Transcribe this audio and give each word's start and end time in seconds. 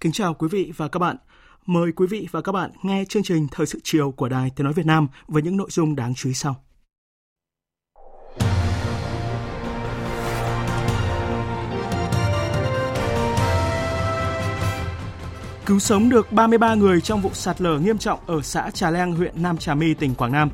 Kính 0.00 0.12
chào 0.12 0.34
quý 0.34 0.48
vị 0.50 0.72
và 0.76 0.88
các 0.88 0.98
bạn. 0.98 1.16
Mời 1.66 1.92
quý 1.92 2.06
vị 2.06 2.28
và 2.30 2.40
các 2.40 2.52
bạn 2.52 2.70
nghe 2.82 3.04
chương 3.08 3.22
trình 3.22 3.46
Thời 3.50 3.66
sự 3.66 3.80
chiều 3.84 4.10
của 4.10 4.28
Đài 4.28 4.50
Tiếng 4.56 4.64
Nói 4.64 4.72
Việt 4.72 4.86
Nam 4.86 5.08
với 5.28 5.42
những 5.42 5.56
nội 5.56 5.68
dung 5.70 5.96
đáng 5.96 6.14
chú 6.14 6.28
ý 6.28 6.34
sau. 6.34 6.56
Cứu 15.66 15.78
sống 15.78 16.08
được 16.08 16.32
33 16.32 16.74
người 16.74 17.00
trong 17.00 17.20
vụ 17.20 17.30
sạt 17.32 17.60
lở 17.60 17.78
nghiêm 17.78 17.98
trọng 17.98 18.20
ở 18.26 18.40
xã 18.42 18.70
Trà 18.70 18.90
Leng, 18.90 19.12
huyện 19.12 19.42
Nam 19.42 19.58
Trà 19.58 19.74
My, 19.74 19.94
tỉnh 19.94 20.14
Quảng 20.14 20.32
Nam. 20.32 20.50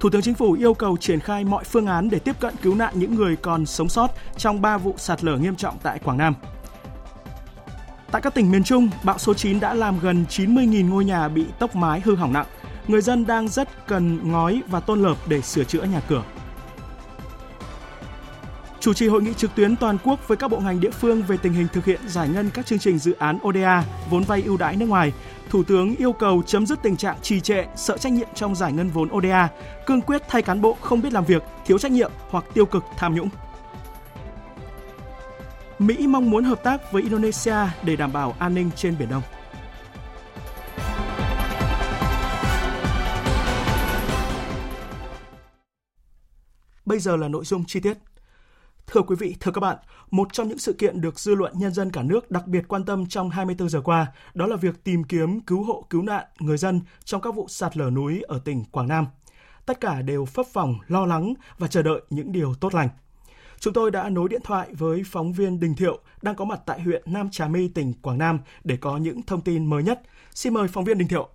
Thủ 0.00 0.10
tướng 0.10 0.22
Chính 0.22 0.34
phủ 0.34 0.52
yêu 0.52 0.74
cầu 0.74 0.96
triển 0.96 1.20
khai 1.20 1.44
mọi 1.44 1.64
phương 1.64 1.86
án 1.86 2.10
để 2.10 2.18
tiếp 2.18 2.40
cận 2.40 2.54
cứu 2.62 2.74
nạn 2.74 2.94
những 2.96 3.14
người 3.14 3.36
còn 3.36 3.66
sống 3.66 3.88
sót 3.88 4.10
trong 4.36 4.60
3 4.60 4.78
vụ 4.78 4.94
sạt 4.98 5.24
lở 5.24 5.36
nghiêm 5.36 5.56
trọng 5.56 5.78
tại 5.82 5.98
Quảng 5.98 6.18
Nam. 6.18 6.34
Tại 8.12 8.22
các 8.22 8.34
tỉnh 8.34 8.50
miền 8.50 8.64
Trung, 8.64 8.90
bão 9.04 9.18
số 9.18 9.34
9 9.34 9.60
đã 9.60 9.74
làm 9.74 10.00
gần 10.00 10.24
90.000 10.28 10.88
ngôi 10.88 11.04
nhà 11.04 11.28
bị 11.28 11.46
tốc 11.58 11.76
mái 11.76 12.00
hư 12.00 12.14
hỏng 12.14 12.32
nặng. 12.32 12.46
Người 12.88 13.00
dân 13.00 13.26
đang 13.26 13.48
rất 13.48 13.86
cần 13.86 14.32
ngói 14.32 14.62
và 14.68 14.80
tôn 14.80 15.02
lợp 15.02 15.16
để 15.28 15.42
sửa 15.42 15.64
chữa 15.64 15.82
nhà 15.82 16.00
cửa. 16.08 16.22
Chủ 18.80 18.94
trì 18.94 19.08
hội 19.08 19.22
nghị 19.22 19.34
trực 19.34 19.54
tuyến 19.54 19.76
toàn 19.76 19.98
quốc 20.04 20.28
với 20.28 20.36
các 20.36 20.48
bộ 20.48 20.60
ngành 20.60 20.80
địa 20.80 20.90
phương 20.90 21.22
về 21.22 21.36
tình 21.36 21.52
hình 21.52 21.66
thực 21.72 21.84
hiện 21.84 22.00
giải 22.08 22.28
ngân 22.28 22.50
các 22.50 22.66
chương 22.66 22.78
trình 22.78 22.98
dự 22.98 23.12
án 23.18 23.38
ODA, 23.48 23.84
vốn 24.10 24.22
vay 24.22 24.42
ưu 24.42 24.56
đãi 24.56 24.76
nước 24.76 24.86
ngoài, 24.86 25.12
Thủ 25.50 25.62
tướng 25.62 25.96
yêu 25.96 26.12
cầu 26.12 26.42
chấm 26.46 26.66
dứt 26.66 26.78
tình 26.82 26.96
trạng 26.96 27.16
trì 27.22 27.40
trệ, 27.40 27.64
sợ 27.76 27.98
trách 27.98 28.12
nhiệm 28.12 28.28
trong 28.34 28.54
giải 28.54 28.72
ngân 28.72 28.88
vốn 28.88 29.08
ODA, 29.16 29.48
cương 29.86 30.00
quyết 30.00 30.22
thay 30.28 30.42
cán 30.42 30.60
bộ 30.60 30.76
không 30.80 31.02
biết 31.02 31.12
làm 31.12 31.24
việc, 31.24 31.42
thiếu 31.66 31.78
trách 31.78 31.92
nhiệm 31.92 32.10
hoặc 32.30 32.44
tiêu 32.54 32.66
cực 32.66 32.84
tham 32.96 33.14
nhũng. 33.14 33.28
Mỹ 35.78 36.06
mong 36.06 36.30
muốn 36.30 36.44
hợp 36.44 36.62
tác 36.62 36.92
với 36.92 37.02
Indonesia 37.02 37.56
để 37.84 37.96
đảm 37.96 38.12
bảo 38.12 38.36
an 38.38 38.54
ninh 38.54 38.70
trên 38.76 38.98
Biển 38.98 39.08
Đông. 39.08 39.22
Bây 46.84 46.98
giờ 46.98 47.16
là 47.16 47.28
nội 47.28 47.44
dung 47.44 47.64
chi 47.64 47.80
tiết. 47.80 47.98
Thưa 48.86 49.02
quý 49.02 49.16
vị, 49.18 49.36
thưa 49.40 49.52
các 49.52 49.60
bạn, 49.60 49.76
một 50.10 50.32
trong 50.32 50.48
những 50.48 50.58
sự 50.58 50.72
kiện 50.72 51.00
được 51.00 51.20
dư 51.20 51.34
luận 51.34 51.52
nhân 51.56 51.72
dân 51.72 51.90
cả 51.90 52.02
nước 52.02 52.30
đặc 52.30 52.46
biệt 52.46 52.68
quan 52.68 52.84
tâm 52.84 53.06
trong 53.06 53.30
24 53.30 53.68
giờ 53.68 53.80
qua, 53.80 54.06
đó 54.34 54.46
là 54.46 54.56
việc 54.56 54.84
tìm 54.84 55.04
kiếm 55.04 55.40
cứu 55.40 55.62
hộ 55.62 55.86
cứu 55.90 56.02
nạn 56.02 56.24
người 56.38 56.56
dân 56.56 56.80
trong 57.04 57.20
các 57.20 57.34
vụ 57.34 57.48
sạt 57.48 57.76
lở 57.76 57.90
núi 57.90 58.22
ở 58.28 58.40
tỉnh 58.44 58.64
Quảng 58.64 58.88
Nam. 58.88 59.06
Tất 59.66 59.80
cả 59.80 60.02
đều 60.02 60.24
phấp 60.24 60.46
phỏng, 60.52 60.78
lo 60.86 61.06
lắng 61.06 61.34
và 61.58 61.68
chờ 61.68 61.82
đợi 61.82 62.00
những 62.10 62.32
điều 62.32 62.54
tốt 62.54 62.74
lành. 62.74 62.88
Chúng 63.60 63.72
tôi 63.72 63.90
đã 63.90 64.08
nối 64.08 64.28
điện 64.28 64.40
thoại 64.44 64.68
với 64.78 65.02
phóng 65.06 65.32
viên 65.32 65.60
Đình 65.60 65.74
Thiệu 65.78 65.98
đang 66.22 66.34
có 66.34 66.44
mặt 66.44 66.60
tại 66.66 66.80
huyện 66.80 67.02
Nam 67.06 67.28
Trà 67.30 67.48
My, 67.48 67.68
tỉnh 67.74 67.92
Quảng 68.02 68.18
Nam 68.18 68.38
để 68.64 68.76
có 68.80 68.98
những 69.02 69.22
thông 69.26 69.40
tin 69.40 69.66
mới 69.66 69.82
nhất. 69.82 70.00
Xin 70.30 70.54
mời 70.54 70.68
phóng 70.72 70.84
viên 70.84 70.98
Đình 70.98 71.08
Thiệu. 71.08 71.28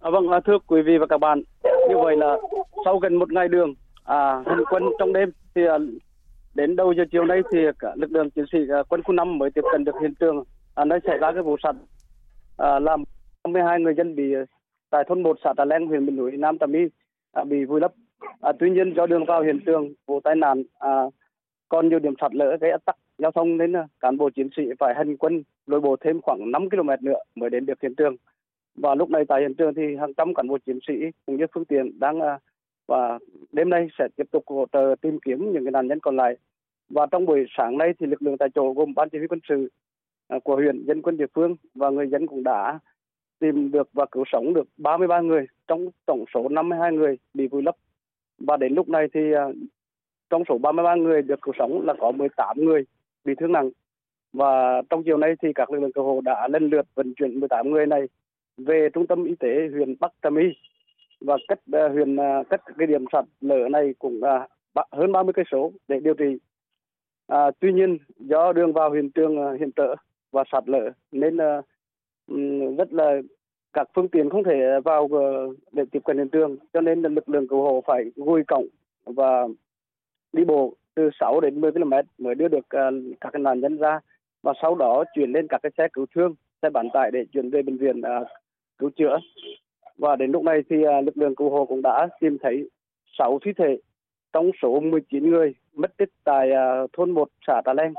À, 0.00 0.10
vâng, 0.10 0.28
à, 0.28 0.40
thưa 0.46 0.58
quý 0.66 0.82
vị 0.82 0.98
và 0.98 1.06
các 1.06 1.18
bạn, 1.18 1.42
như 1.88 1.96
vậy 2.04 2.16
là 2.16 2.36
sau 2.84 2.98
gần 2.98 3.16
một 3.16 3.32
ngày 3.32 3.48
đường 3.48 3.74
à, 4.04 4.42
hành 4.46 4.64
quân 4.70 4.82
trong 4.98 5.12
đêm 5.12 5.30
thì 5.54 5.62
à, 5.66 5.78
đến 6.54 6.76
đầu 6.76 6.92
giờ 6.96 7.04
chiều 7.12 7.24
nay 7.24 7.40
thì 7.52 7.58
cả 7.78 7.92
lực 7.96 8.10
lượng 8.10 8.30
chiến 8.30 8.44
sĩ 8.52 8.58
à, 8.70 8.82
quân 8.88 9.02
khu 9.02 9.12
5 9.12 9.38
mới 9.38 9.50
tiếp 9.50 9.64
cận 9.72 9.84
được 9.84 9.94
hiện 10.00 10.14
trường 10.20 10.44
à, 10.74 10.84
nơi 10.84 10.98
xảy 11.06 11.18
ra 11.18 11.32
cái 11.32 11.42
vụ 11.42 11.56
sạt 11.62 11.76
à, 12.56 12.78
làm 12.78 13.04
52 13.44 13.80
người 13.80 13.94
dân 13.96 14.16
bị 14.16 14.34
à, 14.34 14.44
tại 14.90 15.04
thôn 15.08 15.22
1 15.22 15.36
xã 15.44 15.52
Trà 15.56 15.64
Leng 15.64 15.86
huyện 15.86 16.06
miền 16.06 16.16
núi 16.16 16.30
Nam 16.36 16.58
Trà 16.58 16.66
My 16.66 16.80
à, 17.32 17.44
bị 17.44 17.64
vùi 17.64 17.80
lấp 17.80 17.92
À, 18.40 18.52
tuy 18.58 18.70
nhiên 18.70 18.94
do 18.96 19.06
đường 19.06 19.24
vào 19.24 19.42
hiện 19.42 19.60
trường 19.66 19.92
vụ 20.06 20.20
tai 20.20 20.36
nạn 20.36 20.62
à, 20.78 20.90
còn 21.68 21.88
nhiều 21.88 21.98
điểm 21.98 22.14
sạt 22.20 22.34
lở 22.34 22.56
gây 22.60 22.70
ách 22.70 22.84
tắc 22.84 22.96
giao 23.18 23.30
thông 23.30 23.56
nên 23.56 23.76
à, 23.76 23.86
cán 24.00 24.16
bộ 24.16 24.30
chiến 24.30 24.48
sĩ 24.56 24.62
phải 24.78 24.94
hành 24.94 25.16
quân 25.16 25.42
lội 25.66 25.80
bộ 25.80 25.96
thêm 26.00 26.20
khoảng 26.20 26.50
5 26.50 26.70
km 26.70 26.90
nữa 27.00 27.18
mới 27.34 27.50
đến 27.50 27.66
được 27.66 27.82
hiện 27.82 27.94
trường. 27.94 28.16
Và 28.74 28.94
lúc 28.94 29.10
này 29.10 29.24
tại 29.28 29.40
hiện 29.40 29.54
trường 29.54 29.74
thì 29.74 29.96
hàng 30.00 30.14
trăm 30.14 30.34
cán 30.34 30.48
bộ 30.48 30.58
chiến 30.66 30.78
sĩ 30.88 30.94
cũng 31.26 31.36
như 31.36 31.46
phương 31.54 31.64
tiện 31.64 32.00
đang 32.00 32.20
à, 32.20 32.38
và 32.86 33.18
đêm 33.52 33.70
nay 33.70 33.88
sẽ 33.98 34.08
tiếp 34.16 34.26
tục 34.30 34.44
hỗ 34.46 34.66
trợ 34.72 34.94
tìm 35.00 35.18
kiếm 35.24 35.52
những 35.52 35.64
cái 35.64 35.72
nạn 35.72 35.86
nhân 35.86 36.00
còn 36.00 36.16
lại. 36.16 36.36
Và 36.88 37.06
trong 37.10 37.26
buổi 37.26 37.46
sáng 37.56 37.78
nay 37.78 37.92
thì 37.98 38.06
lực 38.06 38.22
lượng 38.22 38.38
tại 38.38 38.48
chỗ 38.54 38.72
gồm 38.72 38.94
ban 38.94 39.08
chỉ 39.08 39.18
huy 39.18 39.26
quân 39.26 39.40
sự 39.48 39.68
à, 40.28 40.38
của 40.44 40.56
huyện, 40.56 40.84
dân 40.86 41.02
quân 41.02 41.16
địa 41.16 41.26
phương 41.34 41.56
và 41.74 41.90
người 41.90 42.06
dân 42.06 42.26
cũng 42.26 42.42
đã 42.42 42.78
tìm 43.38 43.70
được 43.70 43.88
và 43.92 44.06
cứu 44.12 44.24
sống 44.32 44.54
được 44.54 44.68
33 44.76 45.20
người 45.20 45.46
trong 45.68 45.88
tổng 46.06 46.24
số 46.34 46.48
52 46.48 46.92
người 46.92 47.18
bị 47.34 47.46
vùi 47.46 47.62
lấp 47.62 47.76
và 48.40 48.56
đến 48.56 48.74
lúc 48.74 48.88
này 48.88 49.06
thì 49.14 49.32
à, 49.32 49.44
trong 50.30 50.42
số 50.48 50.58
33 50.58 50.94
người 50.94 51.22
được 51.22 51.42
cứu 51.42 51.54
sống 51.58 51.86
là 51.86 51.94
có 51.98 52.12
18 52.12 52.64
người 52.64 52.84
bị 53.24 53.34
thương 53.34 53.52
nặng 53.52 53.70
và 54.32 54.82
trong 54.90 55.02
chiều 55.04 55.16
nay 55.16 55.34
thì 55.42 55.48
các 55.54 55.70
lực 55.70 55.80
lượng 55.80 55.92
cứu 55.92 56.04
hộ 56.04 56.20
đã 56.20 56.48
lần 56.48 56.68
lượt 56.70 56.86
vận 56.94 57.14
chuyển 57.14 57.40
18 57.40 57.70
người 57.70 57.86
này 57.86 58.02
về 58.56 58.88
trung 58.94 59.06
tâm 59.06 59.24
y 59.24 59.34
tế 59.34 59.68
huyện 59.72 59.94
Bắc 60.00 60.12
Trà 60.22 60.30
My 60.30 60.42
và 61.20 61.36
cách 61.48 61.58
uh, 61.86 61.92
huyện 61.92 62.16
uh, 62.16 62.46
cách 62.50 62.60
cái 62.78 62.86
điểm 62.86 63.04
sạt 63.12 63.24
lở 63.40 63.68
này 63.70 63.94
cũng 63.98 64.20
uh, 64.20 64.86
hơn 64.92 65.12
30 65.12 65.32
cây 65.32 65.44
số 65.52 65.72
để 65.88 66.00
điều 66.00 66.14
trị. 66.14 66.38
À, 67.26 67.50
tuy 67.60 67.72
nhiên 67.72 67.98
do 68.18 68.52
đường 68.52 68.72
vào 68.72 68.92
hiện 68.92 69.10
trường 69.10 69.58
hiện 69.58 69.70
trở 69.76 69.94
và 70.30 70.44
sạt 70.52 70.64
lở 70.66 70.90
nên 71.12 71.36
rất 72.78 72.92
là 72.92 73.20
các 73.72 73.88
phương 73.94 74.08
tiện 74.08 74.30
không 74.30 74.44
thể 74.44 74.80
vào 74.84 75.08
ờ, 75.12 75.54
để 75.72 75.84
tiếp 75.92 76.00
cận 76.04 76.18
hiện 76.18 76.28
trường, 76.28 76.56
cho 76.72 76.80
nên 76.80 77.02
lực 77.02 77.28
lượng 77.28 77.48
cứu 77.48 77.62
hộ 77.62 77.82
phải 77.86 78.04
gùi 78.16 78.44
cổng 78.44 78.66
và 79.04 79.46
đi 80.32 80.44
bộ 80.44 80.74
từ 80.94 81.10
6 81.20 81.40
đến 81.40 81.60
10 81.60 81.72
km 81.72 81.92
mới 82.18 82.34
đưa 82.34 82.48
được 82.48 82.68
ờ, 82.68 82.90
các 83.20 83.34
nạn 83.34 83.60
nhân 83.60 83.76
ra 83.76 84.00
và 84.42 84.52
sau 84.62 84.74
đó 84.74 85.04
chuyển 85.14 85.32
lên 85.32 85.46
các 85.48 85.62
cái 85.62 85.72
xe 85.78 85.88
cứu 85.92 86.06
thương, 86.14 86.34
xe 86.62 86.70
bán 86.70 86.88
tải 86.92 87.10
để 87.10 87.24
chuyển 87.32 87.50
về 87.50 87.62
bệnh 87.62 87.76
viện 87.76 88.00
ờ, 88.02 88.24
cứu 88.78 88.90
chữa. 88.96 89.18
Và 89.98 90.16
đến 90.16 90.30
lúc 90.30 90.42
này 90.42 90.60
thì 90.70 90.76
lực 91.04 91.16
lượng 91.16 91.34
cứu 91.34 91.50
hộ 91.50 91.64
cũng 91.64 91.82
đã 91.82 92.08
tìm 92.20 92.38
thấy 92.42 92.70
6 93.18 93.38
thi 93.44 93.52
thể, 93.56 93.78
trong 94.32 94.50
số 94.62 94.80
19 94.80 95.30
người 95.30 95.54
mất 95.74 95.96
tích 95.96 96.08
tại 96.24 96.50
thôn 96.92 97.10
1 97.10 97.28
xã 97.46 97.62
Trà 97.64 97.72
Leng. 97.72 97.92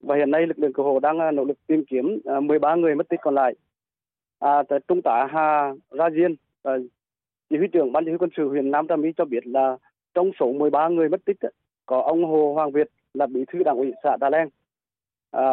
Và 0.00 0.16
hiện 0.16 0.30
nay 0.30 0.46
lực 0.46 0.58
lượng 0.58 0.72
cứu 0.72 0.84
hộ 0.84 1.00
đang 1.00 1.36
nỗ 1.36 1.44
lực 1.44 1.66
tìm 1.66 1.84
kiếm 1.84 2.18
13 2.42 2.74
người 2.74 2.94
mất 2.94 3.08
tích 3.08 3.20
còn 3.22 3.34
lại 3.34 3.54
à, 4.44 4.62
trung 4.88 5.02
tá 5.02 5.26
Hà 5.30 5.72
Ra 5.90 6.10
Diên 6.10 6.34
à, 6.62 6.72
chỉ 7.50 7.56
huy 7.56 7.66
trưởng 7.72 7.92
ban 7.92 8.04
chỉ 8.04 8.10
huy 8.10 8.18
quân 8.18 8.30
sự 8.36 8.48
huyện 8.48 8.70
Nam 8.70 8.86
Trà 8.88 8.96
My 8.96 9.12
cho 9.16 9.24
biết 9.24 9.46
là 9.46 9.76
trong 10.14 10.30
số 10.40 10.52
13 10.52 10.88
người 10.88 11.08
mất 11.08 11.24
tích 11.24 11.36
có 11.86 12.00
ông 12.00 12.24
Hồ 12.24 12.52
Hoàng 12.54 12.72
Việt 12.72 12.90
là 13.14 13.26
bí 13.26 13.44
thư 13.52 13.62
đảng 13.62 13.76
ủy 13.76 13.92
xã 14.02 14.16
Đà 14.20 14.30
Leng. 14.30 14.48
À, 15.30 15.44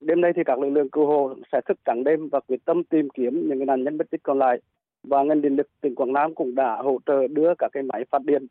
đêm 0.00 0.20
nay 0.20 0.32
thì 0.36 0.42
các 0.44 0.58
lực 0.58 0.70
lượng 0.70 0.88
cứu 0.90 1.06
hộ 1.06 1.34
sẽ 1.52 1.60
thức 1.68 1.78
trắng 1.84 2.04
đêm 2.04 2.28
và 2.28 2.40
quyết 2.40 2.64
tâm 2.64 2.84
tìm 2.84 3.08
kiếm 3.10 3.48
những 3.48 3.66
nạn 3.66 3.84
nhân 3.84 3.98
mất 3.98 4.10
tích 4.10 4.22
còn 4.22 4.38
lại 4.38 4.60
và 5.02 5.22
ngành 5.22 5.42
điện 5.42 5.56
lực 5.56 5.66
tỉnh 5.80 5.94
Quảng 5.94 6.12
Nam 6.12 6.34
cũng 6.34 6.54
đã 6.54 6.76
hỗ 6.76 6.98
trợ 7.06 7.28
đưa 7.28 7.54
các 7.58 7.68
cái 7.72 7.82
máy 7.82 8.04
phát 8.10 8.24
điện 8.24 8.46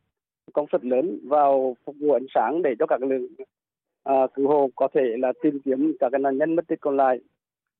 công 0.53 0.65
suất 0.71 0.85
lớn 0.85 1.19
vào 1.23 1.75
phục 1.85 1.95
vụ 1.99 2.11
ánh 2.11 2.25
sáng 2.35 2.61
để 2.61 2.75
cho 2.79 2.85
các 2.85 3.01
lực 3.01 3.07
lượng 3.07 3.27
à, 4.03 4.27
cứu 4.33 4.47
hộ 4.47 4.69
có 4.75 4.87
thể 4.93 5.01
là 5.19 5.33
tìm 5.43 5.59
kiếm 5.65 5.93
các 5.99 6.09
cái 6.11 6.19
nạn 6.19 6.37
nhân 6.37 6.55
mất 6.55 6.67
tích 6.67 6.81
còn 6.81 6.97
lại 6.97 7.19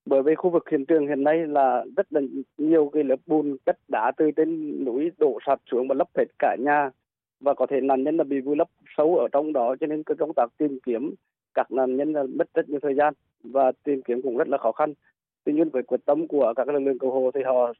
bởi 0.06 0.22
vì 0.22 0.34
khu 0.34 0.50
vực 0.50 0.68
hiện 0.70 0.84
trường 0.84 1.06
hiện 1.08 1.24
nay 1.24 1.46
là 1.46 1.84
rất 1.96 2.12
là 2.12 2.20
nhiều 2.58 2.90
cái 2.92 3.04
lớp 3.04 3.16
bùn 3.26 3.56
đất 3.66 3.76
đá 3.88 4.12
từ 4.16 4.30
trên 4.30 4.84
núi 4.84 5.10
đổ 5.18 5.38
sạt 5.46 5.60
xuống 5.70 5.88
và 5.88 5.94
lấp 5.94 6.08
hết 6.16 6.24
cả 6.38 6.56
nhà. 6.60 6.90
Và 7.40 7.54
có 7.54 7.66
thể 7.66 7.80
nạn 7.80 8.02
nhân 8.04 8.16
là 8.16 8.24
bị 8.24 8.40
vùi 8.40 8.56
lấp 8.56 8.68
sâu 8.96 9.16
ở 9.16 9.28
trong 9.32 9.52
đó, 9.52 9.76
cho 9.80 9.86
nên 9.86 10.02
công 10.02 10.34
tác 10.34 10.50
tìm 10.58 10.78
kiếm, 10.86 11.14
các 11.54 11.72
nạn 11.72 11.96
nhân 11.96 12.12
là 12.12 12.22
mất 12.22 12.54
rất 12.54 12.68
nhiều 12.68 12.80
thời 12.82 12.94
gian 12.94 13.14
và 13.42 13.72
tìm 13.84 14.02
kiếm 14.02 14.22
cũng 14.22 14.36
rất 14.36 14.48
là 14.48 14.58
khó 14.58 14.72
khăn. 14.72 14.94
Tuy 15.44 15.52
nhiên 15.52 15.68
với 15.68 15.82
quyết 15.82 16.00
tâm 16.04 16.26
của 16.26 16.54
các 16.56 16.68
lực 16.68 16.80
lượng 16.80 16.98
cứu 16.98 17.10
hộ 17.10 17.30
thì 17.34 17.42
họ 17.42 17.72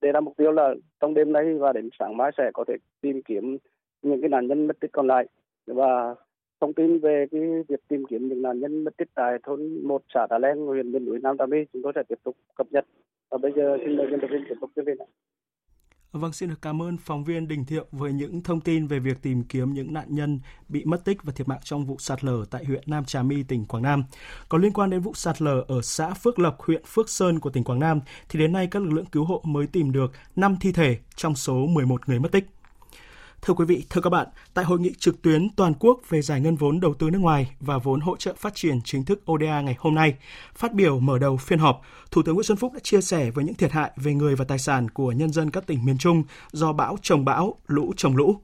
đề 0.00 0.12
ra 0.12 0.20
mục 0.20 0.36
tiêu 0.36 0.52
là 0.52 0.74
trong 1.00 1.14
đêm 1.14 1.32
nay 1.32 1.54
và 1.54 1.72
đến 1.72 1.88
sáng 1.98 2.16
mai 2.16 2.30
sẽ 2.38 2.50
có 2.54 2.64
thể 2.68 2.76
tìm 3.00 3.22
kiếm 3.22 3.58
những 4.02 4.20
cái 4.20 4.28
nạn 4.28 4.46
nhân 4.46 4.66
mất 4.66 4.80
tích 4.80 4.92
còn 4.92 5.06
lại. 5.06 5.26
Và 5.66 6.14
thông 6.60 6.74
tin 6.74 6.98
về 6.98 7.26
cái 7.30 7.40
việc 7.68 7.80
tìm 7.88 8.04
kiếm 8.10 8.28
những 8.28 8.42
nạn 8.42 8.60
nhân 8.60 8.84
mất 8.84 8.96
tích 8.96 9.08
tại 9.14 9.32
thôn 9.46 9.88
một 9.88 10.02
xã 10.14 10.26
Đà 10.30 10.38
Len, 10.38 10.56
huyện 10.66 10.92
miền 10.92 11.04
núi 11.04 11.18
Nam 11.22 11.38
Trà 11.38 11.46
My, 11.46 11.58
chúng 11.72 11.82
tôi 11.82 11.92
sẽ 11.94 12.02
tiếp 12.08 12.18
tục 12.24 12.36
cập 12.54 12.66
nhật. 12.70 12.84
Và 13.30 13.38
bây 13.38 13.52
giờ 13.56 13.76
xin 13.86 13.96
mời 13.96 14.06
biên 14.10 14.20
tập 14.20 14.26
viên 14.30 14.44
tiếp 14.48 14.54
tục 14.60 14.70
chương 14.76 14.84
trình. 14.84 14.98
Vâng, 16.12 16.32
xin 16.32 16.48
được 16.48 16.58
cảm 16.62 16.82
ơn 16.82 16.96
phóng 16.96 17.24
viên 17.24 17.48
Đình 17.48 17.64
Thiệu 17.64 17.84
với 17.90 18.12
những 18.12 18.42
thông 18.42 18.60
tin 18.60 18.86
về 18.86 18.98
việc 18.98 19.22
tìm 19.22 19.42
kiếm 19.42 19.72
những 19.72 19.94
nạn 19.94 20.06
nhân 20.08 20.40
bị 20.68 20.84
mất 20.84 21.04
tích 21.04 21.22
và 21.22 21.32
thiệt 21.36 21.48
mạng 21.48 21.60
trong 21.64 21.84
vụ 21.84 21.96
sạt 21.98 22.24
lở 22.24 22.44
tại 22.50 22.64
huyện 22.64 22.82
Nam 22.86 23.04
Trà 23.04 23.22
My, 23.22 23.42
tỉnh 23.42 23.64
Quảng 23.64 23.82
Nam. 23.82 24.04
Còn 24.48 24.62
liên 24.62 24.72
quan 24.72 24.90
đến 24.90 25.00
vụ 25.00 25.14
sạt 25.14 25.42
lở 25.42 25.64
ở 25.68 25.80
xã 25.82 26.14
Phước 26.14 26.38
Lộc, 26.38 26.60
huyện 26.60 26.82
Phước 26.86 27.08
Sơn 27.08 27.40
của 27.40 27.50
tỉnh 27.50 27.64
Quảng 27.64 27.78
Nam, 27.78 28.00
thì 28.28 28.38
đến 28.38 28.52
nay 28.52 28.68
các 28.70 28.82
lực 28.82 28.92
lượng 28.92 29.06
cứu 29.12 29.24
hộ 29.24 29.42
mới 29.44 29.66
tìm 29.66 29.92
được 29.92 30.10
5 30.36 30.56
thi 30.60 30.72
thể 30.72 30.98
trong 31.16 31.34
số 31.34 31.66
11 31.66 32.08
người 32.08 32.18
mất 32.18 32.32
tích. 32.32 32.44
Thưa 33.42 33.54
quý 33.54 33.64
vị, 33.64 33.84
thưa 33.90 34.00
các 34.00 34.10
bạn, 34.10 34.26
tại 34.54 34.64
hội 34.64 34.80
nghị 34.80 34.92
trực 34.98 35.22
tuyến 35.22 35.48
toàn 35.56 35.74
quốc 35.74 36.00
về 36.08 36.22
giải 36.22 36.40
ngân 36.40 36.56
vốn 36.56 36.80
đầu 36.80 36.94
tư 36.94 37.10
nước 37.10 37.18
ngoài 37.18 37.50
và 37.60 37.78
vốn 37.78 38.00
hỗ 38.00 38.16
trợ 38.16 38.34
phát 38.38 38.54
triển 38.54 38.80
chính 38.84 39.04
thức 39.04 39.30
ODA 39.30 39.60
ngày 39.60 39.76
hôm 39.78 39.94
nay, 39.94 40.14
phát 40.54 40.72
biểu 40.72 41.00
mở 41.00 41.18
đầu 41.18 41.36
phiên 41.36 41.58
họp, 41.58 41.80
Thủ 42.10 42.22
tướng 42.22 42.34
Nguyễn 42.34 42.44
Xuân 42.44 42.58
Phúc 42.58 42.72
đã 42.72 42.80
chia 42.82 43.00
sẻ 43.00 43.30
với 43.30 43.44
những 43.44 43.54
thiệt 43.54 43.72
hại 43.72 43.90
về 43.96 44.14
người 44.14 44.36
và 44.36 44.44
tài 44.44 44.58
sản 44.58 44.90
của 44.90 45.12
nhân 45.12 45.32
dân 45.32 45.50
các 45.50 45.66
tỉnh 45.66 45.84
miền 45.84 45.98
Trung 45.98 46.22
do 46.52 46.72
bão 46.72 46.96
trồng 47.02 47.24
bão, 47.24 47.54
lũ 47.66 47.92
trồng 47.96 48.16
lũ. 48.16 48.40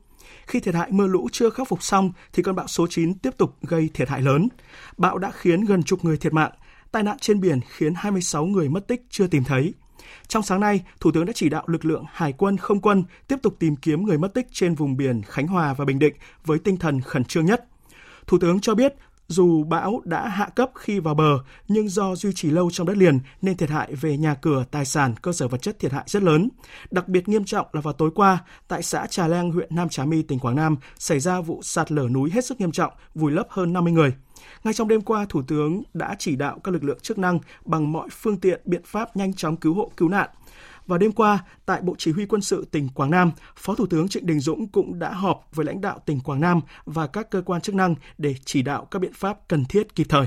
Khi 0.47 0.61
thiệt 0.61 0.75
hại 0.75 0.89
mưa 0.91 1.07
lũ 1.07 1.29
chưa 1.33 1.51
khắc 1.51 1.69
phục 1.69 1.83
xong 1.83 2.13
thì 2.33 2.43
cơn 2.43 2.55
bão 2.55 2.67
số 2.67 2.87
9 2.91 3.19
tiếp 3.19 3.31
tục 3.37 3.57
gây 3.63 3.91
thiệt 3.95 4.09
hại 4.09 4.23
lớn. 4.23 4.49
Bão 4.97 5.19
đã 5.19 5.31
khiến 5.31 5.65
gần 5.65 5.83
chục 5.83 6.05
người 6.05 6.17
thiệt 6.17 6.33
mạng, 6.33 6.53
tai 6.93 7.03
nạn 7.03 7.19
trên 7.21 7.41
biển 7.41 7.61
khiến 7.69 7.95
26 7.97 8.47
người 8.47 8.69
mất 8.69 8.89
tích 8.89 9.03
chưa 9.11 9.27
tìm 9.27 9.45
thấy. 9.45 9.75
Trong 10.29 10.43
sáng 10.43 10.61
nay, 10.61 10.85
Thủ 11.01 11.11
tướng 11.13 11.27
đã 11.27 11.33
chỉ 11.37 11.49
đạo 11.49 11.65
lực 11.67 11.85
lượng 11.85 12.05
Hải 12.13 12.33
quân 12.33 12.57
không 12.57 12.81
quân 12.81 13.05
tiếp 13.29 13.37
tục 13.43 13.57
tìm 13.59 13.77
kiếm 13.77 14.07
người 14.07 14.19
mất 14.19 14.35
tích 14.35 14.47
trên 14.53 14.75
vùng 14.75 14.97
biển 14.97 15.23
Khánh 15.23 15.47
Hòa 15.47 15.75
và 15.75 15.85
Bình 15.85 15.99
Định 15.99 16.15
với 16.45 16.59
tinh 16.59 16.77
thần 16.77 17.01
khẩn 17.01 17.25
trương 17.25 17.47
nhất. 17.47 17.65
Thủ 18.27 18.39
tướng 18.39 18.61
cho 18.61 18.75
biết 18.75 18.95
dù 19.29 19.65
bão 19.65 20.01
đã 20.05 20.29
hạ 20.29 20.49
cấp 20.57 20.71
khi 20.75 20.99
vào 20.99 21.15
bờ, 21.15 21.39
nhưng 21.69 21.89
do 21.89 22.15
duy 22.15 22.33
trì 22.35 22.51
lâu 22.51 22.71
trong 22.71 22.87
đất 22.87 22.97
liền 22.97 23.19
nên 23.43 23.57
thiệt 23.57 23.71
hại 23.71 23.95
về 23.95 24.17
nhà 24.17 24.35
cửa, 24.35 24.65
tài 24.71 24.85
sản, 24.85 25.15
cơ 25.23 25.33
sở 25.33 25.49
vật 25.49 25.63
chất 25.63 25.79
thiệt 25.79 25.93
hại 25.93 26.05
rất 26.07 26.23
lớn. 26.23 26.49
Đặc 26.91 27.09
biệt 27.09 27.29
nghiêm 27.29 27.45
trọng 27.45 27.67
là 27.73 27.81
vào 27.81 27.93
tối 27.93 28.11
qua, 28.15 28.39
tại 28.69 28.83
xã 28.83 29.07
Trà 29.07 29.29
Leng, 29.29 29.51
huyện 29.51 29.77
Nam 29.77 29.89
Trà 29.89 30.05
My, 30.05 30.23
tỉnh 30.23 30.39
Quảng 30.39 30.57
Nam, 30.57 30.77
xảy 30.99 31.21
ra 31.21 31.41
vụ 31.41 31.61
sạt 31.63 31.93
lở 31.93 32.09
núi 32.09 32.31
hết 32.31 32.45
sức 32.45 32.61
nghiêm 32.61 32.73
trọng, 32.73 32.93
vùi 33.15 33.33
lấp 33.33 33.47
hơn 33.51 33.73
50 33.73 33.93
người. 33.93 34.13
Ngay 34.65 34.75
trong 34.75 34.89
đêm 34.89 35.01
qua, 35.01 35.27
Thủ 35.29 35.43
tướng 35.43 35.83
đã 35.95 36.17
chỉ 36.19 36.37
đạo 36.37 36.59
các 36.65 36.73
lực 36.73 36.85
lượng 36.85 37.01
chức 37.01 37.19
năng 37.19 37.39
bằng 37.65 37.93
mọi 37.93 38.09
phương 38.11 38.41
tiện 38.41 38.61
biện 38.65 38.83
pháp 38.85 39.17
nhanh 39.17 39.35
chóng 39.35 39.57
cứu 39.57 39.75
hộ 39.75 39.91
cứu 39.97 40.09
nạn. 40.09 40.31
Vào 40.87 40.99
đêm 40.99 41.13
qua, 41.13 41.45
tại 41.67 41.81
Bộ 41.83 41.95
Chỉ 41.99 42.13
huy 42.13 42.27
Quân 42.27 42.41
sự 42.41 42.67
tỉnh 42.71 42.89
Quảng 42.89 43.11
Nam, 43.11 43.31
Phó 43.57 43.75
Thủ 43.75 43.87
tướng 43.87 44.09
Trịnh 44.09 44.27
Đình 44.27 44.41
Dũng 44.41 44.67
cũng 44.67 44.99
đã 44.99 45.13
họp 45.13 45.49
với 45.55 45.67
lãnh 45.67 45.81
đạo 45.81 45.99
tỉnh 46.07 46.21
Quảng 46.21 46.41
Nam 46.41 46.61
và 46.85 47.07
các 47.07 47.31
cơ 47.31 47.43
quan 47.43 47.61
chức 47.61 47.75
năng 47.75 47.95
để 48.19 48.35
chỉ 48.45 48.63
đạo 48.63 48.85
các 48.91 48.99
biện 48.99 49.13
pháp 49.15 49.39
cần 49.49 49.65
thiết 49.65 49.95
kịp 49.95 50.07
thời. 50.09 50.27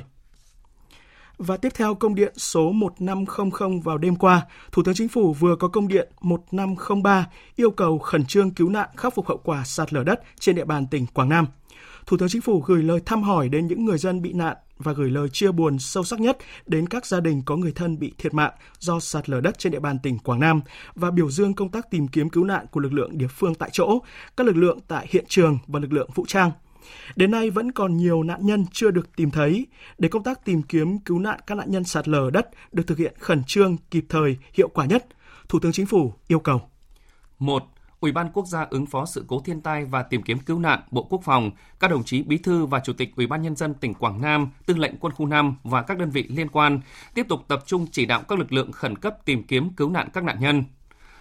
Và 1.37 1.57
tiếp 1.57 1.69
theo 1.75 1.95
công 1.95 2.15
điện 2.15 2.33
số 2.37 2.71
1500 2.71 3.79
vào 3.79 3.97
đêm 3.97 4.15
qua, 4.15 4.45
Thủ 4.71 4.83
tướng 4.83 4.95
Chính 4.95 5.07
phủ 5.07 5.33
vừa 5.33 5.55
có 5.55 5.67
công 5.67 5.87
điện 5.87 6.11
1503 6.21 7.27
yêu 7.55 7.71
cầu 7.71 7.99
khẩn 7.99 8.25
trương 8.25 8.51
cứu 8.51 8.69
nạn 8.69 8.89
khắc 8.97 9.15
phục 9.15 9.27
hậu 9.27 9.37
quả 9.37 9.63
sạt 9.63 9.93
lở 9.93 10.03
đất 10.03 10.21
trên 10.39 10.55
địa 10.55 10.65
bàn 10.65 10.87
tỉnh 10.87 11.05
Quảng 11.05 11.29
Nam. 11.29 11.47
Thủ 12.07 12.17
tướng 12.17 12.29
Chính 12.29 12.41
phủ 12.41 12.59
gửi 12.59 12.83
lời 12.83 12.99
thăm 13.05 13.23
hỏi 13.23 13.49
đến 13.49 13.67
những 13.67 13.85
người 13.85 13.97
dân 13.97 14.21
bị 14.21 14.33
nạn 14.33 14.57
và 14.77 14.93
gửi 14.93 15.09
lời 15.09 15.29
chia 15.29 15.51
buồn 15.51 15.79
sâu 15.79 16.03
sắc 16.03 16.19
nhất 16.19 16.37
đến 16.65 16.87
các 16.87 17.05
gia 17.05 17.19
đình 17.19 17.41
có 17.45 17.55
người 17.55 17.71
thân 17.71 17.99
bị 17.99 18.13
thiệt 18.17 18.33
mạng 18.33 18.51
do 18.79 18.99
sạt 18.99 19.29
lở 19.29 19.41
đất 19.41 19.59
trên 19.59 19.71
địa 19.71 19.79
bàn 19.79 19.99
tỉnh 20.03 20.19
Quảng 20.19 20.39
Nam 20.39 20.61
và 20.95 21.11
biểu 21.11 21.29
dương 21.29 21.53
công 21.53 21.69
tác 21.69 21.91
tìm 21.91 22.07
kiếm 22.07 22.29
cứu 22.29 22.43
nạn 22.43 22.65
của 22.71 22.79
lực 22.79 22.93
lượng 22.93 23.17
địa 23.17 23.27
phương 23.27 23.55
tại 23.55 23.69
chỗ, 23.73 23.99
các 24.37 24.47
lực 24.47 24.55
lượng 24.55 24.79
tại 24.87 25.07
hiện 25.09 25.25
trường 25.27 25.57
và 25.67 25.79
lực 25.79 25.93
lượng 25.93 26.09
vũ 26.15 26.25
trang. 26.27 26.51
Đến 27.15 27.31
nay 27.31 27.49
vẫn 27.49 27.71
còn 27.71 27.97
nhiều 27.97 28.23
nạn 28.23 28.45
nhân 28.45 28.65
chưa 28.71 28.91
được 28.91 29.15
tìm 29.15 29.31
thấy. 29.31 29.67
Để 29.97 30.09
công 30.09 30.23
tác 30.23 30.45
tìm 30.45 30.63
kiếm 30.63 30.99
cứu 30.99 31.19
nạn 31.19 31.39
các 31.47 31.55
nạn 31.55 31.71
nhân 31.71 31.83
sạt 31.83 32.07
lở 32.07 32.29
đất 32.33 32.49
được 32.71 32.87
thực 32.87 32.97
hiện 32.97 33.13
khẩn 33.19 33.43
trương, 33.43 33.77
kịp 33.91 34.05
thời, 34.09 34.37
hiệu 34.53 34.67
quả 34.67 34.85
nhất, 34.85 35.05
Thủ 35.49 35.59
tướng 35.59 35.71
Chính 35.71 35.85
phủ 35.85 36.13
yêu 36.27 36.39
cầu. 36.39 36.61
1. 37.39 37.63
Ủy 37.99 38.11
ban 38.11 38.29
Quốc 38.33 38.47
gia 38.47 38.67
ứng 38.69 38.85
phó 38.85 39.05
sự 39.05 39.25
cố 39.27 39.41
thiên 39.45 39.61
tai 39.61 39.85
và 39.85 40.03
tìm 40.03 40.21
kiếm 40.21 40.39
cứu 40.39 40.59
nạn, 40.59 40.79
Bộ 40.91 41.03
Quốc 41.03 41.21
phòng, 41.23 41.51
các 41.79 41.91
đồng 41.91 42.03
chí 42.03 42.23
Bí 42.23 42.37
thư 42.37 42.65
và 42.65 42.79
Chủ 42.79 42.93
tịch 42.93 43.15
Ủy 43.15 43.27
ban 43.27 43.41
nhân 43.41 43.55
dân 43.55 43.73
tỉnh 43.73 43.93
Quảng 43.93 44.21
Nam, 44.21 44.49
Tư 44.65 44.75
lệnh 44.75 44.97
Quân 44.97 45.13
khu 45.13 45.25
5 45.25 45.55
và 45.63 45.81
các 45.81 45.97
đơn 45.97 46.09
vị 46.09 46.25
liên 46.29 46.49
quan 46.49 46.79
tiếp 47.13 47.25
tục 47.29 47.41
tập 47.47 47.63
trung 47.65 47.87
chỉ 47.91 48.05
đạo 48.05 48.23
các 48.27 48.39
lực 48.39 48.53
lượng 48.53 48.71
khẩn 48.71 48.95
cấp 48.95 49.25
tìm 49.25 49.43
kiếm 49.43 49.69
cứu 49.69 49.89
nạn 49.89 50.07
các 50.13 50.23
nạn 50.23 50.39
nhân. 50.39 50.63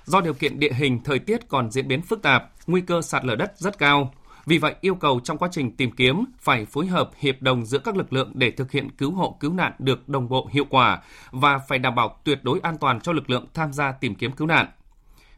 Do 0.04 0.20
điều 0.20 0.34
kiện 0.34 0.58
địa 0.58 0.72
hình 0.72 1.00
thời 1.04 1.18
tiết 1.18 1.48
còn 1.48 1.70
diễn 1.70 1.88
biến 1.88 2.02
phức 2.02 2.22
tạp, 2.22 2.50
nguy 2.66 2.80
cơ 2.80 3.02
sạt 3.02 3.24
lở 3.24 3.34
đất 3.34 3.52
rất 3.58 3.78
cao. 3.78 4.12
Vì 4.46 4.58
vậy, 4.58 4.74
yêu 4.80 4.94
cầu 4.94 5.20
trong 5.24 5.38
quá 5.38 5.48
trình 5.52 5.76
tìm 5.76 5.90
kiếm 5.90 6.24
phải 6.40 6.64
phối 6.64 6.86
hợp 6.86 7.10
hiệp 7.18 7.42
đồng 7.42 7.66
giữa 7.66 7.78
các 7.78 7.96
lực 7.96 8.12
lượng 8.12 8.32
để 8.34 8.50
thực 8.50 8.70
hiện 8.70 8.90
cứu 8.90 9.12
hộ 9.12 9.36
cứu 9.40 9.52
nạn 9.52 9.72
được 9.78 10.08
đồng 10.08 10.28
bộ 10.28 10.48
hiệu 10.52 10.64
quả 10.70 11.02
và 11.30 11.58
phải 11.58 11.78
đảm 11.78 11.94
bảo 11.94 12.20
tuyệt 12.24 12.38
đối 12.42 12.60
an 12.62 12.76
toàn 12.78 13.00
cho 13.00 13.12
lực 13.12 13.30
lượng 13.30 13.46
tham 13.54 13.72
gia 13.72 13.92
tìm 13.92 14.14
kiếm 14.14 14.32
cứu 14.32 14.46
nạn. 14.46 14.66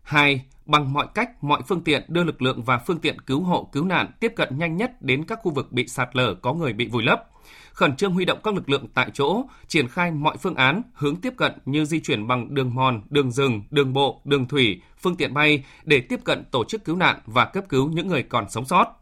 2 0.09 0.45
bằng 0.67 0.93
mọi 0.93 1.07
cách, 1.15 1.45
mọi 1.45 1.63
phương 1.69 1.81
tiện 1.81 2.03
đưa 2.09 2.25
lực 2.25 2.43
lượng 2.43 2.63
và 2.63 2.79
phương 2.79 2.99
tiện 2.99 3.21
cứu 3.21 3.43
hộ 3.43 3.69
cứu 3.73 3.85
nạn 3.85 4.11
tiếp 4.21 4.33
cận 4.37 4.59
nhanh 4.59 4.77
nhất 4.77 5.03
đến 5.03 5.25
các 5.25 5.39
khu 5.43 5.51
vực 5.51 5.73
bị 5.73 5.89
sạt 5.89 6.09
lở 6.13 6.35
có 6.35 6.53
người 6.53 6.73
bị 6.73 6.89
vùi 6.89 7.03
lấp. 7.03 7.25
Khẩn 7.73 7.97
trương 7.97 8.13
huy 8.13 8.25
động 8.25 8.39
các 8.45 8.55
lực 8.55 8.71
lượng 8.71 8.87
tại 8.95 9.11
chỗ, 9.15 9.43
triển 9.67 9.89
khai 9.89 10.11
mọi 10.11 10.37
phương 10.37 10.55
án, 10.55 10.83
hướng 10.95 11.17
tiếp 11.17 11.33
cận 11.37 11.53
như 11.65 11.85
di 11.85 12.01
chuyển 12.01 12.27
bằng 12.27 12.55
đường 12.55 12.75
mòn, 12.75 13.03
đường 13.11 13.31
rừng, 13.31 13.63
đường 13.71 13.93
bộ, 13.93 14.21
đường 14.25 14.49
thủy, 14.49 14.83
phương 14.99 15.17
tiện 15.17 15.35
bay 15.35 15.65
để 15.85 16.01
tiếp 16.01 16.21
cận 16.25 16.45
tổ 16.51 16.65
chức 16.65 16.85
cứu 16.85 16.97
nạn 16.97 17.19
và 17.27 17.45
cấp 17.45 17.65
cứu 17.69 17.89
những 17.89 18.09
người 18.09 18.23
còn 18.23 18.51
sống 18.51 18.65
sót. 18.65 18.98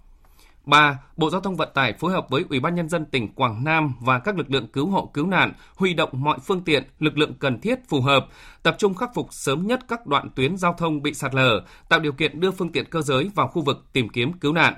3. 0.67 0.99
Bộ 1.17 1.31
Giao 1.31 1.41
thông 1.41 1.57
Vận 1.57 1.69
tải 1.75 1.93
phối 1.93 2.13
hợp 2.13 2.27
với 2.31 2.45
Ủy 2.51 2.61
ban 2.61 2.75
Nhân 2.75 2.89
dân 2.89 3.05
tỉnh 3.05 3.35
Quảng 3.35 3.65
Nam 3.65 3.95
và 4.01 4.19
các 4.19 4.39
lực 4.39 4.51
lượng 4.51 4.67
cứu 4.73 4.91
hộ 4.91 5.11
cứu 5.15 5.27
nạn 5.27 5.53
huy 5.77 5.95
động 5.95 6.11
mọi 6.13 6.39
phương 6.39 6.65
tiện, 6.65 6.85
lực 6.99 7.19
lượng 7.19 7.35
cần 7.35 7.61
thiết 7.61 7.89
phù 7.89 8.01
hợp, 8.01 8.27
tập 8.63 8.77
trung 8.79 8.95
khắc 8.95 9.11
phục 9.15 9.29
sớm 9.31 9.67
nhất 9.67 9.81
các 9.89 10.07
đoạn 10.07 10.31
tuyến 10.35 10.57
giao 10.57 10.75
thông 10.79 11.03
bị 11.03 11.15
sạt 11.15 11.35
lở, 11.35 11.65
tạo 11.89 12.01
điều 12.01 12.13
kiện 12.13 12.41
đưa 12.41 12.51
phương 12.51 12.73
tiện 12.73 12.85
cơ 12.91 13.03
giới 13.03 13.31
vào 13.35 13.49
khu 13.49 13.63
vực 13.63 13.85
tìm 13.93 14.09
kiếm 14.09 14.33
cứu 14.33 14.53
nạn. 14.53 14.75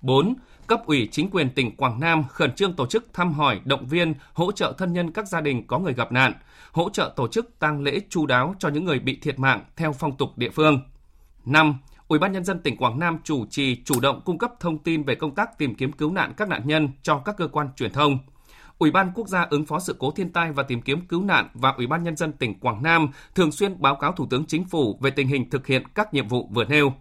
4 0.00 0.34
cấp 0.66 0.80
ủy 0.86 1.08
chính 1.12 1.30
quyền 1.30 1.50
tỉnh 1.50 1.76
Quảng 1.76 2.00
Nam 2.00 2.24
khẩn 2.28 2.54
trương 2.54 2.76
tổ 2.76 2.86
chức 2.86 3.14
thăm 3.14 3.32
hỏi, 3.32 3.60
động 3.64 3.86
viên, 3.86 4.14
hỗ 4.32 4.52
trợ 4.52 4.74
thân 4.78 4.92
nhân 4.92 5.12
các 5.12 5.28
gia 5.28 5.40
đình 5.40 5.66
có 5.66 5.78
người 5.78 5.94
gặp 5.94 6.12
nạn, 6.12 6.32
hỗ 6.72 6.90
trợ 6.90 7.12
tổ 7.16 7.28
chức 7.28 7.58
tang 7.58 7.82
lễ 7.82 8.00
chu 8.10 8.26
đáo 8.26 8.54
cho 8.58 8.68
những 8.68 8.84
người 8.84 8.98
bị 8.98 9.18
thiệt 9.22 9.38
mạng 9.38 9.64
theo 9.76 9.92
phong 9.92 10.16
tục 10.16 10.38
địa 10.38 10.50
phương. 10.50 10.80
5. 11.44 11.78
Ủy 12.12 12.18
ban 12.18 12.32
nhân 12.32 12.44
dân 12.44 12.60
tỉnh 12.60 12.76
Quảng 12.76 12.98
Nam 12.98 13.18
chủ 13.24 13.46
trì 13.46 13.82
chủ 13.84 14.00
động 14.00 14.20
cung 14.24 14.38
cấp 14.38 14.52
thông 14.60 14.78
tin 14.78 15.02
về 15.02 15.14
công 15.14 15.34
tác 15.34 15.58
tìm 15.58 15.74
kiếm 15.74 15.92
cứu 15.92 16.12
nạn 16.12 16.32
các 16.36 16.48
nạn 16.48 16.62
nhân 16.64 16.88
cho 17.02 17.18
các 17.18 17.36
cơ 17.36 17.48
quan 17.48 17.68
truyền 17.76 17.92
thông. 17.92 18.18
Ủy 18.78 18.90
ban 18.90 19.12
Quốc 19.14 19.28
gia 19.28 19.46
ứng 19.50 19.66
phó 19.66 19.80
sự 19.80 19.96
cố 19.98 20.10
thiên 20.10 20.32
tai 20.32 20.52
và 20.52 20.62
tìm 20.62 20.82
kiếm 20.82 21.06
cứu 21.06 21.22
nạn 21.22 21.48
và 21.54 21.70
Ủy 21.76 21.86
ban 21.86 22.04
nhân 22.04 22.16
dân 22.16 22.32
tỉnh 22.32 22.60
Quảng 22.60 22.82
Nam 22.82 23.08
thường 23.34 23.52
xuyên 23.52 23.82
báo 23.82 23.96
cáo 23.96 24.12
Thủ 24.12 24.26
tướng 24.30 24.46
Chính 24.46 24.64
phủ 24.64 24.98
về 25.00 25.10
tình 25.10 25.28
hình 25.28 25.50
thực 25.50 25.66
hiện 25.66 25.82
các 25.94 26.14
nhiệm 26.14 26.28
vụ 26.28 26.48
vừa 26.54 26.64
nêu. 26.64 26.92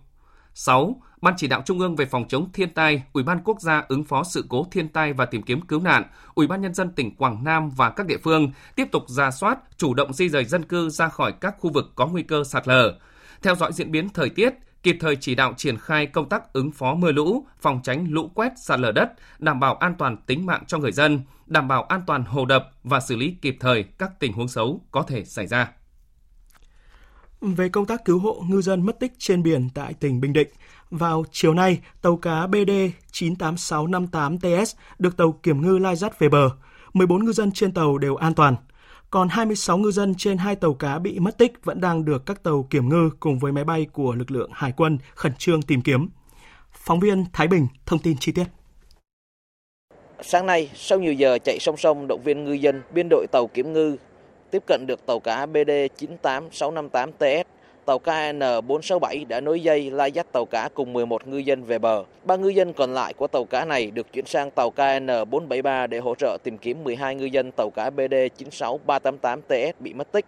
6. 0.54 1.02
Ban 1.22 1.34
chỉ 1.38 1.48
đạo 1.48 1.62
Trung 1.66 1.80
ương 1.80 1.96
về 1.96 2.06
phòng 2.06 2.28
chống 2.28 2.52
thiên 2.54 2.74
tai, 2.74 3.04
Ủy 3.14 3.24
ban 3.24 3.40
Quốc 3.44 3.62
gia 3.62 3.84
ứng 3.88 4.04
phó 4.04 4.24
sự 4.24 4.46
cố 4.50 4.68
thiên 4.72 4.90
tai 4.90 5.14
và 5.14 5.26
tìm 5.26 5.42
kiếm 5.42 5.62
cứu 5.62 5.80
nạn, 5.80 6.04
Ủy 6.34 6.48
ban 6.48 6.62
nhân 6.62 6.74
dân 6.74 6.92
tỉnh 6.92 7.16
Quảng 7.16 7.44
Nam 7.44 7.70
và 7.70 7.90
các 7.90 8.08
địa 8.08 8.18
phương 8.24 8.52
tiếp 8.76 8.88
tục 8.92 9.04
ra 9.08 9.32
soát, 9.32 9.60
chủ 9.78 9.94
động 9.94 10.14
di 10.14 10.30
rời 10.30 10.46
dân 10.46 10.66
cư 10.66 10.90
ra 10.90 11.08
khỏi 11.08 11.32
các 11.42 11.56
khu 11.60 11.72
vực 11.72 11.92
có 11.96 12.08
nguy 12.08 12.24
cơ 12.24 12.44
sạt 12.44 12.68
lở, 12.68 13.00
theo 13.44 13.56
dõi 13.56 13.74
diễn 13.74 13.92
biến 13.92 14.10
thời 14.10 14.30
tiết, 14.30 14.54
kịp 14.84 14.98
thời 15.00 15.16
chỉ 15.16 15.36
đạo 15.36 15.54
triển 15.58 15.78
khai 15.78 16.06
công 16.06 16.30
tác 16.30 16.54
ứng 16.54 16.72
phó 16.72 16.96
mưa 16.96 17.12
lũ, 17.12 17.46
phòng 17.62 17.80
tránh 17.84 18.08
lũ 18.10 18.32
quét, 18.36 18.52
sạt 18.58 18.80
lở 18.80 18.92
đất, 18.92 19.12
đảm 19.40 19.60
bảo 19.60 19.76
an 19.76 19.96
toàn 19.98 20.18
tính 20.18 20.46
mạng 20.46 20.64
cho 20.68 20.78
người 20.78 20.92
dân, 20.92 21.22
đảm 21.46 21.68
bảo 21.68 21.84
an 21.84 22.02
toàn 22.08 22.24
hồ 22.24 22.46
đập 22.46 22.72
và 22.84 23.00
xử 23.00 23.16
lý 23.16 23.36
kịp 23.42 23.58
thời 23.60 23.84
các 23.84 24.20
tình 24.20 24.34
huống 24.34 24.48
xấu 24.48 24.82
có 24.92 25.04
thể 25.04 25.26
xảy 25.26 25.48
ra. 25.48 25.72
Về 27.42 27.70
công 27.70 27.86
tác 27.86 28.06
cứu 28.06 28.20
hộ 28.20 28.44
ngư 28.48 28.62
dân 28.62 28.86
mất 28.86 29.00
tích 29.00 29.14
trên 29.18 29.44
biển 29.44 29.70
tại 29.74 29.94
tỉnh 29.94 30.22
Bình 30.22 30.34
Định, 30.34 30.48
vào 30.90 31.24
chiều 31.32 31.54
nay, 31.54 31.80
tàu 32.02 32.18
cá 32.18 32.48
BD 32.48 32.72
98658TS 33.12 34.76
được 35.00 35.18
tàu 35.18 35.32
kiểm 35.32 35.62
ngư 35.62 35.78
lai 35.78 35.96
dắt 35.96 36.20
về 36.20 36.30
bờ. 36.30 36.50
14 36.94 37.26
ngư 37.26 37.32
dân 37.32 37.52
trên 37.52 37.72
tàu 37.72 37.98
đều 37.98 38.16
an 38.16 38.34
toàn 38.34 38.56
còn 39.12 39.30
26 39.30 39.78
ngư 39.78 39.92
dân 39.92 40.16
trên 40.18 40.38
hai 40.38 40.56
tàu 40.56 40.74
cá 40.74 41.00
bị 41.00 41.20
mất 41.20 41.38
tích 41.38 41.54
vẫn 41.64 41.82
đang 41.82 42.06
được 42.06 42.26
các 42.26 42.44
tàu 42.44 42.68
kiểm 42.70 42.90
ngư 42.90 43.10
cùng 43.20 43.40
với 43.40 43.52
máy 43.52 43.64
bay 43.64 43.88
của 43.94 44.14
lực 44.16 44.32
lượng 44.32 44.50
hải 44.54 44.74
quân 44.78 44.98
khẩn 45.16 45.34
trương 45.38 45.62
tìm 45.62 45.82
kiếm. 45.82 46.10
Phóng 46.72 47.00
viên 47.00 47.26
Thái 47.34 47.48
Bình 47.48 47.68
thông 47.86 48.00
tin 48.00 48.18
chi 48.20 48.32
tiết. 48.32 48.44
Sáng 50.22 50.46
nay, 50.46 50.70
sau 50.76 51.00
nhiều 51.00 51.14
giờ 51.14 51.38
chạy 51.44 51.58
song 51.60 51.78
song 51.78 52.08
động 52.08 52.22
viên 52.24 52.44
ngư 52.44 52.54
dân, 52.54 52.82
biên 52.94 53.08
đội 53.10 53.26
tàu 53.32 53.48
kiểm 53.48 53.74
ngư 53.74 53.98
tiếp 54.52 54.64
cận 54.68 54.86
được 54.88 55.06
tàu 55.06 55.20
cá 55.20 55.46
BD 55.46 55.72
98658TS 55.98 57.44
tàu 57.86 58.00
KN467 58.04 59.28
đã 59.28 59.42
nối 59.42 59.62
dây 59.62 59.92
lai 59.92 60.12
dắt 60.12 60.28
tàu 60.32 60.46
cá 60.46 60.70
cùng 60.74 60.94
11 60.94 61.28
ngư 61.28 61.38
dân 61.38 61.64
về 61.64 61.80
bờ. 61.80 62.04
Ba 62.24 62.36
ngư 62.36 62.50
dân 62.50 62.74
còn 62.74 62.94
lại 62.94 63.14
của 63.14 63.28
tàu 63.28 63.46
cá 63.46 63.66
này 63.66 63.92
được 63.92 64.14
chuyển 64.14 64.26
sang 64.26 64.52
tàu 64.52 64.72
KN473 64.76 65.88
để 65.88 66.00
hỗ 66.00 66.16
trợ 66.16 66.38
tìm 66.44 66.58
kiếm 66.58 66.84
12 66.84 67.16
ngư 67.16 67.26
dân 67.26 67.52
tàu 67.52 67.70
cá 67.70 67.90
BD 67.90 68.14
96388TS 68.38 69.72
bị 69.80 69.94
mất 69.94 70.12
tích. 70.12 70.26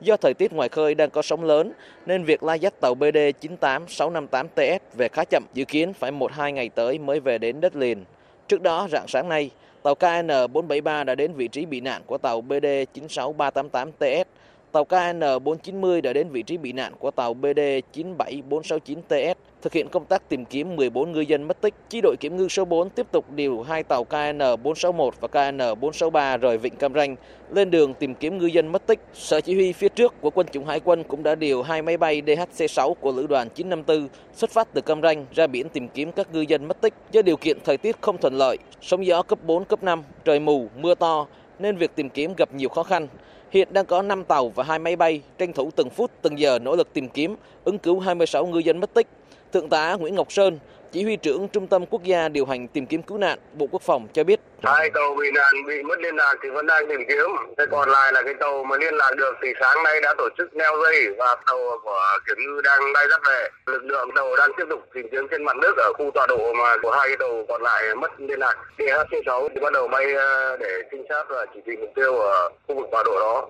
Do 0.00 0.16
thời 0.16 0.34
tiết 0.34 0.52
ngoài 0.52 0.68
khơi 0.68 0.94
đang 0.94 1.10
có 1.10 1.22
sóng 1.22 1.44
lớn 1.44 1.72
nên 2.06 2.24
việc 2.24 2.42
lai 2.42 2.60
dắt 2.60 2.74
tàu 2.80 2.94
BD 2.94 3.16
98658TS 3.40 4.78
về 4.94 5.08
khá 5.08 5.24
chậm, 5.24 5.44
dự 5.54 5.64
kiến 5.64 5.92
phải 5.92 6.12
1-2 6.12 6.50
ngày 6.50 6.68
tới 6.68 6.98
mới 6.98 7.20
về 7.20 7.38
đến 7.38 7.60
đất 7.60 7.76
liền. 7.76 8.04
Trước 8.48 8.62
đó, 8.62 8.88
rạng 8.92 9.08
sáng 9.08 9.28
nay, 9.28 9.50
tàu 9.82 9.94
KN473 9.94 11.04
đã 11.04 11.14
đến 11.14 11.32
vị 11.32 11.48
trí 11.48 11.66
bị 11.66 11.80
nạn 11.80 12.02
của 12.06 12.18
tàu 12.18 12.40
BD 12.40 12.66
96388TS. 12.94 14.24
Tàu 14.72 14.84
KN490 14.84 16.00
đã 16.00 16.12
đến 16.12 16.28
vị 16.28 16.42
trí 16.42 16.56
bị 16.56 16.72
nạn 16.72 16.92
của 16.98 17.10
tàu 17.10 17.34
BD 17.34 17.60
97469TS 17.94 19.34
thực 19.62 19.72
hiện 19.72 19.88
công 19.88 20.04
tác 20.04 20.28
tìm 20.28 20.44
kiếm 20.44 20.76
14 20.76 21.12
ngư 21.12 21.20
dân 21.20 21.42
mất 21.42 21.60
tích. 21.60 21.74
Chi 21.88 22.00
đội 22.00 22.16
kiểm 22.20 22.36
ngư 22.36 22.48
số 22.48 22.64
4 22.64 22.90
tiếp 22.90 23.06
tục 23.12 23.24
điều 23.34 23.62
hai 23.62 23.82
tàu 23.82 24.04
KN461 24.10 25.10
và 25.20 25.28
KN463 25.32 26.38
rời 26.38 26.58
vịnh 26.58 26.76
Cam 26.76 26.94
Ranh 26.94 27.16
lên 27.50 27.70
đường 27.70 27.94
tìm 27.94 28.14
kiếm 28.14 28.38
ngư 28.38 28.46
dân 28.46 28.72
mất 28.72 28.86
tích. 28.86 29.00
Sở 29.14 29.40
chỉ 29.40 29.54
huy 29.54 29.72
phía 29.72 29.88
trước 29.88 30.14
của 30.20 30.30
quân 30.30 30.46
chủng 30.52 30.66
hải 30.66 30.80
quân 30.80 31.04
cũng 31.04 31.22
đã 31.22 31.34
điều 31.34 31.62
hai 31.62 31.82
máy 31.82 31.96
bay 31.96 32.22
DHC-6 32.22 32.94
của 32.94 33.12
lữ 33.12 33.26
đoàn 33.26 33.48
954 33.54 34.08
xuất 34.34 34.50
phát 34.50 34.68
từ 34.72 34.80
Cam 34.80 35.02
Ranh 35.02 35.26
ra 35.34 35.46
biển 35.46 35.68
tìm 35.68 35.88
kiếm 35.88 36.12
các 36.12 36.34
ngư 36.34 36.40
dân 36.40 36.64
mất 36.64 36.80
tích. 36.80 36.94
Do 37.12 37.22
điều 37.22 37.36
kiện 37.36 37.58
thời 37.64 37.76
tiết 37.76 37.96
không 38.00 38.18
thuận 38.18 38.34
lợi, 38.34 38.58
sóng 38.80 39.06
gió 39.06 39.22
cấp 39.22 39.38
4, 39.42 39.64
cấp 39.64 39.82
5, 39.82 40.02
trời 40.24 40.40
mù, 40.40 40.68
mưa 40.76 40.94
to 40.94 41.26
nên 41.58 41.76
việc 41.76 41.94
tìm 41.94 42.10
kiếm 42.10 42.34
gặp 42.36 42.54
nhiều 42.54 42.68
khó 42.68 42.82
khăn. 42.82 43.08
Hiện 43.50 43.68
đang 43.72 43.86
có 43.86 44.02
5 44.02 44.24
tàu 44.24 44.48
và 44.48 44.64
2 44.64 44.78
máy 44.78 44.96
bay 44.96 45.22
tranh 45.38 45.52
thủ 45.52 45.70
từng 45.76 45.90
phút 45.90 46.10
từng 46.22 46.38
giờ 46.38 46.58
nỗ 46.58 46.76
lực 46.76 46.92
tìm 46.92 47.08
kiếm, 47.08 47.36
ứng 47.64 47.78
cứu 47.78 48.00
26 48.00 48.46
ngư 48.46 48.58
dân 48.58 48.80
mất 48.80 48.94
tích. 48.94 49.06
Thượng 49.52 49.68
tá 49.68 49.94
Nguyễn 49.94 50.14
Ngọc 50.14 50.32
Sơn, 50.32 50.58
chỉ 50.92 51.04
huy 51.04 51.16
trưởng 51.16 51.48
Trung 51.48 51.66
tâm 51.66 51.86
Quốc 51.86 52.02
gia 52.02 52.28
điều 52.28 52.46
hành 52.46 52.68
tìm 52.68 52.86
kiếm 52.86 53.02
cứu 53.02 53.18
nạn, 53.18 53.38
Bộ 53.54 53.66
Quốc 53.70 53.82
phòng 53.82 54.08
cho 54.12 54.24
biết. 54.24 54.40
Hai 54.62 54.90
tàu 54.90 55.14
bị 55.14 55.30
nạn, 55.34 55.54
bị 55.66 55.82
mất 55.82 56.00
liên 56.00 56.16
lạc 56.16 56.34
thì 56.42 56.48
vẫn 56.48 56.66
đang 56.66 56.88
tìm 56.88 57.00
kiếm. 57.08 57.26
Thế 57.58 57.64
còn 57.70 57.88
lại 57.88 58.12
là 58.12 58.22
cái 58.22 58.34
tàu 58.34 58.64
mà 58.64 58.76
liên 58.76 58.94
lạc 58.94 59.10
được 59.16 59.36
thì 59.42 59.48
sáng 59.60 59.82
nay 59.84 60.00
đã 60.00 60.14
tổ 60.18 60.28
chức 60.38 60.54
neo 60.54 60.72
dây 60.82 61.06
và 61.18 61.36
tàu 61.46 61.58
của 61.84 62.00
kiểm 62.26 62.36
ngư 62.38 62.60
đang 62.64 62.92
lai 62.92 63.06
dắt 63.10 63.20
về. 63.28 63.48
Lực 63.66 63.84
lượng 63.84 64.10
tàu 64.16 64.36
đang 64.36 64.50
tiếp 64.56 64.64
tục 64.70 64.80
tìm 64.94 65.06
kiếm 65.10 65.26
trên 65.30 65.44
mặt 65.44 65.56
nước 65.56 65.76
ở 65.76 65.92
khu 65.98 66.10
tọa 66.14 66.26
độ 66.26 66.52
mà 66.52 66.76
của 66.82 66.90
hai 66.90 67.08
cái 67.08 67.16
tàu 67.16 67.44
còn 67.48 67.62
lại 67.62 67.94
mất 67.94 68.20
liên 68.20 68.38
lạc. 68.38 68.54
DHC-6 68.78 69.48
thì 69.48 69.60
bắt 69.60 69.72
đầu 69.72 69.88
bay 69.88 70.14
ờ, 70.14 70.56
để 70.56 70.82
trinh 70.90 71.04
sát 71.08 71.24
và 71.28 71.46
chỉ 71.54 71.60
thị 71.66 71.72
mục 71.80 71.90
tiêu 71.94 72.18
ở 72.18 72.48
khu 72.68 72.74
vực 72.74 72.88
tọa 72.90 73.02
độ 73.02 73.20
đó. 73.20 73.48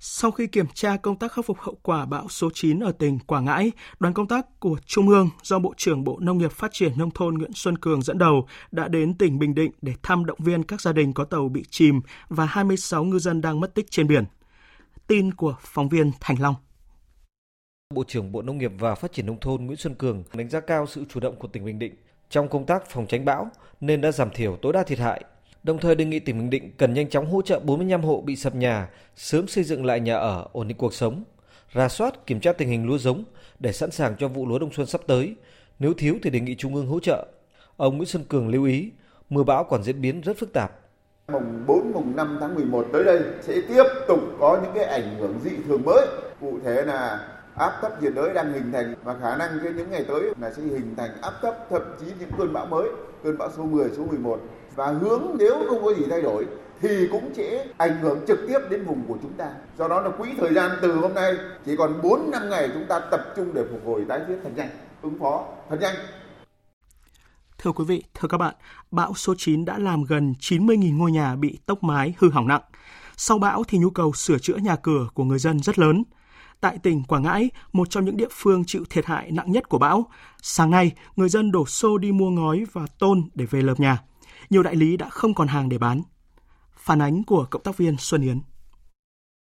Sau 0.00 0.30
khi 0.30 0.46
kiểm 0.46 0.66
tra 0.74 0.96
công 0.96 1.16
tác 1.16 1.32
khắc 1.32 1.44
phục 1.44 1.58
hậu 1.58 1.74
quả 1.82 2.06
bão 2.06 2.28
số 2.28 2.50
9 2.54 2.80
ở 2.80 2.92
tỉnh 2.92 3.18
Quảng 3.18 3.44
Ngãi, 3.44 3.72
đoàn 4.00 4.14
công 4.14 4.28
tác 4.28 4.60
của 4.60 4.76
Trung 4.86 5.08
ương 5.08 5.30
do 5.42 5.58
Bộ 5.58 5.74
trưởng 5.76 6.04
Bộ 6.04 6.18
Nông 6.20 6.38
nghiệp 6.38 6.52
Phát 6.52 6.70
triển 6.72 6.92
Nông 6.98 7.10
thôn 7.10 7.34
Nguyễn 7.34 7.50
Xuân 7.54 7.78
Cường 7.78 8.02
dẫn 8.02 8.18
đầu 8.18 8.46
đã 8.70 8.88
đến 8.88 9.14
tỉnh 9.18 9.38
Bình 9.38 9.54
Định 9.54 9.70
để 9.82 9.92
thăm 10.02 10.24
động 10.24 10.38
viên 10.40 10.62
các 10.62 10.80
gia 10.80 10.92
đình 10.92 11.12
có 11.12 11.24
tàu 11.24 11.48
bị 11.48 11.64
chìm 11.70 12.00
và 12.28 12.44
26 12.44 13.04
ngư 13.04 13.18
dân 13.18 13.40
đang 13.40 13.60
mất 13.60 13.74
tích 13.74 13.90
trên 13.90 14.06
biển. 14.06 14.24
Tin 15.06 15.34
của 15.34 15.56
phóng 15.60 15.88
viên 15.88 16.12
Thành 16.20 16.40
Long. 16.40 16.54
Bộ 17.94 18.04
trưởng 18.08 18.32
Bộ 18.32 18.42
Nông 18.42 18.58
nghiệp 18.58 18.72
và 18.78 18.94
Phát 18.94 19.12
triển 19.12 19.26
Nông 19.26 19.40
thôn 19.40 19.66
Nguyễn 19.66 19.76
Xuân 19.76 19.94
Cường 19.94 20.24
đánh 20.34 20.48
giá 20.48 20.60
cao 20.60 20.86
sự 20.86 21.04
chủ 21.08 21.20
động 21.20 21.36
của 21.36 21.48
tỉnh 21.48 21.64
Bình 21.64 21.78
Định 21.78 21.94
trong 22.30 22.48
công 22.48 22.66
tác 22.66 22.90
phòng 22.90 23.06
tránh 23.06 23.24
bão 23.24 23.50
nên 23.80 24.00
đã 24.00 24.12
giảm 24.12 24.30
thiểu 24.30 24.56
tối 24.62 24.72
đa 24.72 24.82
thiệt 24.82 24.98
hại 24.98 25.24
đồng 25.62 25.78
thời 25.78 25.94
đề 25.94 26.04
nghị 26.04 26.18
tỉnh 26.18 26.38
Bình 26.38 26.50
Định 26.50 26.72
cần 26.78 26.94
nhanh 26.94 27.08
chóng 27.08 27.30
hỗ 27.30 27.42
trợ 27.42 27.60
45 27.60 28.02
hộ 28.02 28.20
bị 28.20 28.36
sập 28.36 28.54
nhà, 28.54 28.88
sớm 29.16 29.48
xây 29.48 29.64
dựng 29.64 29.84
lại 29.84 30.00
nhà 30.00 30.16
ở, 30.16 30.46
ổn 30.52 30.68
định 30.68 30.76
cuộc 30.76 30.94
sống, 30.94 31.24
ra 31.72 31.88
soát 31.88 32.26
kiểm 32.26 32.40
tra 32.40 32.52
tình 32.52 32.68
hình 32.68 32.86
lúa 32.86 32.98
giống 32.98 33.24
để 33.58 33.72
sẵn 33.72 33.90
sàng 33.90 34.16
cho 34.18 34.28
vụ 34.28 34.46
lúa 34.46 34.58
đông 34.58 34.72
xuân 34.72 34.86
sắp 34.86 35.00
tới. 35.06 35.34
Nếu 35.78 35.94
thiếu 35.94 36.18
thì 36.22 36.30
đề 36.30 36.40
nghị 36.40 36.54
Trung 36.54 36.74
ương 36.74 36.86
hỗ 36.86 37.00
trợ. 37.00 37.26
Ông 37.76 37.96
Nguyễn 37.96 38.08
Xuân 38.08 38.24
Cường 38.28 38.48
lưu 38.48 38.64
ý, 38.64 38.90
mưa 39.30 39.42
bão 39.42 39.64
còn 39.64 39.82
diễn 39.82 40.00
biến 40.00 40.20
rất 40.20 40.38
phức 40.38 40.52
tạp. 40.52 40.72
Mùng 41.32 41.64
4, 41.66 41.92
mùng 41.92 42.16
5 42.16 42.38
tháng 42.40 42.54
11 42.54 42.86
tới 42.92 43.04
đây 43.04 43.20
sẽ 43.42 43.54
tiếp 43.68 43.84
tục 44.08 44.20
có 44.40 44.60
những 44.62 44.72
cái 44.74 44.84
ảnh 44.84 45.16
hưởng 45.18 45.40
dị 45.44 45.50
thường 45.68 45.82
mới. 45.84 46.06
Cụ 46.40 46.58
thể 46.64 46.82
là 46.82 47.28
áp 47.54 47.78
thấp 47.82 48.02
nhiệt 48.02 48.12
đới 48.14 48.34
đang 48.34 48.52
hình 48.52 48.72
thành 48.72 48.94
và 49.04 49.16
khả 49.20 49.36
năng 49.36 49.50
cái 49.62 49.72
những 49.72 49.90
ngày 49.90 50.04
tới 50.08 50.22
là 50.40 50.50
sẽ 50.50 50.62
hình 50.62 50.94
thành 50.96 51.10
áp 51.22 51.32
thấp 51.42 51.54
thậm 51.70 51.82
chí 52.00 52.06
những 52.20 52.30
cơn 52.38 52.52
bão 52.52 52.66
mới, 52.66 52.88
cơn 53.24 53.38
bão 53.38 53.50
số 53.56 53.62
10, 53.62 53.90
số 53.96 54.04
11 54.04 54.40
và 54.78 54.86
hướng 54.86 55.22
nếu 55.38 55.54
không 55.68 55.84
có 55.84 55.94
gì 55.94 56.02
thay 56.10 56.22
đổi 56.22 56.46
thì 56.80 57.08
cũng 57.12 57.34
sẽ 57.34 57.66
ảnh 57.78 58.00
hưởng 58.00 58.18
trực 58.28 58.38
tiếp 58.48 58.58
đến 58.70 58.84
vùng 58.84 59.04
của 59.08 59.16
chúng 59.22 59.32
ta. 59.32 59.50
Do 59.78 59.88
đó 59.88 60.00
là 60.00 60.10
quỹ 60.10 60.28
thời 60.40 60.54
gian 60.54 60.70
từ 60.82 60.92
hôm 60.92 61.14
nay 61.14 61.34
chỉ 61.66 61.76
còn 61.76 62.02
4 62.02 62.30
năm 62.30 62.50
ngày 62.50 62.68
chúng 62.74 62.86
ta 62.88 63.00
tập 63.10 63.20
trung 63.36 63.54
để 63.54 63.64
phục 63.70 63.80
hồi 63.86 64.04
tái 64.08 64.20
thiết 64.28 64.36
thật 64.42 64.50
nhanh, 64.56 64.68
ứng 65.02 65.18
phó 65.18 65.44
thật 65.70 65.76
nhanh. 65.80 65.94
Thưa 67.58 67.72
quý 67.72 67.84
vị, 67.84 68.04
thưa 68.14 68.28
các 68.28 68.38
bạn, 68.38 68.54
bão 68.90 69.14
số 69.14 69.34
9 69.38 69.64
đã 69.64 69.78
làm 69.78 70.04
gần 70.04 70.34
90.000 70.40 70.96
ngôi 70.96 71.12
nhà 71.12 71.36
bị 71.36 71.58
tốc 71.66 71.82
mái 71.82 72.14
hư 72.18 72.30
hỏng 72.30 72.48
nặng. 72.48 72.62
Sau 73.16 73.38
bão 73.38 73.64
thì 73.68 73.78
nhu 73.78 73.90
cầu 73.90 74.12
sửa 74.12 74.38
chữa 74.38 74.56
nhà 74.56 74.76
cửa 74.76 75.08
của 75.14 75.24
người 75.24 75.38
dân 75.38 75.62
rất 75.62 75.78
lớn. 75.78 76.04
Tại 76.60 76.78
tỉnh 76.82 77.02
Quảng 77.08 77.22
Ngãi, 77.22 77.50
một 77.72 77.90
trong 77.90 78.04
những 78.04 78.16
địa 78.16 78.28
phương 78.30 78.64
chịu 78.66 78.84
thiệt 78.90 79.06
hại 79.06 79.30
nặng 79.30 79.52
nhất 79.52 79.68
của 79.68 79.78
bão, 79.78 80.06
sáng 80.42 80.70
nay 80.70 80.92
người 81.16 81.28
dân 81.28 81.52
đổ 81.52 81.66
xô 81.66 81.98
đi 81.98 82.12
mua 82.12 82.30
ngói 82.30 82.64
và 82.72 82.86
tôn 82.98 83.28
để 83.34 83.44
về 83.44 83.62
lợp 83.62 83.80
nhà 83.80 83.98
nhiều 84.50 84.62
đại 84.62 84.76
lý 84.76 84.96
đã 84.96 85.08
không 85.08 85.34
còn 85.34 85.48
hàng 85.48 85.68
để 85.68 85.78
bán. 85.78 86.02
Phản 86.76 87.02
ánh 87.02 87.24
của 87.24 87.46
cộng 87.50 87.62
tác 87.62 87.76
viên 87.76 87.96
Xuân 87.98 88.22
Yến. 88.22 88.40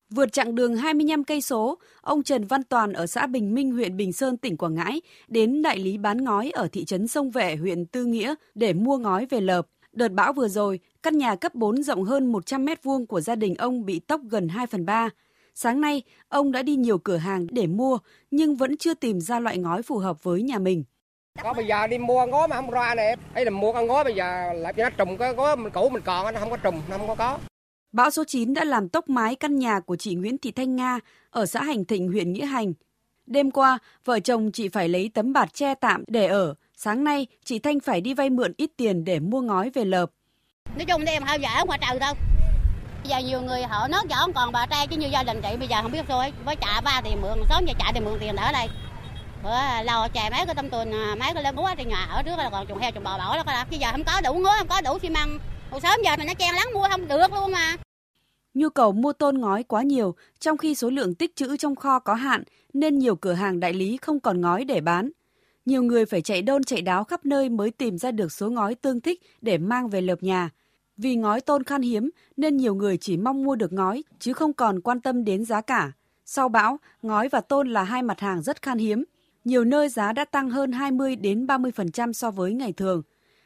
Vượt 0.09 0.33
chặng 0.33 0.55
đường 0.55 0.75
25 0.75 1.23
cây 1.23 1.41
số, 1.41 1.77
ông 2.01 2.23
Trần 2.23 2.43
Văn 2.43 2.63
Toàn 2.63 2.93
ở 2.93 3.07
xã 3.07 3.27
Bình 3.27 3.53
Minh, 3.53 3.71
huyện 3.71 3.97
Bình 3.97 4.13
Sơn, 4.13 4.37
tỉnh 4.37 4.57
Quảng 4.57 4.75
Ngãi 4.75 5.01
đến 5.27 5.61
đại 5.61 5.79
lý 5.79 5.97
bán 5.97 6.23
ngói 6.23 6.51
ở 6.51 6.67
thị 6.71 6.85
trấn 6.85 7.07
Sông 7.07 7.31
Vệ, 7.31 7.55
huyện 7.55 7.85
Tư 7.85 8.05
Nghĩa 8.05 8.35
để 8.55 8.73
mua 8.73 8.97
ngói 8.97 9.25
về 9.25 9.41
lợp. 9.41 9.67
Đợt 9.93 10.11
bão 10.11 10.33
vừa 10.33 10.47
rồi, 10.47 10.79
căn 11.03 11.17
nhà 11.17 11.35
cấp 11.35 11.55
4 11.55 11.83
rộng 11.83 12.03
hơn 12.03 12.31
100 12.31 12.65
mét 12.65 12.83
vuông 12.83 13.07
của 13.07 13.21
gia 13.21 13.35
đình 13.35 13.55
ông 13.55 13.85
bị 13.85 13.99
tốc 13.99 14.21
gần 14.29 14.47
2 14.47 14.67
phần 14.67 14.85
3. 14.85 15.09
Sáng 15.55 15.81
nay, 15.81 16.03
ông 16.27 16.51
đã 16.51 16.63
đi 16.63 16.75
nhiều 16.75 16.97
cửa 16.97 17.17
hàng 17.17 17.47
để 17.51 17.67
mua 17.67 17.97
nhưng 18.31 18.55
vẫn 18.55 18.77
chưa 18.77 18.93
tìm 18.93 19.19
ra 19.19 19.39
loại 19.39 19.57
ngói 19.57 19.81
phù 19.81 19.97
hợp 19.97 20.23
với 20.23 20.41
nhà 20.43 20.59
mình. 20.59 20.83
Có 21.43 21.53
bây 21.53 21.65
giờ 21.65 21.87
đi 21.87 21.97
mua 21.97 22.25
ngó 22.25 22.47
mà 22.47 22.55
không 22.55 22.71
ra 22.71 22.95
này, 22.95 23.15
ấy 23.33 23.45
là 23.45 23.51
mua 23.51 23.73
con 23.73 23.87
ngó 23.87 24.03
bây 24.03 24.15
giờ 24.15 24.53
lại 24.53 24.73
cho 24.73 24.83
nó 24.83 24.89
trùng 24.89 25.17
cái 25.17 25.33
ngó 25.33 25.55
mình 25.55 25.73
cũ 25.73 25.89
mình 25.89 26.03
còn 26.05 26.33
nó 26.33 26.39
không 26.39 26.49
có 26.49 26.57
trùng, 26.57 26.81
nó 26.89 26.97
không 26.97 27.07
có 27.07 27.15
có. 27.15 27.37
Bão 27.91 28.09
số 28.09 28.23
9 28.27 28.53
đã 28.53 28.63
làm 28.63 28.89
tốc 28.89 29.09
mái 29.09 29.35
căn 29.35 29.59
nhà 29.59 29.79
của 29.79 29.95
chị 29.95 30.15
Nguyễn 30.15 30.37
Thị 30.37 30.51
Thanh 30.51 30.75
Nga 30.75 30.99
ở 31.29 31.45
xã 31.45 31.63
Hành 31.63 31.85
Thịnh, 31.85 32.11
huyện 32.11 32.33
Nghĩa 32.33 32.45
Hành. 32.45 32.73
Đêm 33.25 33.51
qua, 33.51 33.77
vợ 34.05 34.19
chồng 34.19 34.51
chị 34.51 34.69
phải 34.69 34.89
lấy 34.89 35.11
tấm 35.13 35.33
bạt 35.33 35.53
che 35.53 35.75
tạm 35.75 36.03
để 36.07 36.27
ở. 36.27 36.53
Sáng 36.75 37.03
nay, 37.03 37.27
chị 37.45 37.59
Thanh 37.59 37.79
phải 37.79 38.01
đi 38.01 38.13
vay 38.13 38.29
mượn 38.29 38.53
ít 38.57 38.69
tiền 38.77 39.03
để 39.03 39.19
mua 39.19 39.41
ngói 39.41 39.69
về 39.73 39.85
lợp. 39.85 40.09
Nói 40.75 40.85
chung 40.85 41.05
thì 41.05 41.11
em 41.11 41.23
không 41.25 41.41
ở 41.41 41.65
ngoài 41.65 41.79
trời 41.81 41.99
đâu. 41.99 42.13
Bây 43.03 43.09
giờ 43.09 43.17
nhiều 43.17 43.41
người 43.41 43.61
họ 43.63 43.87
nói 43.87 44.01
rõ 44.09 44.27
còn 44.35 44.51
bà 44.51 44.65
trai 44.65 44.87
chứ 44.87 44.97
như 44.97 45.07
gia 45.07 45.23
đình 45.23 45.41
chị 45.41 45.57
bây 45.59 45.67
giờ 45.67 45.81
không 45.81 45.91
biết 45.91 46.05
thôi. 46.07 46.33
Với 46.45 46.55
trả 46.55 46.81
ba 46.81 47.01
thì 47.03 47.15
mượn, 47.15 47.39
sớm 47.49 47.65
giờ 47.65 47.73
trả 47.79 47.91
thì 47.93 47.99
mượn 47.99 48.19
tiền 48.19 48.35
ở 48.35 48.51
đây 48.51 48.67
bữa 49.43 49.83
lâu 49.85 50.07
chè 50.13 50.29
mấy 50.31 50.45
cái 50.45 50.55
tâm 50.55 50.69
tuần 50.69 50.91
à, 50.91 51.15
mấy 51.19 51.33
cái 51.33 51.43
lên 51.43 51.55
búa 51.55 51.69
trên 51.77 51.87
nhà 51.87 52.05
ở 52.05 52.23
trước 52.23 52.37
là 52.37 52.49
còn 52.49 52.67
trùng 52.67 52.77
heo 52.77 52.91
trùng 52.91 53.03
bò 53.03 53.17
bỏ 53.17 53.37
đó 53.37 53.43
coi 53.45 53.55
bây 53.69 53.79
giờ 53.79 53.87
không 53.91 54.03
có 54.03 54.21
đủ 54.21 54.33
ngứa 54.33 54.55
không 54.57 54.67
có 54.67 54.81
đủ 54.81 54.99
xi 54.99 55.09
măng 55.09 55.39
hồi 55.71 55.81
sớm 55.81 55.99
giờ 56.03 56.11
mình 56.17 56.27
nó 56.27 56.33
chen 56.33 56.55
lắng 56.55 56.67
mua 56.73 56.87
không 56.89 57.07
được 57.07 57.33
luôn 57.33 57.51
mà 57.51 57.75
Nhu 58.53 58.69
cầu 58.69 58.91
mua 58.91 59.13
tôn 59.13 59.37
ngói 59.37 59.63
quá 59.63 59.83
nhiều, 59.83 60.15
trong 60.39 60.57
khi 60.57 60.75
số 60.75 60.89
lượng 60.89 61.15
tích 61.15 61.35
trữ 61.35 61.57
trong 61.57 61.75
kho 61.75 61.99
có 61.99 62.13
hạn, 62.13 62.43
nên 62.73 62.99
nhiều 62.99 63.15
cửa 63.15 63.33
hàng 63.33 63.59
đại 63.59 63.73
lý 63.73 63.97
không 63.97 64.19
còn 64.19 64.41
ngói 64.41 64.65
để 64.65 64.81
bán. 64.81 65.09
Nhiều 65.65 65.83
người 65.83 66.05
phải 66.05 66.21
chạy 66.21 66.41
đôn 66.41 66.63
chạy 66.63 66.81
đáo 66.81 67.03
khắp 67.03 67.25
nơi 67.25 67.49
mới 67.49 67.71
tìm 67.71 67.97
ra 67.97 68.11
được 68.11 68.31
số 68.31 68.49
ngói 68.49 68.75
tương 68.75 69.01
thích 69.01 69.21
để 69.41 69.57
mang 69.57 69.89
về 69.89 70.01
lợp 70.01 70.23
nhà. 70.23 70.49
Vì 70.97 71.15
ngói 71.15 71.41
tôn 71.41 71.63
khan 71.63 71.81
hiếm 71.81 72.09
nên 72.37 72.57
nhiều 72.57 72.75
người 72.75 72.97
chỉ 72.97 73.17
mong 73.17 73.43
mua 73.43 73.55
được 73.55 73.73
ngói 73.73 74.03
chứ 74.19 74.33
không 74.33 74.53
còn 74.53 74.81
quan 74.81 75.01
tâm 75.01 75.25
đến 75.25 75.45
giá 75.45 75.61
cả. 75.61 75.91
Sau 76.25 76.49
bão, 76.49 76.77
ngói 77.01 77.29
và 77.29 77.41
tôn 77.41 77.69
là 77.69 77.83
hai 77.83 78.03
mặt 78.03 78.19
hàng 78.19 78.41
rất 78.41 78.61
khan 78.61 78.77
hiếm. 78.77 79.03
Nhiều 79.45 79.63
nơi 79.63 79.89
giá 79.89 80.13
đã 80.13 80.25
tăng 80.25 80.49
hơn 80.49 80.71
20 80.71 81.15
đến 81.15 81.45
30% 81.45 82.13
so 82.13 82.31
với 82.31 82.53
ngày 82.53 82.73
thường. 82.73 83.01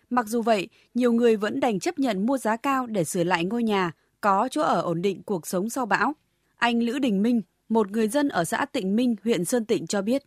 Mặc 0.09 0.27
dù 0.27 0.41
vậy, 0.41 0.67
nhiều 0.93 1.13
người 1.13 1.35
vẫn 1.35 1.59
đành 1.59 1.79
chấp 1.79 1.99
nhận 1.99 2.25
mua 2.25 2.37
giá 2.37 2.57
cao 2.57 2.87
để 2.87 3.03
sửa 3.03 3.23
lại 3.23 3.45
ngôi 3.45 3.63
nhà, 3.63 3.91
có 4.21 4.47
chỗ 4.51 4.61
ở 4.61 4.81
ổn 4.81 5.01
định 5.01 5.23
cuộc 5.23 5.47
sống 5.47 5.69
sau 5.69 5.85
bão. 5.85 6.13
Anh 6.57 6.83
Lữ 6.83 6.99
Đình 6.99 7.23
Minh, 7.23 7.41
một 7.69 7.91
người 7.91 8.07
dân 8.07 8.29
ở 8.29 8.45
xã 8.45 8.65
Tịnh 8.65 8.95
Minh, 8.95 9.15
huyện 9.23 9.45
Sơn 9.45 9.65
Tịnh 9.65 9.87
cho 9.87 10.01
biết. 10.01 10.23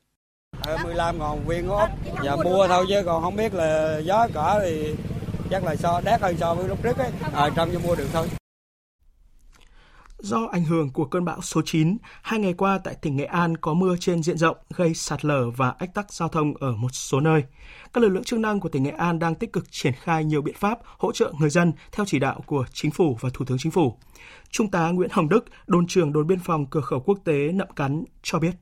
15 0.85 1.19
ngàn 1.19 1.45
viên 1.47 1.69
ốp, 1.69 1.91
giờ 2.25 2.37
mua 2.37 2.69
thôi 2.69 2.87
chứ 2.89 3.03
còn 3.07 3.23
không 3.23 3.37
biết 3.37 3.55
là 3.55 3.99
giá 3.99 4.29
cả 4.35 4.61
thì 4.63 4.95
chắc 5.51 5.65
là 5.65 5.77
so 5.77 6.01
đắt 6.05 6.21
hơn 6.21 6.37
so 6.41 6.55
với 6.55 6.69
lúc 6.69 6.83
trước 6.83 6.99
ấy, 6.99 7.11
à, 7.35 7.51
trong 7.57 7.71
cho 7.73 7.79
mua 7.79 7.95
được 7.95 8.07
thôi. 8.13 8.29
Do 10.27 10.49
ảnh 10.53 10.65
hưởng 10.65 10.91
của 10.91 11.05
cơn 11.05 11.25
bão 11.25 11.41
số 11.41 11.63
9, 11.65 11.97
hai 12.23 12.41
ngày 12.41 12.55
qua 12.55 12.79
tại 12.85 12.95
tỉnh 12.95 13.17
Nghệ 13.17 13.25
An 13.25 13.57
có 13.57 13.75
mưa 13.75 13.97
trên 14.01 14.23
diện 14.23 14.39
rộng 14.39 14.57
gây 14.77 14.95
sạt 14.95 15.25
lở 15.25 15.51
và 15.51 15.75
ách 15.79 15.95
tắc 15.95 16.13
giao 16.13 16.29
thông 16.29 16.55
ở 16.57 16.73
một 16.73 16.89
số 16.93 17.21
nơi. 17.21 17.45
Các 17.93 18.01
lực 18.01 18.09
lượng 18.09 18.25
chức 18.25 18.39
năng 18.39 18.61
của 18.61 18.69
tỉnh 18.69 18.83
Nghệ 18.83 18.91
An 18.91 19.19
đang 19.19 19.35
tích 19.35 19.53
cực 19.53 19.65
triển 19.71 19.93
khai 19.93 20.25
nhiều 20.25 20.43
biện 20.43 20.55
pháp 20.59 20.79
hỗ 20.99 21.13
trợ 21.13 21.33
người 21.41 21.51
dân 21.51 21.73
theo 21.93 22.07
chỉ 22.07 22.19
đạo 22.19 22.41
của 22.47 22.65
chính 22.73 22.91
phủ 22.91 23.17
và 23.21 23.31
Thủ 23.35 23.45
tướng 23.45 23.59
Chính 23.59 23.73
phủ. 23.73 23.99
Trung 24.51 24.71
tá 24.71 24.91
Nguyễn 24.91 25.11
Hồng 25.13 25.29
Đức, 25.29 25.45
đồn 25.67 25.87
trưởng 25.87 26.13
đồn 26.13 26.27
biên 26.27 26.39
phòng 26.39 26.67
cửa 26.67 26.81
khẩu 26.81 27.01
quốc 27.01 27.19
tế 27.25 27.53
Nậm 27.53 27.69
Cắn 27.77 28.05
cho 28.23 28.39
biết. 28.39 28.53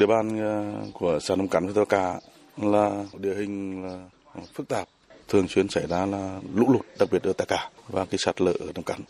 Địa 0.00 0.06
bàn 0.06 0.38
ờ, 0.38 0.72
của 0.92 1.18
xã 1.20 1.36
Nậm 1.36 1.48
Cắn 1.48 1.72
của 1.72 1.84
Tàu 1.84 2.20
là 2.56 3.04
địa 3.18 3.34
hình 3.34 3.84
là 3.84 4.08
phức 4.54 4.68
tạp 4.68 4.88
thường 5.28 5.48
xuyên 5.48 5.68
xảy 5.68 5.86
ra 5.86 6.06
là 6.06 6.40
lũ 6.54 6.72
lụt 6.72 6.86
đặc 6.98 7.08
biệt 7.12 7.22
ở 7.22 7.32
tại 7.32 7.46
cả 7.48 7.70
và 7.88 8.04
cái 8.04 8.18
sạt 8.18 8.40
lở 8.40 8.52
ở 8.52 8.66
đồng 8.74 8.84
cắn 8.84 9.00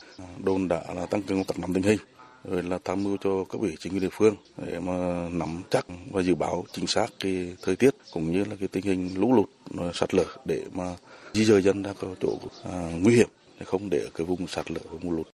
đồn 0.44 0.68
đã 0.68 0.83
là 0.94 1.06
tăng 1.06 1.23
cường 1.23 1.38
công 1.38 1.44
tác 1.44 1.59
nắm 1.59 1.75
tình 1.75 1.83
hình 1.83 1.99
rồi 2.44 2.62
là 2.62 2.78
tham 2.85 3.04
mưu 3.04 3.16
cho 3.16 3.44
các 3.44 3.61
ủy 3.61 3.76
chính 3.80 3.92
quyền 3.92 4.02
địa 4.02 4.09
phương 4.12 4.37
để 4.66 4.80
mà 4.80 5.28
nắm 5.33 5.62
chắc 5.71 5.87
và 6.11 6.23
dự 6.23 6.35
báo 6.35 6.64
chính 6.73 6.87
xác 6.87 7.06
cái 7.21 7.56
thời 7.62 7.76
tiết 7.76 7.94
cũng 8.12 8.33
như 8.33 8.44
là 8.44 8.56
cái 8.59 8.68
tình 8.68 8.85
hình 8.85 9.21
lũ 9.21 9.33
lụt 9.33 9.49
sạt 9.94 10.14
lở 10.14 10.25
để 10.44 10.64
mà 10.73 10.97
di 11.33 11.44
dời 11.44 11.62
dân 11.62 11.83
ra 11.83 11.92
chỗ 12.21 12.38
à, 12.64 12.90
nguy 13.00 13.16
hiểm 13.16 13.28
để 13.61 13.66
không 13.66 13.90
để 13.90 14.06
cái 14.14 14.26
vùng 14.26 14.47
sạt 14.47 14.71
lở 14.71 14.80
vùng 14.90 15.12
lụt. 15.12 15.34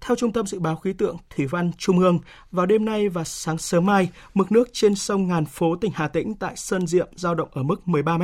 Theo 0.00 0.16
Trung 0.16 0.32
tâm 0.32 0.46
Dự 0.46 0.58
báo 0.58 0.76
Khí 0.76 0.92
tượng 0.92 1.16
Thủy 1.36 1.46
văn 1.46 1.70
Trung 1.78 1.98
ương, 1.98 2.18
vào 2.52 2.66
đêm 2.66 2.84
nay 2.84 3.08
và 3.08 3.24
sáng 3.24 3.58
sớm 3.58 3.86
mai, 3.86 4.08
mực 4.34 4.52
nước 4.52 4.68
trên 4.72 4.94
sông 4.94 5.28
Ngàn 5.28 5.44
Phố 5.44 5.76
tỉnh 5.76 5.92
Hà 5.94 6.08
Tĩnh 6.08 6.34
tại 6.34 6.56
Sơn 6.56 6.86
Diệm 6.86 7.08
giao 7.16 7.34
động 7.34 7.48
ở 7.52 7.62
mức 7.62 7.88
13 7.88 8.18
m, 8.18 8.22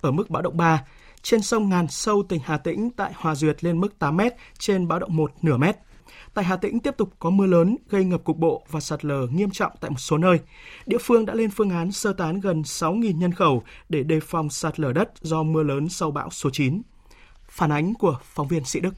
ở 0.00 0.10
mức 0.10 0.30
báo 0.30 0.42
động 0.42 0.56
3. 0.56 0.84
Trên 1.22 1.42
sông 1.42 1.68
Ngàn 1.68 1.86
Sâu 1.88 2.22
tỉnh 2.28 2.40
Hà 2.44 2.58
Tĩnh 2.58 2.90
tại 2.90 3.12
Hòa 3.16 3.34
Duyệt 3.34 3.64
lên 3.64 3.80
mức 3.80 3.98
8 3.98 4.16
m, 4.16 4.20
trên 4.58 4.88
báo 4.88 4.98
động 4.98 5.16
1 5.16 5.32
nửa 5.42 5.56
mét. 5.56 5.76
Tại 6.34 6.44
Hà 6.44 6.56
Tĩnh 6.56 6.80
tiếp 6.80 6.94
tục 6.96 7.10
có 7.18 7.30
mưa 7.30 7.46
lớn 7.46 7.76
gây 7.88 8.04
ngập 8.04 8.24
cục 8.24 8.36
bộ 8.36 8.66
và 8.70 8.80
sạt 8.80 9.04
lở 9.04 9.26
nghiêm 9.32 9.50
trọng 9.50 9.72
tại 9.80 9.90
một 9.90 9.98
số 9.98 10.18
nơi. 10.18 10.38
Địa 10.86 10.98
phương 11.00 11.26
đã 11.26 11.34
lên 11.34 11.50
phương 11.50 11.70
án 11.70 11.92
sơ 11.92 12.12
tán 12.12 12.40
gần 12.40 12.62
6.000 12.62 13.18
nhân 13.18 13.32
khẩu 13.32 13.62
để 13.88 14.02
đề 14.02 14.20
phòng 14.20 14.50
sạt 14.50 14.80
lở 14.80 14.92
đất 14.92 15.10
do 15.20 15.42
mưa 15.42 15.62
lớn 15.62 15.88
sau 15.88 16.10
bão 16.10 16.30
số 16.30 16.50
9. 16.50 16.82
Phản 17.48 17.72
ánh 17.72 17.94
của 17.94 18.18
phóng 18.22 18.48
viên 18.48 18.64
Sĩ 18.64 18.80
Đức. 18.80 18.94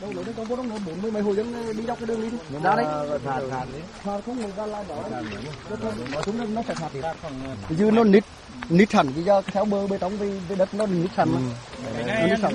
Đâu 0.00 0.12
lối 0.12 0.24
trong 0.36 0.46
trong 0.48 0.80
bốn 0.86 1.02
mươi 1.02 1.10
mấy 1.10 1.22
hộ 1.22 1.34
dân 1.34 1.76
đi 1.76 1.82
dọc 1.86 1.98
cái 1.98 2.06
đường 2.06 2.20
đi 2.22 2.30
đi. 2.30 2.38
Ra 2.64 2.76
đấy. 2.76 2.84
Phạt 3.24 3.40
phạt 3.50 3.66
đấy. 3.72 3.82
Phạt 4.02 4.20
không 4.26 4.42
một 4.42 4.48
ra 4.56 4.66
lại 4.66 4.84
đó. 4.88 5.04
Nói 6.12 6.22
chung 6.24 6.54
nó 6.54 6.62
phải 6.62 6.76
phạt 6.76 6.88
thì 7.68 7.76
dư 7.76 7.90
nó 7.90 8.04
nít 8.04 8.24
nít 8.68 8.92
hẳn 8.92 9.12
cái 9.14 9.24
do 9.24 9.42
theo 9.42 9.64
bờ 9.64 9.86
bê 9.86 9.98
tông 9.98 10.18
thì 10.18 10.56
đất 10.56 10.74
nó 10.74 10.86
nít 10.86 11.10
hẳn 11.10 11.28
mà. 11.32 11.40
Nó 12.06 12.26
nít 12.26 12.40
hẳn. 12.40 12.54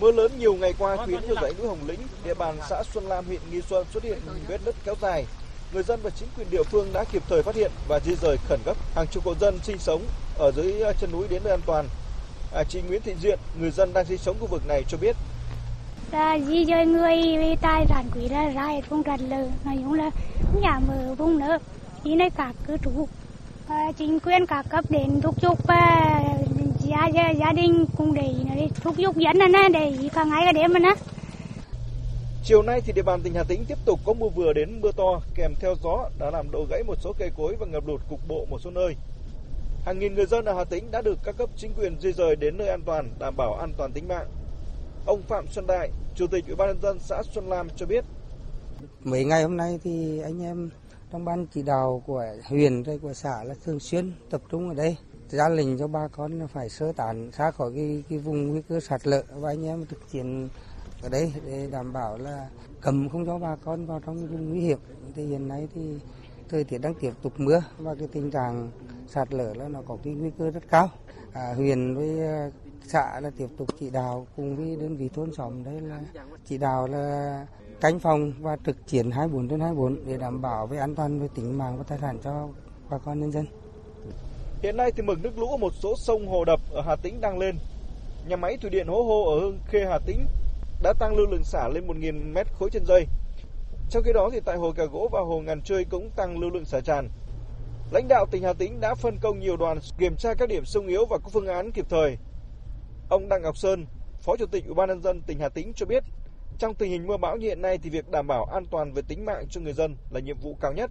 Mưa 0.00 0.12
lớn 0.12 0.32
nhiều 0.38 0.54
ngày 0.54 0.74
qua 0.78 0.96
khiến 1.06 1.20
cho 1.28 1.34
dãy 1.42 1.52
núi 1.58 1.68
Hồng 1.68 1.86
Lĩnh, 1.86 2.00
địa 2.24 2.34
bàn 2.34 2.58
xã 2.68 2.82
Xuân 2.94 3.08
Lam, 3.08 3.24
huyện 3.26 3.40
Nghi 3.50 3.60
Xuân 3.70 3.86
xuất 3.92 4.02
hiện 4.02 4.18
vết 4.48 4.60
nứt 4.64 4.74
kéo 4.84 4.94
dài. 5.02 5.24
Người 5.72 5.82
dân 5.82 6.00
và 6.02 6.10
chính 6.10 6.28
quyền 6.36 6.50
địa 6.50 6.62
phương 6.62 6.92
đã 6.92 7.04
kịp 7.12 7.22
thời 7.28 7.42
phát 7.42 7.54
hiện 7.54 7.70
và 7.88 8.00
di 8.00 8.14
rời 8.22 8.36
khẩn 8.48 8.60
cấp 8.64 8.76
hàng 8.94 9.06
chục 9.06 9.24
hộ 9.24 9.34
dân 9.40 9.58
sinh 9.62 9.78
sống 9.78 10.02
ở 10.38 10.52
dưới 10.56 10.74
chân 11.00 11.12
núi 11.12 11.26
đến 11.30 11.42
nơi 11.44 11.52
an 11.52 11.60
toàn. 11.66 11.88
À, 12.52 12.64
chị 12.64 12.80
Nguyễn 12.82 13.02
Thị 13.02 13.14
Duyện, 13.22 13.38
người 13.60 13.70
dân 13.70 13.92
đang 13.92 14.04
sinh 14.04 14.18
sống 14.18 14.36
khu 14.40 14.46
vực 14.46 14.66
này 14.66 14.84
cho 14.88 14.98
biết. 14.98 15.16
Là 16.12 16.38
di 16.38 16.64
rời 16.64 16.86
người 16.86 17.16
vì 17.38 17.56
tài 17.60 17.86
sản 17.88 18.04
quý 18.14 18.28
là 18.28 18.48
ra 18.48 18.62
hết 18.62 18.80
vùng 18.88 19.02
sạt 19.06 19.20
lở, 19.20 19.48
nói 19.64 19.76
chung 19.76 19.92
là 19.92 20.10
nhà 20.60 20.80
mở 20.88 21.14
vùng 21.18 21.38
nữa, 21.38 21.58
đi 22.04 22.14
nơi 22.14 22.30
cả 22.30 22.52
cư 22.66 22.76
trú. 22.76 23.08
À, 23.68 23.92
chính 23.98 24.20
quyền 24.20 24.46
cả 24.46 24.62
cấp 24.70 24.84
đến 24.90 25.20
thúc 25.22 25.42
giục 25.42 25.66
và 25.66 26.22
gia, 26.80 27.06
gia, 27.14 27.30
gia 27.30 27.52
đình 27.52 27.84
cùng 27.96 28.14
để 28.14 28.34
để 28.56 28.68
thúc 28.82 28.96
giục 28.96 29.16
dân 29.16 29.38
này 29.38 29.68
để 29.72 29.92
cả 30.14 30.24
ngày 30.24 30.42
cả 30.44 30.52
đêm 30.52 30.72
mà 30.72 30.94
Chiều 32.44 32.62
nay 32.62 32.80
thì 32.80 32.92
địa 32.92 33.02
bàn 33.02 33.20
tỉnh 33.22 33.34
Hà 33.34 33.42
Tĩnh 33.42 33.64
tiếp 33.64 33.78
tục 33.84 34.00
có 34.04 34.12
mưa 34.12 34.28
vừa 34.28 34.52
đến 34.52 34.80
mưa 34.80 34.92
to 34.96 35.20
kèm 35.34 35.54
theo 35.60 35.74
gió 35.82 36.08
đã 36.18 36.30
làm 36.30 36.50
đổ 36.50 36.66
gãy 36.70 36.82
một 36.82 36.94
số 37.00 37.12
cây 37.18 37.30
cối 37.36 37.56
và 37.60 37.66
ngập 37.66 37.86
lụt 37.86 38.00
cục 38.10 38.20
bộ 38.28 38.46
một 38.50 38.58
số 38.64 38.70
nơi. 38.70 38.96
Hàng 39.88 39.98
nghìn 39.98 40.14
người 40.14 40.26
dân 40.26 40.44
ở 40.44 40.54
Hà 40.54 40.64
Tĩnh 40.64 40.90
đã 40.90 41.02
được 41.02 41.18
các 41.24 41.36
cấp 41.38 41.50
chính 41.56 41.72
quyền 41.74 42.00
di 42.00 42.12
rời 42.12 42.36
đến 42.36 42.58
nơi 42.58 42.68
an 42.68 42.82
toàn, 42.86 43.10
đảm 43.18 43.36
bảo 43.36 43.54
an 43.54 43.72
toàn 43.78 43.92
tính 43.92 44.08
mạng. 44.08 44.26
Ông 45.06 45.22
Phạm 45.22 45.46
Xuân 45.46 45.66
Đại, 45.66 45.90
Chủ 46.14 46.26
tịch 46.26 46.44
Ủy 46.46 46.56
ban 46.56 46.68
nhân 46.68 46.82
dân 46.82 46.98
xã 46.98 47.22
Xuân 47.22 47.48
Lam 47.48 47.68
cho 47.76 47.86
biết. 47.86 48.04
Mấy 49.04 49.24
ngày 49.24 49.42
hôm 49.42 49.56
nay 49.56 49.80
thì 49.84 50.20
anh 50.20 50.42
em 50.42 50.70
trong 51.12 51.24
ban 51.24 51.46
chỉ 51.54 51.62
đạo 51.62 52.02
của 52.06 52.24
huyện 52.44 52.84
hay 52.84 52.98
của 52.98 53.12
xã 53.12 53.44
là 53.44 53.54
thường 53.64 53.80
xuyên 53.80 54.12
tập 54.30 54.40
trung 54.50 54.68
ở 54.68 54.74
đây 54.74 54.96
ra 55.30 55.48
lệnh 55.48 55.78
cho 55.78 55.86
bà 55.86 56.08
con 56.08 56.48
phải 56.52 56.68
sơ 56.68 56.92
tán 56.92 57.30
ra 57.36 57.50
khỏi 57.50 57.72
cái, 57.74 58.02
cái 58.10 58.18
vùng 58.18 58.48
nguy 58.48 58.62
cơ 58.68 58.80
sạt 58.80 59.06
lở 59.06 59.22
và 59.30 59.50
anh 59.50 59.64
em 59.66 59.86
thực 59.86 60.10
hiện 60.10 60.48
ở 61.02 61.08
đây 61.08 61.32
để 61.46 61.68
đảm 61.72 61.92
bảo 61.92 62.18
là 62.18 62.48
cầm 62.80 63.08
không 63.08 63.26
cho 63.26 63.38
bà 63.38 63.56
con 63.64 63.86
vào 63.86 64.00
trong 64.06 64.26
vùng 64.26 64.50
nguy 64.50 64.60
hiểm 64.60 64.78
thì 65.14 65.26
hiện 65.26 65.48
nay 65.48 65.68
thì 65.74 65.98
thời 66.48 66.64
tiết 66.64 66.78
đang 66.78 66.94
tiếp 66.94 67.12
tục 67.22 67.32
mưa 67.36 67.62
và 67.78 67.94
cái 67.94 68.08
tình 68.12 68.30
trạng 68.30 68.70
sạt 69.08 69.34
lở 69.34 69.54
là 69.54 69.68
nó 69.68 69.82
có 69.86 69.96
cái 70.04 70.14
nguy 70.14 70.30
cơ 70.38 70.50
rất 70.50 70.62
cao 70.70 70.90
à, 71.32 71.54
huyện 71.56 71.94
với 71.94 72.26
à, 72.26 72.50
xã 72.86 73.20
là 73.20 73.30
tiếp 73.38 73.46
tục 73.58 73.68
chỉ 73.80 73.90
đạo 73.90 74.26
cùng 74.36 74.56
với 74.56 74.76
đơn 74.76 74.96
vị 74.96 75.08
thôn 75.14 75.34
xóm 75.34 75.64
đấy 75.64 75.80
là 75.80 76.00
chỉ 76.44 76.58
đạo 76.58 76.86
là 76.86 77.46
canh 77.80 77.98
phòng 77.98 78.32
và 78.40 78.56
trực 78.66 78.76
chiến 78.86 79.10
24 79.10 79.48
trên 79.48 79.60
24 79.60 80.06
để 80.06 80.16
đảm 80.16 80.42
bảo 80.42 80.66
về 80.66 80.78
an 80.78 80.94
toàn 80.94 81.20
về 81.20 81.28
tính 81.34 81.58
mạng 81.58 81.78
và 81.78 81.84
tài 81.88 81.98
sản 81.98 82.18
cho 82.24 82.48
bà 82.90 82.98
con 82.98 83.20
nhân 83.20 83.32
dân. 83.32 83.46
Hiện 84.62 84.76
nay 84.76 84.92
thì 84.96 85.02
mực 85.02 85.22
nước 85.22 85.38
lũ 85.38 85.46
ở 85.50 85.56
một 85.56 85.72
số 85.74 85.94
sông 85.96 86.28
hồ 86.28 86.44
đập 86.44 86.60
ở 86.70 86.80
Hà 86.80 86.96
Tĩnh 86.96 87.20
đang 87.20 87.38
lên. 87.38 87.56
Nhà 88.28 88.36
máy 88.36 88.56
thủy 88.56 88.70
điện 88.70 88.86
Hố 88.88 89.02
Hô 89.02 89.30
ở 89.30 89.40
Hương 89.40 89.58
Khê 89.66 89.84
Hà 89.88 89.98
Tĩnh 90.06 90.26
đã 90.82 90.92
tăng 90.98 91.16
lưu 91.16 91.26
lượng 91.26 91.44
xả 91.44 91.68
lên 91.68 91.86
1.000 91.86 92.32
mét 92.32 92.46
khối 92.58 92.70
trên 92.72 92.84
giây. 92.86 93.06
Trong 93.90 94.02
khi 94.02 94.12
đó 94.12 94.30
thì 94.32 94.40
tại 94.40 94.56
hồ 94.56 94.72
Cà 94.72 94.84
Gỗ 94.84 95.08
và 95.12 95.20
hồ 95.20 95.40
Ngàn 95.40 95.62
Trươi 95.62 95.84
cũng 95.90 96.10
tăng 96.16 96.38
lưu 96.38 96.50
lượng 96.50 96.64
xả 96.64 96.80
tràn. 96.80 97.08
Lãnh 97.90 98.08
đạo 98.08 98.26
tỉnh 98.30 98.42
Hà 98.42 98.52
Tĩnh 98.52 98.80
đã 98.80 98.94
phân 98.94 99.18
công 99.18 99.40
nhiều 99.40 99.56
đoàn 99.56 99.78
kiểm 99.98 100.16
tra 100.16 100.34
các 100.34 100.48
điểm 100.48 100.64
sung 100.64 100.86
yếu 100.86 101.06
và 101.06 101.18
có 101.18 101.28
phương 101.28 101.46
án 101.46 101.72
kịp 101.72 101.86
thời. 101.88 102.16
Ông 103.08 103.28
Đặng 103.28 103.42
Ngọc 103.42 103.56
Sơn, 103.56 103.86
Phó 104.20 104.36
Chủ 104.36 104.46
tịch 104.46 104.64
Ủy 104.64 104.74
ban 104.74 104.88
nhân 104.88 105.02
dân 105.02 105.22
tỉnh 105.22 105.38
Hà 105.40 105.48
Tĩnh 105.48 105.72
cho 105.76 105.86
biết, 105.86 106.04
trong 106.58 106.74
tình 106.74 106.90
hình 106.90 107.06
mưa 107.06 107.16
bão 107.16 107.36
như 107.36 107.46
hiện 107.46 107.62
nay 107.62 107.78
thì 107.82 107.90
việc 107.90 108.10
đảm 108.10 108.26
bảo 108.26 108.44
an 108.44 108.66
toàn 108.70 108.92
về 108.92 109.02
tính 109.08 109.24
mạng 109.24 109.44
cho 109.50 109.60
người 109.60 109.72
dân 109.72 109.96
là 110.10 110.20
nhiệm 110.20 110.38
vụ 110.38 110.56
cao 110.60 110.72
nhất 110.72 110.90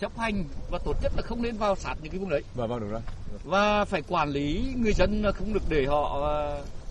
chấp 0.00 0.18
hành 0.18 0.44
và 0.70 0.78
tốt 0.84 0.96
nhất 1.02 1.12
là 1.16 1.22
không 1.22 1.42
nên 1.42 1.56
vào 1.56 1.76
sát 1.76 1.94
những 2.02 2.12
cái 2.12 2.20
vùng 2.20 2.30
đấy. 2.30 2.42
Vâng 2.54 2.68
vâng 2.68 2.80
đúng 2.80 2.90
rồi. 2.90 3.00
Và 3.44 3.84
phải 3.84 4.02
quản 4.08 4.28
lý 4.28 4.74
người 4.76 4.92
dân 4.92 5.24
không 5.34 5.52
được 5.52 5.62
để 5.68 5.86
họ 5.86 6.32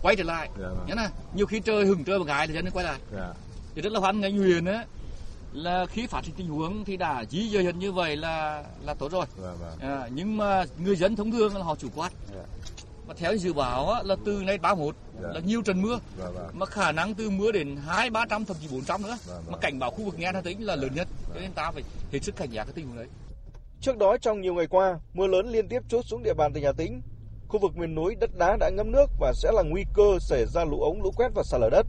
quay 0.02 0.16
trở 0.16 0.24
lại. 0.24 0.50
Dạ, 0.60 0.68
vâng. 0.68 0.86
Nhớ 0.88 0.96
này, 0.96 1.08
nhiều 1.36 1.46
khi 1.46 1.60
trời 1.60 1.86
hừng 1.86 2.04
trời 2.04 2.20
một 2.20 2.26
ngày 2.28 2.48
thì 2.48 2.54
dân 2.54 2.70
quay 2.74 2.86
lại. 2.86 3.00
Dạ. 3.14 3.34
Thì 3.76 3.82
rất 3.82 3.92
là 3.92 4.00
hoan 4.00 4.22
nghênh 4.22 4.38
huyền 4.38 4.66
á 4.66 4.86
là 5.54 5.86
khi 5.86 6.08
phát 6.08 6.26
sinh 6.26 6.36
tình 6.38 6.48
huống 6.48 6.86
thì 6.86 6.98
đã 6.98 7.26
di 7.30 7.50
dời 7.50 7.64
hiện 7.64 7.80
như 7.80 7.92
vậy 7.92 8.18
là 8.18 8.64
là 8.86 8.94
tốt 8.94 9.12
rồi. 9.12 9.26
Dạ, 9.42 9.52
vâng. 9.60 9.80
à, 9.80 10.10
nhưng 10.14 10.38
mà 10.38 10.66
người 10.78 10.96
dân 10.96 11.16
thông 11.16 11.32
thường 11.32 11.58
là 11.58 11.64
họ 11.64 11.76
chủ 11.76 11.88
quan. 11.96 12.12
Dạ. 12.34 12.44
Và 13.08 13.14
theo 13.18 13.36
dự 13.36 13.54
báo 13.54 13.90
á, 13.90 14.02
là 14.04 14.16
từ 14.26 14.44
nay 14.46 14.58
31 14.58 14.96
dạ. 15.22 15.30
là 15.34 15.40
nhiều 15.40 15.62
trận 15.62 15.82
mưa. 15.82 16.00
Dạ, 16.20 16.30
vâng. 16.30 16.50
Mà 16.54 16.66
khả 16.66 16.92
năng 16.92 17.14
từ 17.14 17.30
mưa 17.30 17.52
đến 17.52 17.78
2 17.88 18.10
300 18.10 18.46
thậm 18.46 18.58
chí 18.62 18.68
400 18.72 19.02
nữa. 19.02 19.18
Dạ, 19.28 19.34
vâng. 19.34 19.44
Mà 19.52 19.58
cảnh 19.58 19.80
báo 19.80 19.92
khu 19.92 20.04
vực 20.04 20.20
Nghe 20.20 20.32
Hà 20.34 20.42
Tĩnh 20.42 20.66
là 20.66 20.76
lớn 20.76 20.92
nhất. 20.96 21.08
Cho 21.34 21.40
nên 21.42 21.52
ta 21.52 21.72
phải 21.72 21.84
hết 22.12 22.20
sức 22.24 22.36
cảnh 22.36 22.50
giác 22.50 22.64
cái 22.64 22.74
tình 22.74 22.88
huống 22.88 22.98
đấy. 22.98 23.08
Trước 23.82 23.98
đó 23.98 24.18
trong 24.22 24.42
nhiều 24.42 24.54
ngày 24.54 24.68
qua, 24.68 25.00
mưa 25.14 25.28
lớn 25.28 25.52
liên 25.52 25.68
tiếp 25.68 25.84
trút 25.90 26.06
xuống 26.06 26.24
địa 26.24 26.34
bàn 26.34 26.54
tỉnh 26.54 26.64
Hà 26.64 26.72
Tĩnh. 26.72 27.02
Khu 27.48 27.60
vực 27.60 27.78
miền 27.78 27.96
núi 27.96 28.16
đất 28.16 28.30
đá 28.38 28.58
đã 28.60 28.70
ngâm 28.70 28.92
nước 28.92 29.06
và 29.20 29.34
sẽ 29.36 29.52
là 29.52 29.64
nguy 29.64 29.84
cơ 29.94 30.20
xảy 30.20 30.46
ra 30.46 30.66
lũ 30.66 30.82
ống, 30.82 31.02
lũ 31.04 31.12
quét 31.16 31.30
và 31.36 31.44
sạt 31.44 31.62
lở 31.62 31.70
đất. 31.72 31.88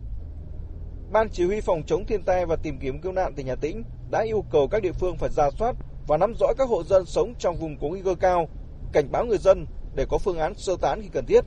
Ban 1.12 1.28
chỉ 1.30 1.44
huy 1.44 1.60
phòng 1.60 1.82
chống 1.86 2.06
thiên 2.06 2.22
tai 2.22 2.46
và 2.46 2.56
tìm 2.56 2.78
kiếm 2.78 3.00
cứu 3.00 3.12
nạn 3.12 3.34
tỉnh 3.34 3.46
Hà 3.46 3.54
Tĩnh 3.54 3.82
đã 4.10 4.20
yêu 4.20 4.44
cầu 4.50 4.68
các 4.68 4.82
địa 4.82 4.92
phương 4.92 5.16
phải 5.18 5.30
ra 5.30 5.50
soát 5.58 5.76
và 6.06 6.16
nắm 6.16 6.34
rõ 6.40 6.46
các 6.58 6.68
hộ 6.68 6.82
dân 6.82 7.04
sống 7.06 7.34
trong 7.38 7.56
vùng 7.56 7.78
có 7.80 7.88
nguy 7.88 8.02
cơ 8.04 8.14
cao, 8.14 8.48
cảnh 8.92 9.08
báo 9.12 9.26
người 9.26 9.38
dân 9.38 9.66
để 9.94 10.06
có 10.10 10.18
phương 10.18 10.38
án 10.38 10.54
sơ 10.54 10.76
tán 10.80 11.02
khi 11.02 11.08
cần 11.12 11.26
thiết. 11.26 11.40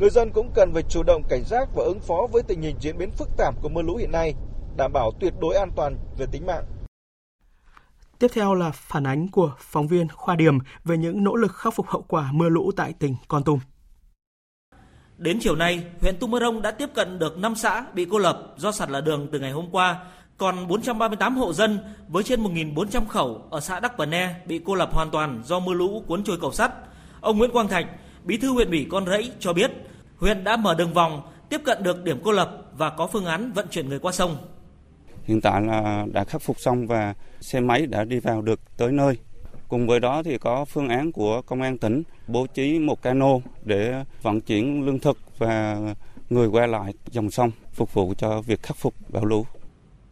Người 0.00 0.10
dân 0.10 0.30
cũng 0.34 0.50
cần 0.54 0.72
phải 0.74 0.82
chủ 0.82 1.02
động 1.02 1.22
cảnh 1.28 1.42
giác 1.44 1.68
và 1.74 1.84
ứng 1.84 2.00
phó 2.00 2.26
với 2.32 2.42
tình 2.42 2.62
hình 2.62 2.76
diễn 2.80 2.98
biến 2.98 3.10
phức 3.10 3.28
tạp 3.36 3.54
của 3.62 3.68
mưa 3.68 3.82
lũ 3.82 3.96
hiện 3.96 4.12
nay, 4.12 4.34
đảm 4.76 4.92
bảo 4.92 5.10
tuyệt 5.20 5.34
đối 5.40 5.56
an 5.56 5.70
toàn 5.76 5.96
về 6.18 6.26
tính 6.32 6.46
mạng. 6.46 6.64
Tiếp 8.18 8.28
theo 8.34 8.54
là 8.54 8.70
phản 8.74 9.04
ánh 9.04 9.28
của 9.28 9.52
phóng 9.58 9.86
viên 9.86 10.08
Khoa 10.08 10.36
Điểm 10.36 10.58
về 10.84 10.96
những 10.96 11.24
nỗ 11.24 11.34
lực 11.34 11.52
khắc 11.54 11.74
phục 11.74 11.86
hậu 11.86 12.04
quả 12.08 12.30
mưa 12.32 12.48
lũ 12.48 12.70
tại 12.76 12.92
tỉnh 12.98 13.16
Con 13.28 13.44
Tum. 13.44 13.58
Đến 15.18 15.38
chiều 15.40 15.56
nay, 15.56 15.82
huyện 16.00 16.16
Tumorong 16.16 16.62
đã 16.62 16.70
tiếp 16.70 16.88
cận 16.94 17.18
được 17.18 17.38
5 17.38 17.54
xã 17.54 17.84
bị 17.94 18.06
cô 18.10 18.18
lập 18.18 18.54
do 18.56 18.72
sạt 18.72 18.90
lở 18.90 19.00
đường 19.00 19.28
từ 19.32 19.40
ngày 19.40 19.50
hôm 19.50 19.68
qua, 19.72 20.04
còn 20.36 20.68
438 20.68 21.36
hộ 21.36 21.52
dân 21.52 21.78
với 22.08 22.22
trên 22.22 22.42
1.400 22.42 23.06
khẩu 23.06 23.42
ở 23.50 23.60
xã 23.60 23.80
Đắc 23.80 23.96
Bờ 23.96 24.06
Ne 24.06 24.34
bị 24.46 24.60
cô 24.64 24.74
lập 24.74 24.88
hoàn 24.92 25.10
toàn 25.10 25.42
do 25.44 25.58
mưa 25.58 25.74
lũ 25.74 26.02
cuốn 26.06 26.24
trôi 26.24 26.38
cầu 26.40 26.52
sắt. 26.52 26.72
Ông 27.20 27.38
Nguyễn 27.38 27.50
Quang 27.50 27.68
Thạch, 27.68 27.86
Bí 28.24 28.36
thư 28.36 28.52
huyện 28.52 28.70
ủy 28.70 28.86
Con 28.90 29.06
Rẫy 29.06 29.32
cho 29.40 29.52
biết, 29.52 29.70
huyện 30.16 30.44
đã 30.44 30.56
mở 30.56 30.74
đường 30.74 30.92
vòng 30.92 31.22
tiếp 31.48 31.60
cận 31.64 31.82
được 31.82 32.04
điểm 32.04 32.20
cô 32.24 32.32
lập 32.32 32.62
và 32.72 32.90
có 32.90 33.06
phương 33.06 33.26
án 33.26 33.52
vận 33.52 33.66
chuyển 33.70 33.88
người 33.88 33.98
qua 33.98 34.12
sông. 34.12 34.36
Hiện 35.24 35.40
tại 35.40 35.62
là 35.62 36.06
đã 36.12 36.24
khắc 36.24 36.42
phục 36.42 36.60
xong 36.60 36.86
và 36.86 37.14
xe 37.40 37.60
máy 37.60 37.86
đã 37.86 38.04
đi 38.04 38.20
vào 38.20 38.42
được 38.42 38.60
tới 38.76 38.92
nơi. 38.92 39.16
Cùng 39.68 39.86
với 39.86 40.00
đó 40.00 40.22
thì 40.22 40.38
có 40.38 40.64
phương 40.64 40.88
án 40.88 41.12
của 41.12 41.42
công 41.42 41.62
an 41.62 41.78
tỉnh 41.78 42.02
bố 42.26 42.46
trí 42.46 42.78
một 42.78 43.02
cano 43.02 43.28
để 43.64 44.04
vận 44.22 44.40
chuyển 44.40 44.86
lương 44.86 44.98
thực 44.98 45.18
và 45.38 45.78
người 46.30 46.48
qua 46.48 46.66
lại 46.66 46.94
dòng 47.10 47.30
sông 47.30 47.50
phục 47.72 47.94
vụ 47.94 48.14
cho 48.18 48.40
việc 48.40 48.62
khắc 48.62 48.76
phục 48.76 48.94
bão 49.08 49.24
lũ. 49.24 49.46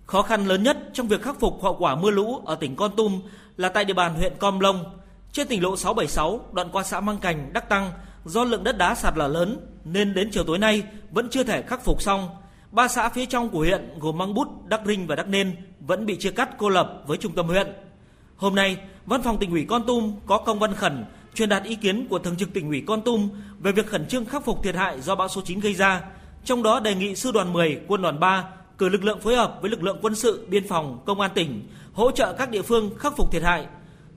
Khó 0.07 0.23
khăn 0.23 0.47
lớn 0.47 0.63
nhất 0.63 0.79
trong 0.93 1.09
việc 1.09 1.23
khắc 1.23 1.41
phục 1.41 1.63
hậu 1.63 1.77
quả 1.79 1.97
mưa 1.97 2.11
lũ 2.11 2.43
ở 2.45 2.55
tỉnh 2.55 2.77
Con 2.77 2.97
Tum 2.97 3.21
là 3.57 3.69
tại 3.69 3.85
địa 3.85 3.95
bàn 3.95 4.15
huyện 4.15 4.33
Com 4.39 4.61
Long 4.61 4.85
Trên 5.33 5.49
tỉnh 5.49 5.63
lộ 5.63 5.77
676 5.77 6.41
đoạn 6.53 6.69
qua 6.73 6.83
xã 6.83 7.01
Măng 7.01 7.19
Cành, 7.19 7.53
Đắc 7.53 7.69
Tăng 7.69 7.93
do 8.25 8.45
lượng 8.45 8.65
đất 8.65 8.79
đá 8.79 8.95
sạt 8.95 9.17
lở 9.17 9.29
lớn 9.29 9.67
nên 9.85 10.15
đến 10.15 10.31
chiều 10.33 10.45
tối 10.45 10.59
nay 10.59 10.83
vẫn 11.11 11.29
chưa 11.31 11.45
thể 11.45 11.63
khắc 11.63 11.85
phục 11.85 12.03
xong. 12.03 12.29
Ba 12.71 12.89
xã 12.89 13.09
phía 13.09 13.27
trong 13.27 13.49
của 13.49 13.59
huyện 13.59 13.99
gồm 13.99 14.19
Măng 14.19 14.35
Bút, 14.35 14.49
Đắc 14.67 14.81
Rinh 14.87 15.07
và 15.07 15.15
Đắc 15.15 15.29
Nên 15.29 15.57
vẫn 15.81 16.07
bị 16.07 16.17
chia 16.17 16.31
cắt 16.31 16.51
cô 16.59 16.69
lập 16.69 17.03
với 17.07 17.19
trung 17.19 17.33
tâm 17.33 17.47
huyện. 17.47 17.67
Hôm 18.37 18.55
nay, 18.55 18.77
Văn 19.07 19.23
phòng 19.23 19.39
tỉnh 19.39 19.51
ủy 19.51 19.67
Con 19.69 19.87
Tum 19.87 20.13
có 20.27 20.39
công 20.39 20.59
văn 20.59 20.75
khẩn 20.75 21.05
truyền 21.35 21.49
đạt 21.49 21.63
ý 21.65 21.75
kiến 21.75 22.07
của 22.11 22.19
Thường 22.19 22.37
trực 22.37 22.53
tỉnh 22.53 22.69
ủy 22.69 22.83
Con 22.87 23.03
Tum 23.03 23.29
về 23.59 23.73
việc 23.73 23.87
khẩn 23.87 24.07
trương 24.07 24.25
khắc 24.25 24.45
phục 24.45 24.63
thiệt 24.63 24.75
hại 24.75 25.01
do 25.01 25.15
bão 25.15 25.29
số 25.29 25.41
9 25.45 25.61
gây 25.61 25.75
ra, 25.75 26.03
trong 26.45 26.63
đó 26.63 26.81
đề 26.81 26.95
nghị 26.95 27.15
sư 27.15 27.33
đoàn 27.33 27.53
10, 27.53 27.81
quân 27.89 28.03
đoàn 28.03 28.21
3 28.21 28.45
cử 28.79 28.89
lực 28.89 29.05
lượng 29.05 29.21
phối 29.21 29.37
hợp 29.37 29.59
với 29.61 29.71
lực 29.71 29.83
lượng 29.83 29.99
quân 30.03 30.15
sự, 30.15 30.47
biên 30.51 30.69
phòng, 30.69 31.03
công 31.07 31.21
an 31.21 31.31
tỉnh 31.35 31.69
hỗ 31.93 32.11
trợ 32.11 32.33
các 32.33 32.51
địa 32.51 32.63
phương 32.63 32.91
khắc 32.99 33.17
phục 33.17 33.33
thiệt 33.33 33.43
hại. 33.43 33.67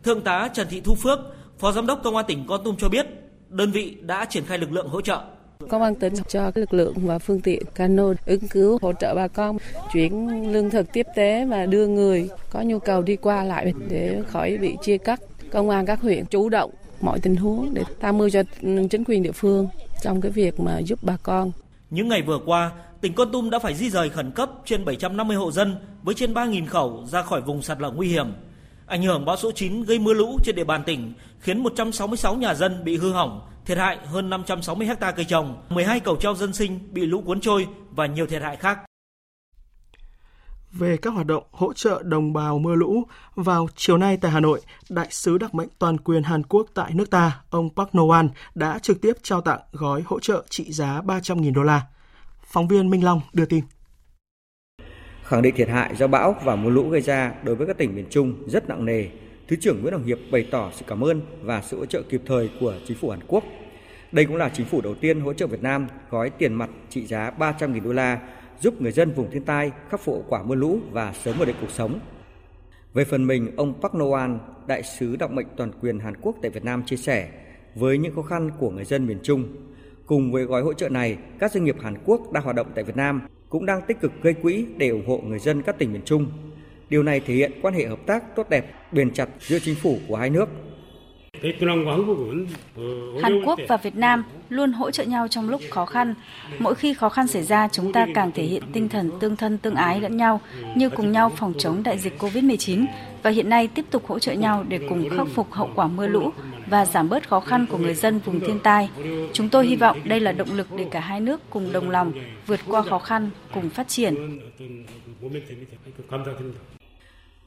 Thượng 0.04 0.22
tá 0.22 0.50
Trần 0.54 0.68
Thị 0.70 0.82
Thu 0.82 0.96
Phước, 0.96 1.20
Phó 1.60 1.72
Giám 1.72 1.86
đốc 1.86 2.04
Công 2.04 2.16
an 2.16 2.26
tỉnh 2.28 2.46
Con 2.48 2.64
Tum 2.64 2.76
cho 2.76 2.90
biết, 2.90 3.08
đơn 3.50 3.72
vị 3.72 3.98
đã 4.02 4.26
triển 4.26 4.46
khai 4.46 4.58
lực 4.58 4.72
lượng 4.72 4.88
hỗ 4.88 5.02
trợ. 5.02 5.22
Công 5.68 5.82
an 5.82 5.96
tỉnh 5.96 6.14
cho 6.28 6.52
lực 6.56 6.74
lượng 6.74 6.94
và 6.96 7.20
phương 7.20 7.42
tiện 7.42 7.64
cano 7.76 8.14
ứng 8.26 8.48
cứu 8.48 8.78
hỗ 8.82 8.94
trợ 8.94 9.16
bà 9.16 9.28
con 9.28 9.58
chuyển 9.94 10.52
lương 10.52 10.70
thực 10.70 10.94
tiếp 10.94 11.06
tế 11.16 11.46
và 11.46 11.66
đưa 11.66 11.88
người 11.88 12.30
có 12.50 12.62
nhu 12.62 12.80
cầu 12.80 13.02
đi 13.02 13.16
qua 13.16 13.44
lại 13.44 13.74
để 13.88 14.22
khỏi 14.28 14.58
bị 14.58 14.76
chia 14.82 14.98
cắt. 14.98 15.20
Công 15.52 15.70
an 15.70 15.86
các 15.86 16.02
huyện 16.02 16.26
chủ 16.26 16.50
động 16.50 16.72
mọi 17.02 17.20
tình 17.20 17.36
huống 17.36 17.74
để 17.74 17.84
tham 18.00 18.18
mưu 18.18 18.30
cho 18.30 18.42
chính 18.90 19.04
quyền 19.04 19.24
địa 19.24 19.32
phương 19.32 19.68
trong 20.02 20.22
cái 20.22 20.32
việc 20.32 20.60
mà 20.60 20.80
giúp 20.80 21.00
bà 21.02 21.18
con. 21.24 21.52
Những 21.90 22.08
ngày 22.08 22.22
vừa 22.22 22.40
qua, 22.46 22.72
tỉnh 23.02 23.14
Con 23.14 23.32
Tum 23.32 23.50
đã 23.50 23.60
phải 23.60 23.76
di 23.76 23.90
rời 23.90 24.10
khẩn 24.10 24.32
cấp 24.32 24.50
trên 24.66 24.86
750 24.86 25.38
hộ 25.38 25.52
dân 25.52 25.76
với 26.04 26.16
trên 26.16 26.34
3.000 26.34 26.68
khẩu 26.68 27.06
ra 27.12 27.22
khỏi 27.22 27.42
vùng 27.42 27.62
sạt 27.62 27.82
lở 27.82 27.92
nguy 27.92 28.08
hiểm. 28.08 28.34
Ảnh 28.86 29.04
hưởng 29.04 29.26
bão 29.26 29.36
số 29.38 29.52
9 29.52 29.84
gây 29.84 30.00
mưa 30.00 30.14
lũ 30.14 30.38
trên 30.44 30.56
địa 30.56 30.64
bàn 30.64 30.84
tỉnh 30.86 31.14
khiến 31.40 31.64
166 31.64 32.36
nhà 32.36 32.54
dân 32.54 32.84
bị 32.84 32.98
hư 32.98 33.12
hỏng, 33.12 33.42
thiệt 33.66 33.78
hại 33.78 33.98
hơn 34.06 34.30
560 34.30 34.88
ha 34.88 35.12
cây 35.12 35.26
trồng, 35.26 35.64
12 35.70 36.00
cầu 36.00 36.16
treo 36.16 36.36
dân 36.36 36.54
sinh 36.54 36.80
bị 36.92 37.06
lũ 37.06 37.22
cuốn 37.22 37.42
trôi 37.42 37.68
và 37.92 38.06
nhiều 38.06 38.28
thiệt 38.28 38.42
hại 38.42 38.56
khác. 38.56 38.80
Về 40.72 40.98
các 40.98 41.10
hoạt 41.10 41.26
động 41.26 41.44
hỗ 41.52 41.74
trợ 41.74 42.02
đồng 42.06 42.34
bào 42.34 42.60
mưa 42.60 42.76
lũ, 42.76 43.04
vào 43.36 43.68
chiều 43.76 43.98
nay 43.98 44.18
tại 44.22 44.32
Hà 44.32 44.40
Nội, 44.40 44.62
Đại 44.90 45.08
sứ 45.10 45.38
đặc 45.38 45.56
mệnh 45.56 45.70
toàn 45.80 45.98
quyền 45.98 46.24
Hàn 46.24 46.44
Quốc 46.44 46.68
tại 46.74 46.92
nước 46.94 47.10
ta, 47.10 47.42
ông 47.50 47.70
Park 47.76 47.90
No-wan 47.90 48.30
đã 48.56 48.80
trực 48.80 49.02
tiếp 49.02 49.14
trao 49.24 49.42
tặng 49.42 49.60
gói 49.72 50.04
hỗ 50.06 50.20
trợ 50.20 50.44
trị 50.50 50.72
giá 50.72 51.02
300.000 51.02 51.54
đô 51.54 51.64
la. 51.64 51.82
Phóng 52.44 52.68
viên 52.68 52.90
Minh 52.90 53.04
Long 53.04 53.22
đưa 53.34 53.46
tin. 53.46 53.64
Khẳng 55.24 55.42
định 55.42 55.56
thiệt 55.56 55.70
hại 55.70 55.96
do 55.96 56.08
bão 56.08 56.36
và 56.44 56.56
mưa 56.56 56.70
lũ 56.70 56.90
gây 56.90 57.02
ra 57.02 57.34
đối 57.44 57.56
với 57.56 57.68
các 57.68 57.78
tỉnh 57.78 57.96
miền 57.96 58.06
Trung 58.10 58.44
rất 58.48 58.70
nặng 58.70 58.86
nề, 58.86 59.06
Thứ 59.50 59.56
trưởng 59.56 59.82
Nguyễn 59.82 59.94
Hồng 59.94 60.04
Hiệp 60.04 60.18
bày 60.32 60.48
tỏ 60.52 60.72
sự 60.76 60.86
cảm 60.88 61.04
ơn 61.04 61.22
và 61.42 61.62
sự 61.62 61.80
hỗ 61.80 61.86
trợ 61.86 62.02
kịp 62.10 62.22
thời 62.26 62.50
của 62.60 62.74
chính 62.88 62.98
phủ 62.98 63.10
Hàn 63.10 63.20
Quốc. 63.28 63.44
Đây 64.12 64.26
cũng 64.26 64.36
là 64.36 64.50
chính 64.50 64.66
phủ 64.66 64.82
đầu 64.82 64.96
tiên 64.96 65.20
hỗ 65.20 65.34
trợ 65.34 65.48
Việt 65.48 65.62
Nam 65.64 65.88
gói 66.10 66.30
tiền 66.30 66.54
mặt 66.54 66.70
trị 66.90 67.06
giá 67.06 67.32
300.000 67.40 67.84
đô 67.84 67.94
la 67.94 68.20
giúp 68.62 68.82
người 68.82 68.92
dân 68.92 69.12
vùng 69.12 69.32
thiên 69.32 69.44
tai 69.44 69.72
khắc 69.90 70.02
phục 70.02 70.16
hậu 70.16 70.26
quả 70.30 70.44
mưa 70.44 70.56
lũ 70.56 70.80
và 70.92 71.14
sớm 71.14 71.40
ổn 71.40 71.48
định 71.48 71.56
cuộc 71.62 71.72
sống. 71.72 72.00
Về 72.94 73.06
phần 73.06 73.28
mình, 73.28 73.52
ông 73.56 73.74
Park 73.82 73.96
Noan, 73.96 74.40
đại 74.68 74.84
sứ 74.84 75.16
đặc 75.16 75.32
mệnh 75.32 75.48
toàn 75.58 75.72
quyền 75.82 76.00
Hàn 76.00 76.14
Quốc 76.22 76.36
tại 76.42 76.52
Việt 76.52 76.64
Nam 76.64 76.84
chia 76.86 76.98
sẻ, 76.98 77.30
với 77.76 77.98
những 77.98 78.16
khó 78.16 78.22
khăn 78.22 78.52
của 78.60 78.70
người 78.70 78.86
dân 78.86 79.08
miền 79.08 79.20
Trung, 79.24 79.44
cùng 80.06 80.32
với 80.32 80.44
gói 80.44 80.62
hỗ 80.62 80.74
trợ 80.74 80.90
này, 80.90 81.18
các 81.40 81.52
doanh 81.52 81.64
nghiệp 81.64 81.76
Hàn 81.82 81.98
Quốc 82.06 82.32
đang 82.32 82.44
hoạt 82.44 82.56
động 82.56 82.68
tại 82.76 82.84
Việt 82.84 82.98
Nam 82.98 83.22
cũng 83.50 83.66
đang 83.66 83.82
tích 83.82 84.02
cực 84.02 84.12
gây 84.22 84.34
quỹ 84.34 84.66
để 84.78 84.90
ủng 84.90 85.08
hộ 85.08 85.18
người 85.18 85.40
dân 85.40 85.62
các 85.62 85.78
tỉnh 85.78 85.94
miền 85.94 86.02
Trung. 86.06 86.26
Điều 86.90 87.04
này 87.04 87.20
thể 87.20 87.34
hiện 87.34 87.52
quan 87.62 87.74
hệ 87.74 87.88
hợp 87.88 88.00
tác 88.06 88.36
tốt 88.36 88.50
đẹp, 88.50 88.66
bền 88.92 89.14
chặt 89.14 89.30
giữa 89.40 89.60
chính 89.60 89.76
phủ 89.76 90.00
của 90.08 90.16
hai 90.16 90.30
nước. 90.30 90.50
Hàn 93.22 93.44
Quốc 93.46 93.60
và 93.68 93.78
Việt 93.78 93.96
Nam 93.96 94.24
luôn 94.50 94.72
hỗ 94.72 94.92
trợ 94.92 95.04
nhau 95.04 95.28
trong 95.28 95.50
lúc 95.50 95.62
khó 95.70 95.86
khăn. 95.86 96.16
Mỗi 96.60 96.76
khi 96.76 96.94
khó 96.94 97.10
khăn 97.10 97.28
xảy 97.28 97.44
ra, 97.44 97.68
chúng 97.72 97.94
ta 97.94 98.08
càng 98.16 98.32
thể 98.32 98.44
hiện 98.44 98.64
tinh 98.74 98.90
thần 98.90 99.12
tương 99.20 99.36
thân 99.36 99.58
tương 99.58 99.76
ái 99.76 100.02
lẫn 100.02 100.18
nhau, 100.18 100.42
như 100.76 100.90
cùng 100.90 101.12
nhau 101.12 101.32
phòng 101.36 101.54
chống 101.58 101.84
đại 101.84 101.98
dịch 101.98 102.14
COVID-19 102.20 102.86
và 103.24 103.30
hiện 103.30 103.50
nay 103.50 103.68
tiếp 103.68 103.86
tục 103.92 104.08
hỗ 104.08 104.20
trợ 104.20 104.32
nhau 104.32 104.66
để 104.68 104.80
cùng 104.90 105.10
khắc 105.18 105.28
phục 105.36 105.52
hậu 105.52 105.70
quả 105.76 105.88
mưa 105.88 106.08
lũ 106.08 106.32
và 106.68 106.86
giảm 106.86 107.10
bớt 107.10 107.30
khó 107.30 107.40
khăn 107.40 107.66
của 107.70 107.78
người 107.78 107.94
dân 107.94 108.20
vùng 108.20 108.40
thiên 108.40 108.60
tai. 108.60 108.90
Chúng 109.34 109.50
tôi 109.50 109.68
hy 109.68 109.76
vọng 109.76 109.98
đây 110.04 110.20
là 110.20 110.32
động 110.32 110.54
lực 110.54 110.68
để 110.78 110.88
cả 110.92 111.00
hai 111.00 111.20
nước 111.20 111.42
cùng 111.50 111.74
đồng 111.74 111.90
lòng 111.90 112.12
vượt 112.48 112.60
qua 112.68 112.82
khó 112.82 113.00
khăn, 113.00 113.30
cùng 113.54 113.70
phát 113.70 113.88
triển. 113.88 114.40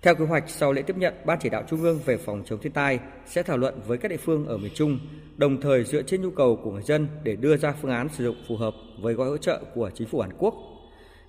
Theo 0.03 0.15
kế 0.15 0.25
hoạch, 0.25 0.45
sau 0.47 0.73
lễ 0.73 0.83
tiếp 0.83 0.97
nhận, 0.97 1.15
Ban 1.25 1.39
chỉ 1.41 1.49
đạo 1.49 1.63
Trung 1.69 1.83
ương 1.83 2.01
về 2.05 2.17
phòng 2.17 2.43
chống 2.47 2.59
thiên 2.59 2.73
tai 2.73 2.99
sẽ 3.27 3.43
thảo 3.43 3.57
luận 3.57 3.81
với 3.87 3.99
các 3.99 4.09
địa 4.09 4.17
phương 4.17 4.47
ở 4.47 4.57
miền 4.57 4.73
Trung, 4.75 4.99
đồng 5.37 5.61
thời 5.61 5.85
dựa 5.85 6.03
trên 6.03 6.23
nhu 6.23 6.31
cầu 6.31 6.61
của 6.65 6.71
người 6.71 6.83
dân 6.83 7.09
để 7.23 7.37
đưa 7.37 7.57
ra 7.57 7.75
phương 7.83 7.91
án 7.91 8.09
sử 8.09 8.25
dụng 8.25 8.37
phù 8.49 8.57
hợp 8.57 8.75
với 9.01 9.15
gói 9.15 9.29
hỗ 9.29 9.37
trợ 9.37 9.61
của 9.75 9.91
chính 9.95 10.09
phủ 10.09 10.21
Hàn 10.21 10.33
Quốc. 10.39 10.55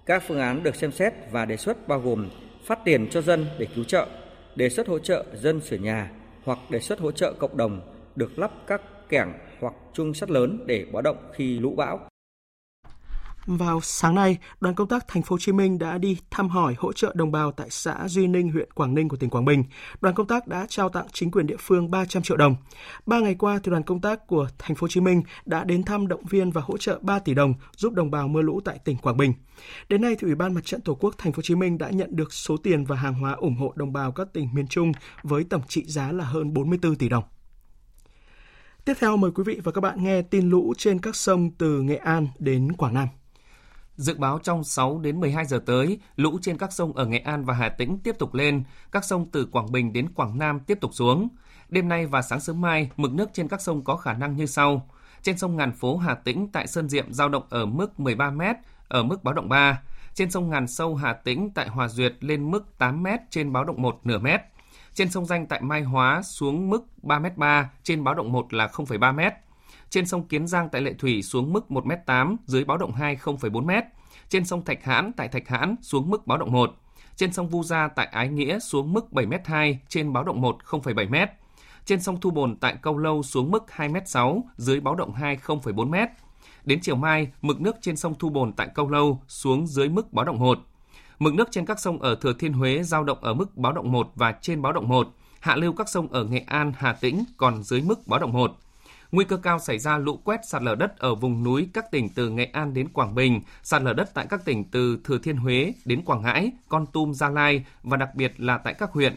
Các 0.05 0.23
phương 0.27 0.39
án 0.39 0.63
được 0.63 0.75
xem 0.75 0.91
xét 0.91 1.13
và 1.31 1.45
đề 1.45 1.57
xuất 1.57 1.87
bao 1.87 1.99
gồm 1.99 2.29
phát 2.65 2.79
tiền 2.85 3.07
cho 3.09 3.21
dân 3.21 3.45
để 3.59 3.67
cứu 3.75 3.83
trợ, 3.83 4.07
đề 4.55 4.69
xuất 4.69 4.87
hỗ 4.87 4.99
trợ 4.99 5.25
dân 5.33 5.61
sửa 5.61 5.77
nhà 5.77 6.11
hoặc 6.43 6.59
đề 6.69 6.79
xuất 6.79 6.99
hỗ 6.99 7.11
trợ 7.11 7.33
cộng 7.33 7.57
đồng 7.57 7.81
được 8.15 8.39
lắp 8.39 8.51
các 8.67 8.81
kẻng 9.09 9.33
hoặc 9.59 9.73
chuông 9.93 10.13
sắt 10.13 10.29
lớn 10.29 10.63
để 10.65 10.85
báo 10.91 11.01
động 11.01 11.17
khi 11.33 11.59
lũ 11.59 11.73
bão. 11.77 11.99
Vào 13.45 13.81
sáng 13.81 14.15
nay, 14.15 14.37
đoàn 14.59 14.75
công 14.75 14.87
tác 14.87 15.07
thành 15.07 15.23
phố 15.23 15.33
Hồ 15.33 15.37
Chí 15.39 15.51
Minh 15.51 15.79
đã 15.79 15.97
đi 15.97 16.17
thăm 16.31 16.49
hỏi 16.49 16.75
hỗ 16.77 16.93
trợ 16.93 17.11
đồng 17.15 17.31
bào 17.31 17.51
tại 17.51 17.67
xã 17.69 18.07
Duy 18.07 18.27
Ninh, 18.27 18.51
huyện 18.51 18.71
Quảng 18.71 18.93
Ninh 18.93 19.09
của 19.09 19.17
tỉnh 19.17 19.29
Quảng 19.29 19.45
Bình. 19.45 19.63
Đoàn 20.01 20.15
công 20.15 20.27
tác 20.27 20.47
đã 20.47 20.65
trao 20.69 20.89
tặng 20.89 21.05
chính 21.11 21.31
quyền 21.31 21.47
địa 21.47 21.55
phương 21.59 21.91
300 21.91 22.23
triệu 22.23 22.37
đồng. 22.37 22.55
Ba 23.05 23.19
ngày 23.19 23.35
qua, 23.35 23.59
thì 23.63 23.71
đoàn 23.71 23.83
công 23.83 24.01
tác 24.01 24.27
của 24.27 24.47
thành 24.59 24.75
phố 24.75 24.83
Hồ 24.85 24.87
Chí 24.87 25.01
Minh 25.01 25.23
đã 25.45 25.63
đến 25.63 25.83
thăm 25.83 26.07
động 26.07 26.25
viên 26.25 26.51
và 26.51 26.61
hỗ 26.61 26.77
trợ 26.77 26.99
3 27.01 27.19
tỷ 27.19 27.33
đồng 27.33 27.53
giúp 27.77 27.93
đồng 27.93 28.11
bào 28.11 28.27
mưa 28.27 28.41
lũ 28.41 28.59
tại 28.65 28.79
tỉnh 28.85 28.97
Quảng 28.97 29.17
Bình. 29.17 29.33
Đến 29.89 30.01
nay, 30.01 30.15
thì 30.19 30.25
Ủy 30.25 30.35
ban 30.35 30.53
Mặt 30.53 30.65
trận 30.65 30.81
Tổ 30.81 30.95
quốc 30.95 31.15
thành 31.17 31.33
phố 31.33 31.37
Hồ 31.37 31.41
Chí 31.41 31.55
Minh 31.55 31.77
đã 31.77 31.89
nhận 31.89 32.15
được 32.15 32.33
số 32.33 32.57
tiền 32.57 32.85
và 32.85 32.95
hàng 32.95 33.13
hóa 33.13 33.33
ủng 33.33 33.55
hộ 33.55 33.73
đồng 33.75 33.93
bào 33.93 34.11
các 34.11 34.27
tỉnh 34.33 34.49
miền 34.53 34.67
Trung 34.67 34.91
với 35.23 35.43
tổng 35.43 35.61
trị 35.67 35.83
giá 35.85 36.11
là 36.11 36.25
hơn 36.25 36.53
44 36.53 36.95
tỷ 36.95 37.09
đồng. 37.09 37.23
Tiếp 38.85 38.93
theo 38.99 39.17
mời 39.17 39.31
quý 39.31 39.43
vị 39.43 39.59
và 39.63 39.71
các 39.71 39.81
bạn 39.81 40.03
nghe 40.03 40.21
tin 40.21 40.49
lũ 40.49 40.73
trên 40.77 40.99
các 40.99 41.15
sông 41.15 41.51
từ 41.57 41.81
Nghệ 41.81 41.95
An 41.95 42.27
đến 42.39 42.71
Quảng 42.71 42.93
Nam. 42.93 43.07
Dự 43.95 44.17
báo 44.17 44.39
trong 44.43 44.63
6 44.63 44.99
đến 44.99 45.19
12 45.19 45.45
giờ 45.45 45.59
tới, 45.65 45.99
lũ 46.15 46.39
trên 46.41 46.57
các 46.57 46.73
sông 46.73 46.93
ở 46.93 47.05
Nghệ 47.05 47.19
An 47.19 47.45
và 47.45 47.53
Hà 47.53 47.69
Tĩnh 47.69 47.99
tiếp 48.03 48.15
tục 48.19 48.33
lên, 48.33 48.63
các 48.91 49.05
sông 49.05 49.27
từ 49.31 49.45
Quảng 49.45 49.71
Bình 49.71 49.93
đến 49.93 50.13
Quảng 50.13 50.37
Nam 50.37 50.59
tiếp 50.59 50.77
tục 50.81 50.93
xuống. 50.93 51.27
Đêm 51.69 51.89
nay 51.89 52.05
và 52.05 52.21
sáng 52.21 52.39
sớm 52.39 52.61
mai, 52.61 52.89
mực 52.97 53.13
nước 53.13 53.29
trên 53.33 53.47
các 53.47 53.61
sông 53.61 53.83
có 53.83 53.95
khả 53.95 54.13
năng 54.13 54.35
như 54.35 54.45
sau. 54.45 54.87
Trên 55.21 55.37
sông 55.37 55.55
Ngàn 55.55 55.71
Phố 55.71 55.97
Hà 55.97 56.15
Tĩnh 56.15 56.47
tại 56.51 56.67
Sơn 56.67 56.89
Diệm 56.89 57.13
giao 57.13 57.29
động 57.29 57.43
ở 57.49 57.65
mức 57.65 57.99
13 57.99 58.31
m 58.31 58.41
ở 58.87 59.03
mức 59.03 59.23
báo 59.23 59.33
động 59.33 59.49
3. 59.49 59.81
Trên 60.13 60.31
sông 60.31 60.49
Ngàn 60.49 60.67
Sâu 60.67 60.95
Hà 60.95 61.13
Tĩnh 61.13 61.49
tại 61.55 61.67
Hòa 61.67 61.87
Duyệt 61.87 62.13
lên 62.19 62.51
mức 62.51 62.77
8 62.77 63.03
m 63.03 63.07
trên 63.29 63.53
báo 63.53 63.63
động 63.63 63.81
1 63.81 63.99
nửa 64.03 64.19
mét. 64.19 64.41
Trên 64.93 65.11
sông 65.11 65.25
Danh 65.25 65.45
tại 65.45 65.61
Mai 65.61 65.81
Hóa 65.81 66.21
xuống 66.21 66.69
mức 66.69 66.85
3 67.03 67.19
m 67.19 67.25
3 67.35 67.69
trên 67.83 68.03
báo 68.03 68.13
động 68.13 68.31
1 68.31 68.53
là 68.53 68.67
0,3 68.67 69.13
m 69.13 69.33
trên 69.93 70.05
sông 70.05 70.27
Kiến 70.27 70.47
Giang 70.47 70.69
tại 70.69 70.81
Lệ 70.81 70.93
Thủy 70.93 71.21
xuống 71.21 71.53
mức 71.53 71.65
1m8, 71.69 72.35
dưới 72.45 72.63
báo 72.63 72.77
động 72.77 72.91
2 72.91 73.15
0,4m. 73.15 73.81
Trên 74.29 74.45
sông 74.45 74.65
Thạch 74.65 74.83
Hãn 74.83 75.11
tại 75.13 75.27
Thạch 75.27 75.47
Hãn 75.47 75.75
xuống 75.81 76.09
mức 76.09 76.27
báo 76.27 76.37
động 76.37 76.51
1. 76.51 76.73
Trên 77.15 77.33
sông 77.33 77.49
Vu 77.49 77.63
Gia 77.63 77.87
tại 77.87 78.05
Ái 78.05 78.27
Nghĩa 78.27 78.59
xuống 78.59 78.93
mức 78.93 79.05
7m2, 79.11 79.75
trên 79.87 80.13
báo 80.13 80.23
động 80.23 80.41
1 80.41 80.57
0,7m. 80.65 81.27
Trên 81.85 82.01
sông 82.01 82.19
Thu 82.21 82.31
Bồn 82.31 82.55
tại 82.55 82.75
Câu 82.81 82.97
Lâu 82.97 83.23
xuống 83.23 83.51
mức 83.51 83.63
2m6, 83.75 84.41
dưới 84.57 84.79
báo 84.79 84.95
động 84.95 85.13
2 85.13 85.37
0,4m. 85.37 86.07
Đến 86.65 86.79
chiều 86.81 86.95
mai, 86.95 87.27
mực 87.41 87.61
nước 87.61 87.75
trên 87.81 87.95
sông 87.95 88.15
Thu 88.19 88.29
Bồn 88.29 88.53
tại 88.53 88.67
Câu 88.75 88.89
Lâu 88.89 89.21
xuống 89.27 89.67
dưới 89.67 89.89
mức 89.89 90.13
báo 90.13 90.25
động 90.25 90.39
1. 90.39 90.59
Mực 91.19 91.33
nước 91.33 91.47
trên 91.51 91.65
các 91.65 91.79
sông 91.79 92.01
ở 92.01 92.15
Thừa 92.15 92.33
Thiên 92.39 92.53
Huế 92.53 92.83
giao 92.83 93.03
động 93.03 93.17
ở 93.21 93.33
mức 93.33 93.57
báo 93.57 93.73
động 93.73 93.91
1 93.91 94.11
và 94.15 94.31
trên 94.41 94.61
báo 94.61 94.73
động 94.73 94.87
1. 94.87 95.07
Hạ 95.39 95.55
lưu 95.55 95.73
các 95.73 95.89
sông 95.89 96.07
ở 96.07 96.23
Nghệ 96.23 96.43
An, 96.47 96.73
Hà 96.77 96.93
Tĩnh 96.93 97.23
còn 97.37 97.63
dưới 97.63 97.81
mức 97.81 98.07
báo 98.07 98.19
động 98.19 98.33
1. 98.33 98.57
Nguy 99.13 99.25
cơ 99.25 99.37
cao 99.37 99.59
xảy 99.59 99.79
ra 99.79 99.97
lũ 99.97 100.19
quét 100.23 100.39
sạt 100.45 100.61
lở 100.63 100.75
đất 100.75 100.97
ở 100.97 101.15
vùng 101.15 101.43
núi 101.43 101.69
các 101.73 101.91
tỉnh 101.91 102.09
từ 102.09 102.29
Nghệ 102.29 102.45
An 102.45 102.73
đến 102.73 102.87
Quảng 102.89 103.15
Bình, 103.15 103.41
sạt 103.63 103.81
lở 103.81 103.93
đất 103.93 104.09
tại 104.13 104.25
các 104.29 104.45
tỉnh 104.45 104.63
từ 104.71 104.97
Thừa 105.03 105.17
Thiên 105.17 105.37
Huế 105.37 105.73
đến 105.85 106.01
Quảng 106.05 106.21
Ngãi, 106.21 106.51
Con 106.69 106.85
Tum, 106.85 107.11
Gia 107.11 107.29
Lai 107.29 107.65
và 107.83 107.97
đặc 107.97 108.15
biệt 108.15 108.33
là 108.37 108.57
tại 108.57 108.73
các 108.73 108.91
huyện 108.91 109.15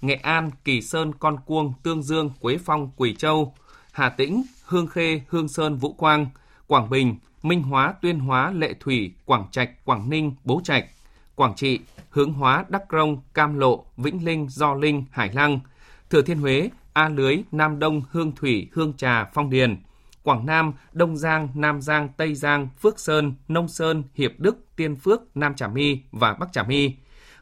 Nghệ 0.00 0.14
An, 0.14 0.50
Kỳ 0.64 0.82
Sơn, 0.82 1.12
Con 1.18 1.36
Cuông, 1.46 1.72
Tương 1.82 2.02
Dương, 2.02 2.30
Quế 2.40 2.58
Phong, 2.64 2.90
Quỳ 2.96 3.14
Châu, 3.14 3.54
Hà 3.92 4.08
Tĩnh, 4.08 4.42
Hương 4.64 4.86
Khê, 4.86 5.20
Hương 5.28 5.48
Sơn, 5.48 5.76
Vũ 5.76 5.92
Quang, 5.92 6.26
Quảng 6.66 6.90
Bình, 6.90 7.16
Minh 7.42 7.62
Hóa, 7.62 7.94
Tuyên 8.02 8.18
Hóa, 8.18 8.50
Lệ 8.50 8.74
Thủy, 8.80 9.12
Quảng 9.24 9.46
Trạch, 9.50 9.84
Quảng 9.84 10.10
Ninh, 10.10 10.34
Bố 10.44 10.60
Trạch, 10.64 10.86
Quảng 11.34 11.54
Trị, 11.56 11.80
Hướng 12.10 12.32
Hóa, 12.32 12.64
Đắc 12.68 12.82
Rông, 12.90 13.20
Cam 13.34 13.58
Lộ, 13.58 13.84
Vĩnh 13.96 14.24
Linh, 14.24 14.48
Do 14.48 14.74
Linh, 14.74 15.04
Hải 15.10 15.30
Lăng, 15.32 15.60
Thừa 16.10 16.22
Thiên 16.22 16.38
Huế, 16.38 16.70
A 16.92 17.08
Lưới, 17.08 17.42
Nam 17.52 17.78
Đông, 17.78 18.02
Hương 18.10 18.32
Thủy, 18.32 18.68
Hương 18.72 18.92
Trà, 18.92 19.24
Phong 19.24 19.50
Điền, 19.50 19.76
Quảng 20.22 20.46
Nam, 20.46 20.72
Đông 20.92 21.16
Giang, 21.16 21.48
Nam 21.54 21.80
Giang, 21.80 22.08
Tây 22.16 22.34
Giang, 22.34 22.68
Phước 22.80 23.00
Sơn, 23.00 23.34
Nông 23.48 23.68
Sơn, 23.68 24.02
Hiệp 24.14 24.32
Đức, 24.38 24.66
Tiên 24.76 24.96
Phước, 24.96 25.36
Nam 25.36 25.54
Trà 25.54 25.68
My 25.68 26.02
và 26.12 26.32
Bắc 26.32 26.52
Trà 26.52 26.62
My, 26.62 26.96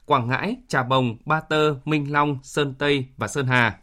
Quảng 0.07 0.29
Ngãi, 0.29 0.57
Trà 0.69 0.83
Bồng, 0.83 1.17
Ba 1.25 1.41
Tơ, 1.41 1.75
Minh 1.85 2.13
Long, 2.13 2.39
Sơn 2.43 2.75
Tây 2.79 3.07
và 3.17 3.29
Sơn 3.29 3.47
Hà. 3.47 3.79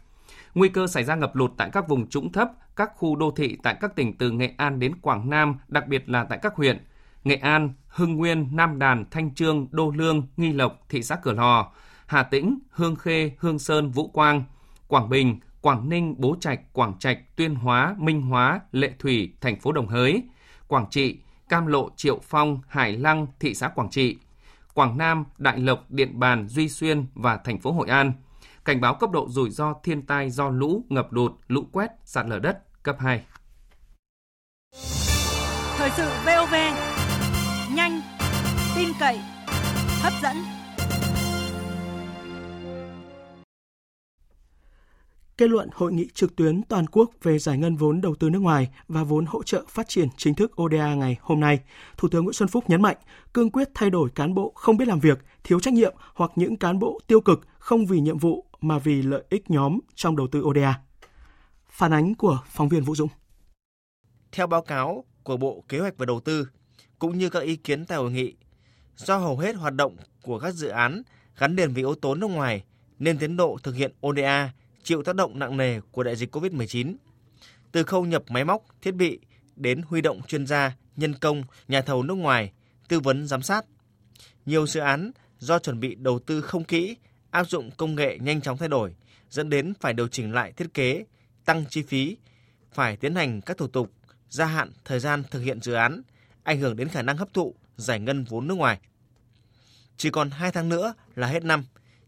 Nguy 0.54 0.68
cơ 0.68 0.86
xảy 0.86 1.04
ra 1.04 1.14
ngập 1.14 1.36
lụt 1.36 1.50
tại 1.56 1.70
các 1.72 1.88
vùng 1.88 2.08
trũng 2.08 2.32
thấp, 2.32 2.48
các 2.76 2.90
khu 2.96 3.16
đô 3.16 3.30
thị 3.30 3.58
tại 3.62 3.76
các 3.80 3.96
tỉnh 3.96 4.18
từ 4.18 4.30
Nghệ 4.30 4.54
An 4.56 4.78
đến 4.78 4.94
Quảng 5.00 5.30
Nam, 5.30 5.56
đặc 5.68 5.88
biệt 5.88 6.08
là 6.08 6.24
tại 6.24 6.38
các 6.42 6.54
huyện 6.56 6.84
Nghệ 7.24 7.36
An, 7.36 7.72
Hưng 7.88 8.16
Nguyên, 8.16 8.48
Nam 8.52 8.78
Đàn, 8.78 9.04
Thanh 9.10 9.34
Trương, 9.34 9.66
Đô 9.70 9.90
Lương, 9.90 10.26
Nghi 10.36 10.52
Lộc, 10.52 10.80
thị 10.88 11.02
xã 11.02 11.16
Cửa 11.16 11.32
Lò, 11.32 11.72
Hà 12.06 12.22
Tĩnh, 12.22 12.58
Hương 12.70 12.96
Khê, 12.96 13.32
Hương 13.38 13.58
Sơn, 13.58 13.90
Vũ 13.90 14.08
Quang, 14.08 14.44
Quảng 14.88 15.08
Bình, 15.08 15.40
Quảng 15.64 15.88
Ninh, 15.88 16.14
Bố 16.18 16.36
Trạch, 16.40 16.60
Quảng 16.72 16.98
Trạch, 16.98 17.18
Tuyên 17.36 17.54
Hóa, 17.54 17.94
Minh 17.98 18.22
Hóa, 18.22 18.60
Lệ 18.72 18.92
Thủy, 18.98 19.34
thành 19.40 19.60
phố 19.60 19.72
Đồng 19.72 19.88
Hới, 19.88 20.22
Quảng 20.68 20.86
Trị, 20.90 21.18
Cam 21.48 21.66
Lộ, 21.66 21.90
Triệu 21.96 22.20
Phong, 22.22 22.60
Hải 22.68 22.92
Lăng, 22.92 23.26
thị 23.40 23.54
xã 23.54 23.68
Quảng 23.68 23.90
Trị, 23.90 24.16
Quảng 24.74 24.98
Nam, 24.98 25.24
Đại 25.38 25.58
Lộc, 25.58 25.90
Điện 25.90 26.18
Bàn, 26.18 26.48
Duy 26.48 26.68
Xuyên 26.68 27.06
và 27.14 27.36
thành 27.36 27.60
phố 27.60 27.72
Hội 27.72 27.88
An. 27.88 28.12
cảnh 28.64 28.80
báo 28.80 28.94
cấp 28.94 29.10
độ 29.10 29.28
rủi 29.28 29.50
ro 29.50 29.74
thiên 29.82 30.02
tai 30.02 30.30
do 30.30 30.48
lũ, 30.48 30.84
ngập 30.88 31.12
lụt, 31.12 31.32
lũ 31.48 31.62
quét, 31.72 31.90
sạt 32.04 32.26
lở 32.26 32.38
đất 32.38 32.82
cấp 32.82 32.96
2. 32.98 33.22
Thời 35.76 35.90
sự 35.90 36.08
VOV, 36.26 36.54
nhanh, 37.74 38.00
tin 38.76 38.88
cậy, 39.00 39.20
hấp 40.02 40.12
dẫn. 40.22 40.63
Kết 45.38 45.50
luận 45.50 45.68
hội 45.72 45.92
nghị 45.92 46.08
trực 46.14 46.36
tuyến 46.36 46.62
toàn 46.62 46.86
quốc 46.86 47.10
về 47.22 47.38
giải 47.38 47.58
ngân 47.58 47.76
vốn 47.76 48.00
đầu 48.00 48.14
tư 48.14 48.30
nước 48.30 48.38
ngoài 48.38 48.68
và 48.88 49.04
vốn 49.04 49.26
hỗ 49.26 49.42
trợ 49.42 49.64
phát 49.68 49.88
triển 49.88 50.08
chính 50.16 50.34
thức 50.34 50.62
ODA 50.62 50.94
ngày 50.94 51.16
hôm 51.20 51.40
nay, 51.40 51.60
Thủ 51.96 52.08
tướng 52.08 52.24
Nguyễn 52.24 52.32
Xuân 52.32 52.48
Phúc 52.48 52.64
nhấn 52.68 52.82
mạnh 52.82 52.96
cương 53.32 53.50
quyết 53.50 53.68
thay 53.74 53.90
đổi 53.90 54.10
cán 54.14 54.34
bộ 54.34 54.52
không 54.54 54.76
biết 54.76 54.88
làm 54.88 55.00
việc, 55.00 55.18
thiếu 55.44 55.60
trách 55.60 55.74
nhiệm 55.74 55.94
hoặc 56.14 56.30
những 56.36 56.56
cán 56.56 56.78
bộ 56.78 57.00
tiêu 57.06 57.20
cực 57.20 57.40
không 57.58 57.86
vì 57.86 58.00
nhiệm 58.00 58.18
vụ 58.18 58.44
mà 58.60 58.78
vì 58.78 59.02
lợi 59.02 59.24
ích 59.30 59.50
nhóm 59.50 59.78
trong 59.94 60.16
đầu 60.16 60.26
tư 60.26 60.42
ODA. 60.42 60.80
Phản 61.68 61.92
ánh 61.92 62.14
của 62.14 62.38
phóng 62.48 62.68
viên 62.68 62.84
Vũ 62.84 62.94
Dũng. 62.94 63.08
Theo 64.32 64.46
báo 64.46 64.62
cáo 64.62 65.04
của 65.22 65.36
Bộ 65.36 65.64
Kế 65.68 65.78
hoạch 65.78 65.94
và 65.98 66.06
Đầu 66.06 66.20
tư 66.20 66.48
cũng 66.98 67.18
như 67.18 67.30
các 67.30 67.42
ý 67.42 67.56
kiến 67.56 67.84
tại 67.86 67.98
hội 67.98 68.10
nghị, 68.10 68.34
do 68.96 69.18
hầu 69.18 69.38
hết 69.38 69.56
hoạt 69.56 69.74
động 69.74 69.96
của 70.22 70.38
các 70.38 70.54
dự 70.54 70.68
án 70.68 71.02
gắn 71.38 71.56
liền 71.56 71.72
với 71.72 71.82
yếu 71.82 71.94
tố 71.94 72.14
nước 72.14 72.30
ngoài 72.30 72.64
nên 72.98 73.18
tiến 73.18 73.36
độ 73.36 73.58
thực 73.62 73.74
hiện 73.74 73.92
ODA 74.06 74.52
chịu 74.84 75.02
tác 75.02 75.16
động 75.16 75.38
nặng 75.38 75.56
nề 75.56 75.80
của 75.80 76.02
đại 76.02 76.16
dịch 76.16 76.36
COVID-19. 76.36 76.94
Từ 77.72 77.82
khâu 77.82 78.04
nhập 78.04 78.22
máy 78.28 78.44
móc, 78.44 78.62
thiết 78.82 78.94
bị 78.94 79.18
đến 79.56 79.82
huy 79.82 80.00
động 80.00 80.20
chuyên 80.26 80.46
gia, 80.46 80.76
nhân 80.96 81.14
công, 81.14 81.42
nhà 81.68 81.82
thầu 81.82 82.02
nước 82.02 82.14
ngoài, 82.14 82.52
tư 82.88 83.00
vấn 83.00 83.26
giám 83.26 83.42
sát. 83.42 83.64
Nhiều 84.46 84.66
dự 84.66 84.80
án 84.80 85.10
do 85.38 85.58
chuẩn 85.58 85.80
bị 85.80 85.94
đầu 85.94 86.18
tư 86.18 86.40
không 86.40 86.64
kỹ, 86.64 86.96
áp 87.30 87.44
dụng 87.44 87.70
công 87.76 87.94
nghệ 87.94 88.18
nhanh 88.20 88.40
chóng 88.40 88.58
thay 88.58 88.68
đổi, 88.68 88.94
dẫn 89.30 89.50
đến 89.50 89.72
phải 89.80 89.92
điều 89.92 90.08
chỉnh 90.08 90.32
lại 90.32 90.52
thiết 90.52 90.74
kế, 90.74 91.04
tăng 91.44 91.64
chi 91.68 91.82
phí, 91.82 92.16
phải 92.72 92.96
tiến 92.96 93.14
hành 93.14 93.40
các 93.40 93.56
thủ 93.56 93.66
tục, 93.66 93.90
gia 94.28 94.46
hạn 94.46 94.72
thời 94.84 95.00
gian 95.00 95.22
thực 95.30 95.40
hiện 95.40 95.60
dự 95.60 95.72
án, 95.72 96.02
ảnh 96.42 96.60
hưởng 96.60 96.76
đến 96.76 96.88
khả 96.88 97.02
năng 97.02 97.16
hấp 97.16 97.34
thụ, 97.34 97.54
giải 97.76 98.00
ngân 98.00 98.24
vốn 98.24 98.46
nước 98.48 98.54
ngoài. 98.54 98.80
Chỉ 99.96 100.10
còn 100.10 100.30
2 100.30 100.52
tháng 100.52 100.68
nữa 100.68 100.94
là 101.14 101.26
hết 101.26 101.44
năm, 101.44 101.64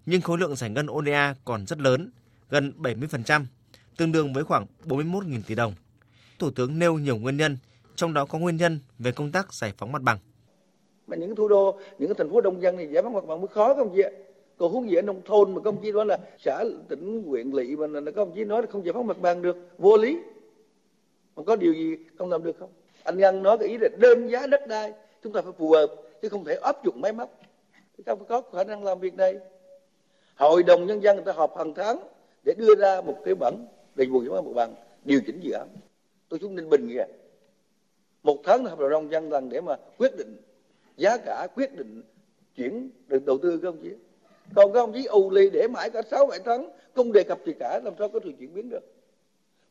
nhưng 0.07 0.21
khối 0.21 0.39
lượng 0.39 0.57
giải 0.57 0.71
ngân 0.71 0.87
ODA 0.91 1.35
còn 1.45 1.67
rất 1.67 1.81
lớn, 1.81 2.11
gần 2.51 2.73
70%, 2.79 3.45
tương 3.97 4.13
đương 4.13 4.33
với 4.33 4.45
khoảng 4.45 4.67
41.000 4.85 5.41
tỷ 5.47 5.55
đồng. 5.55 5.75
Thủ 6.39 6.51
tướng 6.51 6.79
nêu 6.79 6.95
nhiều 6.95 7.17
nguyên 7.17 7.37
nhân, 7.37 7.59
trong 7.97 8.15
đó 8.15 8.25
có 8.25 8.39
nguyên 8.39 8.57
nhân 8.57 8.79
về 8.99 9.13
công 9.13 9.33
tác 9.33 9.55
giải 9.55 9.73
phóng 9.79 9.93
mặt 9.93 10.03
bằng. 10.03 10.19
Mà 11.07 11.17
những 11.17 11.37
thủ 11.37 11.49
đô, 11.49 11.79
những 11.99 12.13
thành 12.19 12.31
phố 12.31 12.41
đông 12.41 12.63
dân 12.63 12.77
thì 12.79 12.87
giải 12.87 13.03
phóng 13.03 13.13
mặt 13.13 13.27
bằng 13.27 13.41
mới 13.41 13.49
khó 13.49 13.75
không 13.75 13.93
chị 13.97 14.03
ạ? 14.03 14.11
Còn 14.59 14.73
huống 14.73 14.91
gì 14.91 14.97
ở 14.97 15.03
nông 15.03 15.23
thôn 15.25 15.55
mà 15.55 15.61
công 15.61 15.83
chí 15.83 15.93
đó 15.93 16.05
là 16.05 16.19
xã 16.39 16.65
tỉnh 16.89 17.23
huyện 17.27 17.51
lỵ 17.51 17.77
mà 17.77 17.87
là 17.87 18.11
công 18.11 18.35
chí 18.35 18.45
nói 18.45 18.63
là 18.63 18.69
không 18.71 18.85
giải 18.85 18.93
phóng 18.93 19.07
mặt 19.07 19.21
bằng 19.21 19.43
được, 19.43 19.57
vô 19.79 19.97
lý. 19.97 20.19
Mà 21.37 21.43
có 21.47 21.57
điều 21.57 21.73
gì 21.73 21.97
không 22.19 22.31
làm 22.31 22.43
được 22.43 22.57
không? 22.59 22.71
Anh 23.05 23.19
Ngân 23.19 23.43
nói 23.43 23.59
cái 23.59 23.69
ý 23.69 23.79
là 23.81 23.89
đơn 23.99 24.29
giá 24.31 24.47
đất 24.47 24.61
đai, 24.69 24.93
chúng 25.23 25.33
ta 25.33 25.43
phải 25.43 25.53
phù 25.59 25.71
hợp 25.71 25.87
chứ 26.23 26.29
không 26.29 26.45
thể 26.45 26.55
áp 26.55 26.85
dụng 26.85 27.01
máy 27.01 27.13
móc. 27.13 27.41
Chúng 27.97 28.05
ta 28.05 28.15
phải 28.15 28.25
có 28.29 28.43
khả 28.53 28.65
năng 28.65 28.85
làm 28.85 29.01
việc 29.01 29.15
này. 29.15 29.35
Hội 30.35 30.63
đồng 30.63 30.87
nhân 30.87 31.03
dân 31.03 31.17
người 31.17 31.25
ta 31.25 31.33
họp 31.33 31.59
hàng 31.59 31.75
tháng 31.75 31.99
để 32.47 32.55
đưa 32.55 32.75
ra 32.75 33.01
một 33.01 33.17
cái 33.25 33.35
bản 33.35 33.67
đền 33.95 34.13
bù 34.13 34.23
giải 34.23 34.31
phóng 34.31 34.45
mặt 34.45 34.53
bằng 34.55 34.75
điều 35.05 35.21
chỉnh 35.27 35.41
dự 35.41 35.53
án. 35.53 35.69
Tôi 36.29 36.41
xuống 36.41 36.55
ninh 36.55 36.69
bình 36.69 36.89
kìa. 36.89 37.07
Một 38.23 38.41
tháng 38.45 38.65
là 38.65 38.71
hợp 38.71 38.79
đồng 38.79 38.91
nông 38.91 39.11
dân 39.11 39.31
rằng 39.31 39.49
để 39.49 39.61
mà 39.61 39.77
quyết 39.99 40.17
định, 40.19 40.37
giá 40.97 41.17
cả 41.17 41.47
quyết 41.55 41.77
định 41.77 42.03
chuyển 42.57 42.91
được 43.09 43.27
đầu 43.27 43.39
tư, 43.39 43.59
các 43.63 43.69
ông 43.69 43.83
chí. 43.83 43.91
Còn 44.55 44.73
các 44.73 44.81
ông 44.81 44.93
chí 44.93 45.05
ù 45.05 45.31
lì 45.31 45.51
để 45.51 45.69
mãi 45.69 45.91
cả 45.91 46.03
sáu 46.11 46.27
bảy 46.27 46.39
tháng, 46.45 46.69
không 46.95 47.13
đề 47.13 47.23
cập 47.23 47.39
gì 47.47 47.53
cả, 47.61 47.81
làm 47.85 47.95
sao 47.99 48.09
có 48.09 48.21
sự 48.25 48.33
chuyển 48.39 48.55
biến 48.55 48.69
được? 48.69 48.95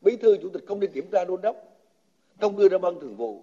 Bí 0.00 0.16
thư 0.16 0.36
chủ 0.42 0.48
tịch 0.48 0.64
không 0.66 0.80
đi 0.80 0.86
kiểm 0.86 1.10
tra 1.10 1.24
đôn 1.24 1.40
đốc, 1.42 1.56
không 2.40 2.56
đưa 2.56 2.68
ra 2.68 2.78
ban 2.78 3.00
thường 3.00 3.16
vụ 3.16 3.42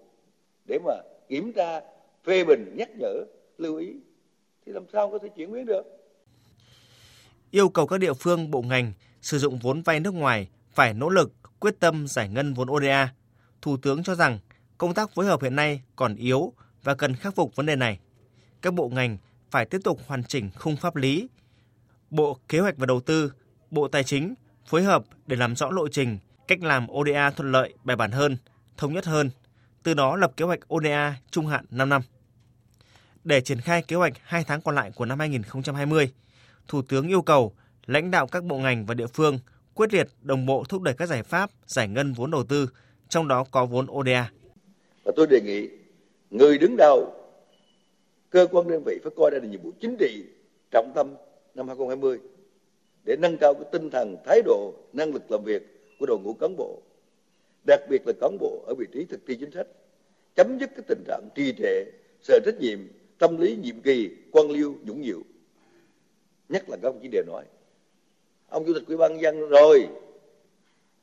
để 0.65 0.79
mà 0.85 0.93
kiểm 1.29 1.53
tra 1.53 1.81
phê 2.23 2.43
bình, 2.43 2.75
nhắc 2.77 2.89
nhở, 2.99 3.13
lưu 3.57 3.77
ý. 3.77 3.93
Thì 4.65 4.71
làm 4.71 4.83
sao 4.93 5.09
có 5.09 5.17
thể 5.17 5.29
chuyển 5.35 5.51
biến 5.53 5.65
được? 5.65 5.83
Yêu 7.51 7.69
cầu 7.69 7.87
các 7.87 7.97
địa 7.97 8.13
phương, 8.13 8.51
bộ 8.51 8.61
ngành 8.61 8.91
sử 9.23 9.39
dụng 9.39 9.59
vốn 9.59 9.81
vay 9.81 9.99
nước 9.99 10.13
ngoài 10.13 10.49
phải 10.73 10.93
nỗ 10.93 11.09
lực 11.09 11.33
quyết 11.59 11.79
tâm 11.79 12.07
giải 12.07 12.29
ngân 12.29 12.53
vốn 12.53 12.71
ODA. 12.71 13.13
Thủ 13.61 13.77
tướng 13.77 14.03
cho 14.03 14.15
rằng 14.15 14.39
công 14.77 14.93
tác 14.93 15.11
phối 15.13 15.25
hợp 15.25 15.41
hiện 15.41 15.55
nay 15.55 15.81
còn 15.95 16.15
yếu 16.15 16.53
và 16.83 16.95
cần 16.95 17.15
khắc 17.15 17.35
phục 17.35 17.55
vấn 17.55 17.65
đề 17.65 17.75
này. 17.75 17.99
Các 18.61 18.73
bộ 18.73 18.89
ngành 18.89 19.17
phải 19.51 19.65
tiếp 19.65 19.81
tục 19.83 19.99
hoàn 20.07 20.23
chỉnh 20.23 20.49
khung 20.55 20.75
pháp 20.75 20.95
lý. 20.95 21.27
Bộ 22.09 22.37
Kế 22.49 22.59
hoạch 22.59 22.77
và 22.77 22.85
Đầu 22.85 22.99
tư, 23.01 23.33
Bộ 23.71 23.87
Tài 23.87 24.03
chính 24.03 24.33
phối 24.65 24.83
hợp 24.83 25.03
để 25.27 25.35
làm 25.35 25.55
rõ 25.55 25.69
lộ 25.69 25.87
trình, 25.87 26.19
cách 26.47 26.63
làm 26.63 26.87
ODA 26.91 27.31
thuận 27.31 27.51
lợi, 27.51 27.73
bài 27.83 27.95
bản 27.95 28.11
hơn, 28.11 28.37
thống 28.77 28.93
nhất 28.93 29.05
hơn, 29.05 29.29
từ 29.83 29.93
đó 29.93 30.15
lập 30.15 30.31
kế 30.37 30.45
hoạch 30.45 30.73
ODA 30.73 31.15
trung 31.31 31.47
hạn 31.47 31.65
5 31.69 31.89
năm. 31.89 32.01
Để 33.23 33.41
triển 33.41 33.61
khai 33.61 33.81
kế 33.81 33.95
hoạch 33.95 34.13
2 34.23 34.43
tháng 34.43 34.61
còn 34.61 34.75
lại 34.75 34.91
của 34.95 35.05
năm 35.05 35.19
2020, 35.19 36.11
Thủ 36.67 36.81
tướng 36.81 37.07
yêu 37.07 37.21
cầu 37.21 37.55
lãnh 37.85 38.11
đạo 38.11 38.27
các 38.27 38.43
bộ 38.43 38.57
ngành 38.57 38.85
và 38.85 38.93
địa 38.93 39.07
phương 39.07 39.39
quyết 39.73 39.93
liệt 39.93 40.07
đồng 40.21 40.45
bộ 40.45 40.63
thúc 40.69 40.81
đẩy 40.81 40.93
các 40.93 41.05
giải 41.05 41.23
pháp 41.23 41.49
giải 41.65 41.87
ngân 41.87 42.13
vốn 42.13 42.31
đầu 42.31 42.43
tư, 42.43 42.69
trong 43.09 43.27
đó 43.27 43.45
có 43.51 43.65
vốn 43.65 43.87
ODA. 43.91 44.31
Và 45.03 45.11
tôi 45.15 45.27
đề 45.27 45.41
nghị 45.41 45.69
người 46.29 46.57
đứng 46.57 46.75
đầu 46.77 47.13
cơ 48.29 48.47
quan 48.51 48.67
đơn 48.67 48.83
vị 48.85 48.99
phải 49.03 49.11
coi 49.17 49.31
đây 49.31 49.41
là 49.41 49.47
nhiệm 49.47 49.61
vụ 49.61 49.71
chính 49.79 49.95
trị 49.99 50.23
trọng 50.71 50.91
tâm 50.95 51.15
năm 51.55 51.67
2020 51.67 52.19
để 53.05 53.15
nâng 53.19 53.37
cao 53.37 53.53
cái 53.53 53.63
tinh 53.71 53.89
thần, 53.89 54.15
thái 54.25 54.41
độ, 54.45 54.73
năng 54.93 55.13
lực 55.13 55.31
làm 55.31 55.43
việc 55.43 55.63
của 55.99 56.05
đội 56.05 56.19
ngũ 56.19 56.33
cán 56.33 56.55
bộ, 56.57 56.81
đặc 57.67 57.79
biệt 57.89 58.01
là 58.07 58.13
cán 58.21 58.37
bộ 58.39 58.63
ở 58.67 58.73
vị 58.75 58.85
trí 58.93 59.05
thực 59.05 59.19
thi 59.27 59.35
chính 59.39 59.51
sách, 59.51 59.67
chấm 60.35 60.57
dứt 60.59 60.69
cái 60.75 60.85
tình 60.87 61.03
trạng 61.07 61.29
trì 61.35 61.53
trệ, 61.57 61.85
sợ 62.21 62.39
trách 62.45 62.55
nhiệm, 62.59 62.79
tâm 63.17 63.37
lý 63.37 63.55
nhiệm 63.55 63.81
kỳ, 63.81 64.09
quan 64.31 64.51
liêu, 64.51 64.75
nhũng 64.83 65.01
nhiễu. 65.01 65.19
Nhất 66.49 66.69
là 66.69 66.77
các 66.81 66.87
ông 66.89 66.99
chỉ 67.01 67.07
đều 67.11 67.23
nói 67.27 67.43
ông 68.53 68.65
chủ 68.65 68.73
tịch 68.73 68.83
ủy 68.87 68.97
ban 68.97 69.21
dân 69.21 69.49
rồi. 69.49 69.87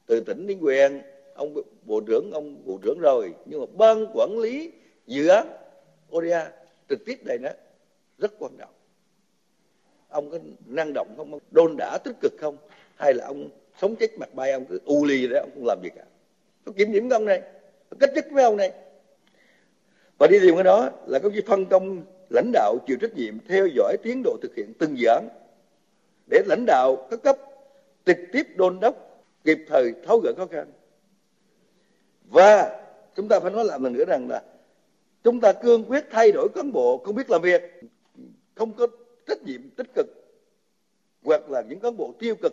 Từ 0.07 0.21
tỉnh 0.21 0.47
đến 0.47 0.59
huyện, 0.59 1.03
ông 1.35 1.55
bộ 1.83 2.01
trưởng, 2.01 2.31
ông 2.33 2.57
bộ 2.65 2.79
trưởng 2.83 2.99
rồi. 3.01 3.35
Nhưng 3.47 3.61
mà 3.61 3.67
ban 3.79 4.07
quản 4.15 4.39
lý 4.39 4.73
dự 5.07 5.29
án 5.29 5.47
ODA 6.17 6.53
trực 6.89 7.05
tiếp 7.05 7.19
đây 7.25 7.39
nó 7.39 7.51
rất 8.19 8.33
quan 8.39 8.53
trọng. 8.59 8.71
Ông 10.09 10.31
có 10.31 10.39
năng 10.67 10.93
động 10.95 11.15
không? 11.17 11.39
Đôn 11.51 11.75
đã 11.79 11.99
tích 12.05 12.17
cực 12.21 12.33
không? 12.39 12.57
Hay 12.97 13.15
là 13.15 13.27
ông 13.27 13.49
sống 13.81 13.97
chết 13.97 14.19
mặt 14.19 14.35
bay, 14.35 14.53
ông 14.53 14.65
cứ 14.69 14.81
u 14.85 15.05
lì 15.05 15.27
đấy 15.27 15.41
ông 15.41 15.51
không 15.55 15.67
làm 15.67 15.79
gì 15.83 15.89
cả? 15.97 16.05
Có 16.65 16.73
kiểm 16.77 16.93
điểm 16.93 17.09
ông 17.11 17.25
này 17.25 17.43
có 17.91 17.97
cách 18.01 18.11
chức 18.15 18.25
với 18.31 18.45
ông 18.45 18.57
này. 18.57 18.73
Và 20.19 20.27
đi 20.27 20.39
liền 20.39 20.55
cái 20.55 20.65
đó 20.65 20.91
là 21.07 21.19
có 21.19 21.31
cái 21.31 21.43
phân 21.47 21.67
công 21.67 22.03
lãnh 22.31 22.51
đạo 22.53 22.77
chịu 22.87 22.97
trách 23.01 23.15
nhiệm 23.15 23.35
theo 23.49 23.67
dõi 23.67 23.97
tiến 24.03 24.23
độ 24.25 24.37
thực 24.43 24.55
hiện 24.57 24.73
từng 24.79 24.99
dự 24.99 25.09
án. 25.09 25.29
Để 26.31 26.43
lãnh 26.47 26.65
đạo 26.67 27.09
các 27.11 27.23
cấp 27.23 27.37
trực 28.11 28.19
tiếp 28.33 28.47
đôn 28.57 28.81
đốc, 28.81 29.25
kịp 29.45 29.59
thời 29.69 29.95
tháo 30.07 30.19
gỡ 30.19 30.33
khó 30.37 30.47
khăn. 30.47 30.73
Và 32.25 32.83
chúng 33.17 33.29
ta 33.29 33.41
phải 33.41 33.51
nói 33.51 33.65
lại 33.65 33.79
lần 33.81 33.93
nữa 33.93 34.05
rằng 34.05 34.29
là 34.29 34.43
chúng 35.25 35.41
ta 35.41 35.53
cương 35.53 35.85
quyết 35.85 36.05
thay 36.11 36.33
đổi 36.33 36.49
cán 36.55 36.73
bộ, 36.73 37.03
không 37.05 37.15
biết 37.15 37.31
làm 37.31 37.43
việc, 37.43 37.63
không 38.55 38.73
có 38.73 38.87
trách 39.27 39.43
nhiệm 39.43 39.71
tích 39.71 39.87
cực, 39.95 40.07
hoặc 41.25 41.51
là 41.51 41.63
những 41.63 41.81
cán 41.81 41.97
bộ 41.97 42.15
tiêu 42.19 42.35
cực, 42.43 42.53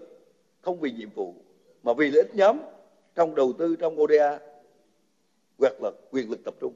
không 0.61 0.79
vì 0.79 0.91
nhiệm 0.91 1.09
vụ, 1.09 1.35
mà 1.83 1.93
vì 1.93 2.11
lợi 2.11 2.23
ích 2.23 2.35
nhóm 2.35 2.59
trong 3.15 3.35
đầu 3.35 3.53
tư 3.59 3.75
trong 3.75 4.01
ODA 4.01 4.39
hoặc 5.59 5.73
là 5.81 5.91
quyền 6.11 6.29
lực 6.29 6.43
tập 6.45 6.53
trung. 6.61 6.73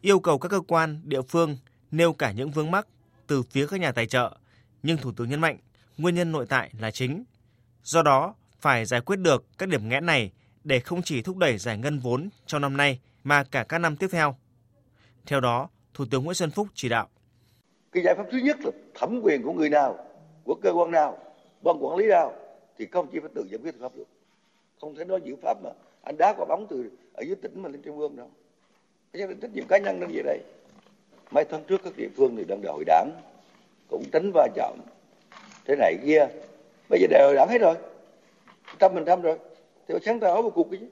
Yêu 0.00 0.20
cầu 0.20 0.38
các 0.38 0.48
cơ 0.48 0.60
quan, 0.68 1.00
địa 1.04 1.22
phương 1.22 1.56
nêu 1.90 2.12
cả 2.12 2.32
những 2.32 2.50
vướng 2.50 2.70
mắc 2.70 2.88
từ 3.26 3.42
phía 3.42 3.66
các 3.66 3.80
nhà 3.80 3.92
tài 3.92 4.06
trợ, 4.06 4.36
nhưng 4.82 4.96
thủ 4.96 5.12
tướng 5.16 5.28
nhấn 5.28 5.40
mạnh 5.40 5.58
nguyên 5.98 6.14
nhân 6.14 6.32
nội 6.32 6.46
tại 6.48 6.70
là 6.78 6.90
chính. 6.90 7.24
Do 7.82 8.02
đó, 8.02 8.34
phải 8.60 8.84
giải 8.84 9.00
quyết 9.00 9.16
được 9.16 9.44
các 9.58 9.68
điểm 9.68 9.88
nghẽn 9.88 10.06
này 10.06 10.32
để 10.64 10.80
không 10.80 11.02
chỉ 11.02 11.22
thúc 11.22 11.36
đẩy 11.36 11.58
giải 11.58 11.78
ngân 11.78 11.98
vốn 11.98 12.28
trong 12.46 12.62
năm 12.62 12.76
nay 12.76 13.00
mà 13.24 13.44
cả 13.44 13.64
các 13.68 13.78
năm 13.78 13.96
tiếp 13.96 14.08
theo. 14.12 14.36
Theo 15.26 15.40
đó, 15.40 15.68
Thủ 15.94 16.04
tướng 16.10 16.24
Nguyễn 16.24 16.34
Xuân 16.34 16.50
Phúc 16.50 16.68
chỉ 16.74 16.88
đạo. 16.88 17.08
Cái 17.92 18.02
giải 18.04 18.14
pháp 18.14 18.24
thứ 18.32 18.38
nhất 18.38 18.56
là 18.64 18.70
thẩm 18.94 19.20
quyền 19.22 19.42
của 19.42 19.52
người 19.52 19.68
nào, 19.68 20.06
của 20.44 20.54
cơ 20.62 20.72
quan 20.72 20.90
nào, 20.90 21.18
ban 21.62 21.76
quản 21.84 21.96
lý 21.96 22.06
nào 22.06 22.34
thì 22.78 22.86
không 22.86 23.06
chỉ 23.12 23.18
phải 23.20 23.30
tự 23.34 23.46
giải 23.50 23.58
quyết 23.62 23.74
pháp 23.80 23.92
được. 23.96 24.08
Không 24.80 24.94
thể 24.94 25.04
nói 25.04 25.20
giữ 25.24 25.36
pháp 25.42 25.58
mà 25.62 25.70
anh 26.02 26.16
đá 26.18 26.34
quả 26.36 26.46
bóng 26.48 26.66
từ 26.70 26.90
ở 27.12 27.22
dưới 27.26 27.36
tỉnh 27.36 27.62
mà 27.62 27.68
lên 27.68 27.82
trung 27.82 27.98
ương 27.98 28.16
đâu. 28.16 28.30
Cái 29.12 29.22
trách 29.42 29.54
nhiệm 29.54 29.64
cá 29.68 29.78
nhân 29.78 30.00
đang 30.00 30.10
về 30.12 30.22
đây. 30.24 30.38
Mấy 31.30 31.44
tháng 31.50 31.64
trước 31.64 31.80
các 31.84 31.92
địa 31.96 32.08
phương 32.16 32.36
thì 32.36 32.44
đang 32.48 32.60
đại 32.62 32.72
hội 32.72 32.84
đảng 32.86 33.10
cũng 33.88 34.04
tránh 34.12 34.30
va 34.34 34.48
chạm 34.54 34.78
thế 35.68 35.76
này 35.76 35.96
kia. 36.04 36.28
Bây 36.88 37.00
giờ 37.00 37.06
đều 37.10 37.34
đảng 37.34 37.48
hết 37.48 37.58
rồi. 37.58 37.74
Trăm 38.78 38.94
phần 38.94 39.04
trăm 39.04 39.22
rồi. 39.22 39.38
Thì 39.88 39.94
phải 39.94 40.00
sáng 40.04 40.20
tạo 40.20 40.42
một 40.42 40.50
cuộc 40.54 40.68
chứ. 40.70 40.88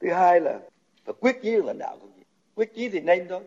Thứ 0.00 0.12
hai 0.12 0.40
là 0.40 0.58
phải 1.04 1.14
quyết 1.20 1.36
chí 1.42 1.50
lãnh 1.50 1.78
đạo 1.78 1.96
không 2.00 2.10
quyết 2.54 2.74
chí 2.74 2.88
thì 2.88 3.00
nên 3.00 3.28
thôi. 3.28 3.40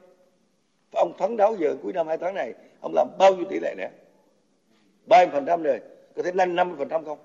Ông 0.91 1.13
phấn 1.17 1.38
đấu 1.38 1.56
giờ 1.60 1.75
cuối 1.84 1.93
năm 1.93 2.08
hai 2.08 2.17
tháng 2.17 2.36
này 2.36 2.53
ông 2.82 2.93
làm 2.95 3.08
bao 3.19 3.36
nhiêu 3.36 3.45
tỷ 3.49 3.60
lệ 3.60 3.75
nữa 3.77 3.88
30% 5.08 5.63
rồi, 5.63 5.79
có 6.15 6.23
thể 6.23 6.32
lên 6.32 6.56
năm 6.56 6.75
phần 6.77 6.89
trăm 6.89 7.06
không? 7.06 7.17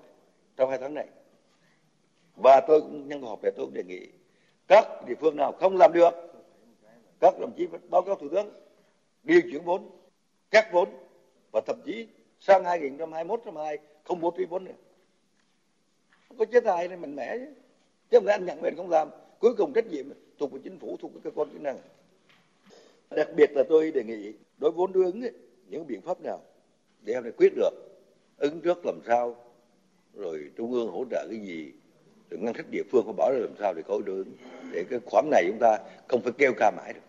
Trong 0.57 0.69
hai 0.69 0.79
tháng 0.79 0.93
này. 0.93 1.07
Và 2.35 2.61
tôi 2.67 2.81
cũng 2.81 3.07
nhân 3.07 3.21
họp 3.21 3.39
để 3.43 3.51
tôi 3.55 3.65
cũng 3.65 3.73
đề 3.73 3.83
nghị 3.83 4.07
các 4.67 4.87
địa 5.07 5.15
phương 5.19 5.35
nào 5.35 5.51
không 5.51 5.77
làm 5.77 5.93
được, 5.93 6.13
các 7.19 7.39
đồng 7.39 7.51
chí 7.57 7.67
phải 7.71 7.79
báo 7.89 8.01
cáo 8.01 8.15
thủ 8.15 8.29
tướng 8.31 8.49
điều 9.23 9.41
chuyển 9.41 9.63
vốn, 9.63 9.89
cắt 10.51 10.69
vốn 10.71 10.89
và 11.51 11.61
thậm 11.67 11.81
chí 11.85 12.07
sang 12.41 12.63
2021 12.63 13.39
2022 13.45 13.77
không 14.03 14.21
bố 14.21 14.33
trí 14.37 14.45
vốn 14.45 14.63
nữa. 14.63 14.71
Không 16.27 16.37
có 16.37 16.45
chế 16.45 16.59
tài 16.59 16.87
này 16.87 16.97
mạnh 16.97 17.15
mẽ 17.15 17.37
chứ. 17.37 17.45
Chứ 18.11 18.17
không 18.17 18.25
lẽ 18.25 18.33
anh 18.33 18.45
nhận 18.45 18.61
về 18.61 18.71
không 18.77 18.89
làm, 18.89 19.09
cuối 19.39 19.55
cùng 19.57 19.73
trách 19.73 19.87
nhiệm 19.87 20.05
thuộc 20.39 20.51
về 20.51 20.59
chính 20.63 20.79
phủ, 20.79 20.97
thuộc 21.01 21.13
về 21.13 21.21
cơ 21.23 21.31
quan 21.35 21.49
chức 21.51 21.61
năng. 21.61 21.77
Đặc 23.09 23.27
biệt 23.35 23.51
là 23.51 23.63
tôi 23.69 23.91
đề 23.91 24.03
nghị 24.03 24.33
đối 24.57 24.71
vốn 24.71 24.93
đối 24.93 25.05
ứng 25.05 25.21
ấy, 25.21 25.33
những 25.69 25.87
biện 25.87 26.01
pháp 26.01 26.21
nào 26.21 26.41
để 27.01 27.13
em 27.13 27.23
này 27.23 27.31
quyết 27.37 27.53
được 27.55 27.71
ứng 28.37 28.61
trước 28.61 28.85
làm 28.85 28.99
sao 29.07 29.35
rồi 30.13 30.51
trung 30.57 30.71
ương 30.71 30.91
hỗ 30.91 31.05
trợ 31.11 31.27
cái 31.29 31.39
gì 31.39 31.71
rồi 32.29 32.39
ngân 32.39 32.53
sách 32.55 32.65
địa 32.71 32.83
phương 32.91 33.05
có 33.05 33.13
bỏ 33.17 33.31
ra 33.33 33.39
làm 33.39 33.55
sao 33.59 33.73
để 33.73 33.81
có 33.87 34.01
đối 34.05 34.17
ứng 34.17 34.31
để 34.71 34.85
cái 34.89 34.99
khoản 35.05 35.29
này 35.31 35.43
chúng 35.47 35.59
ta 35.59 35.77
không 36.07 36.21
phải 36.21 36.31
kêu 36.37 36.53
ca 36.57 36.71
mãi 36.71 36.93
được. 36.93 36.99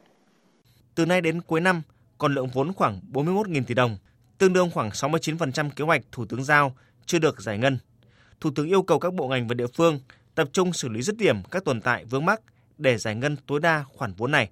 Từ 0.95 1.07
nay 1.07 1.21
đến 1.21 1.41
cuối 1.43 1.61
năm 1.61 1.83
còn 2.19 2.35
lượng 2.35 2.49
vốn 2.55 2.73
khoảng 2.75 3.01
41.000 3.13 3.63
tỷ 3.67 3.75
đồng, 3.75 3.97
tương 4.41 4.53
đương 4.53 4.71
khoảng 4.71 4.91
69% 4.91 5.71
kế 5.71 5.85
hoạch 5.85 6.03
Thủ 6.13 6.25
tướng 6.25 6.45
giao 6.45 6.77
chưa 7.07 7.19
được 7.19 7.41
giải 7.41 7.59
ngân. 7.59 7.79
Thủ 8.41 8.51
tướng 8.55 8.69
yêu 8.69 8.83
cầu 8.83 8.99
các 8.99 9.15
bộ 9.15 9.29
ngành 9.29 9.49
và 9.49 9.55
địa 9.55 9.67
phương 9.67 10.01
tập 10.35 10.49
trung 10.53 10.73
xử 10.73 10.89
lý 10.89 11.03
dứt 11.03 11.17
điểm 11.17 11.43
các 11.51 11.65
tồn 11.65 11.81
tại 11.81 12.05
vướng 12.05 12.25
mắc 12.25 12.41
để 12.79 12.99
giải 12.99 13.15
ngân 13.15 13.37
tối 13.47 13.61
đa 13.61 13.85
khoản 13.89 14.13
vốn 14.13 14.31
này. 14.31 14.51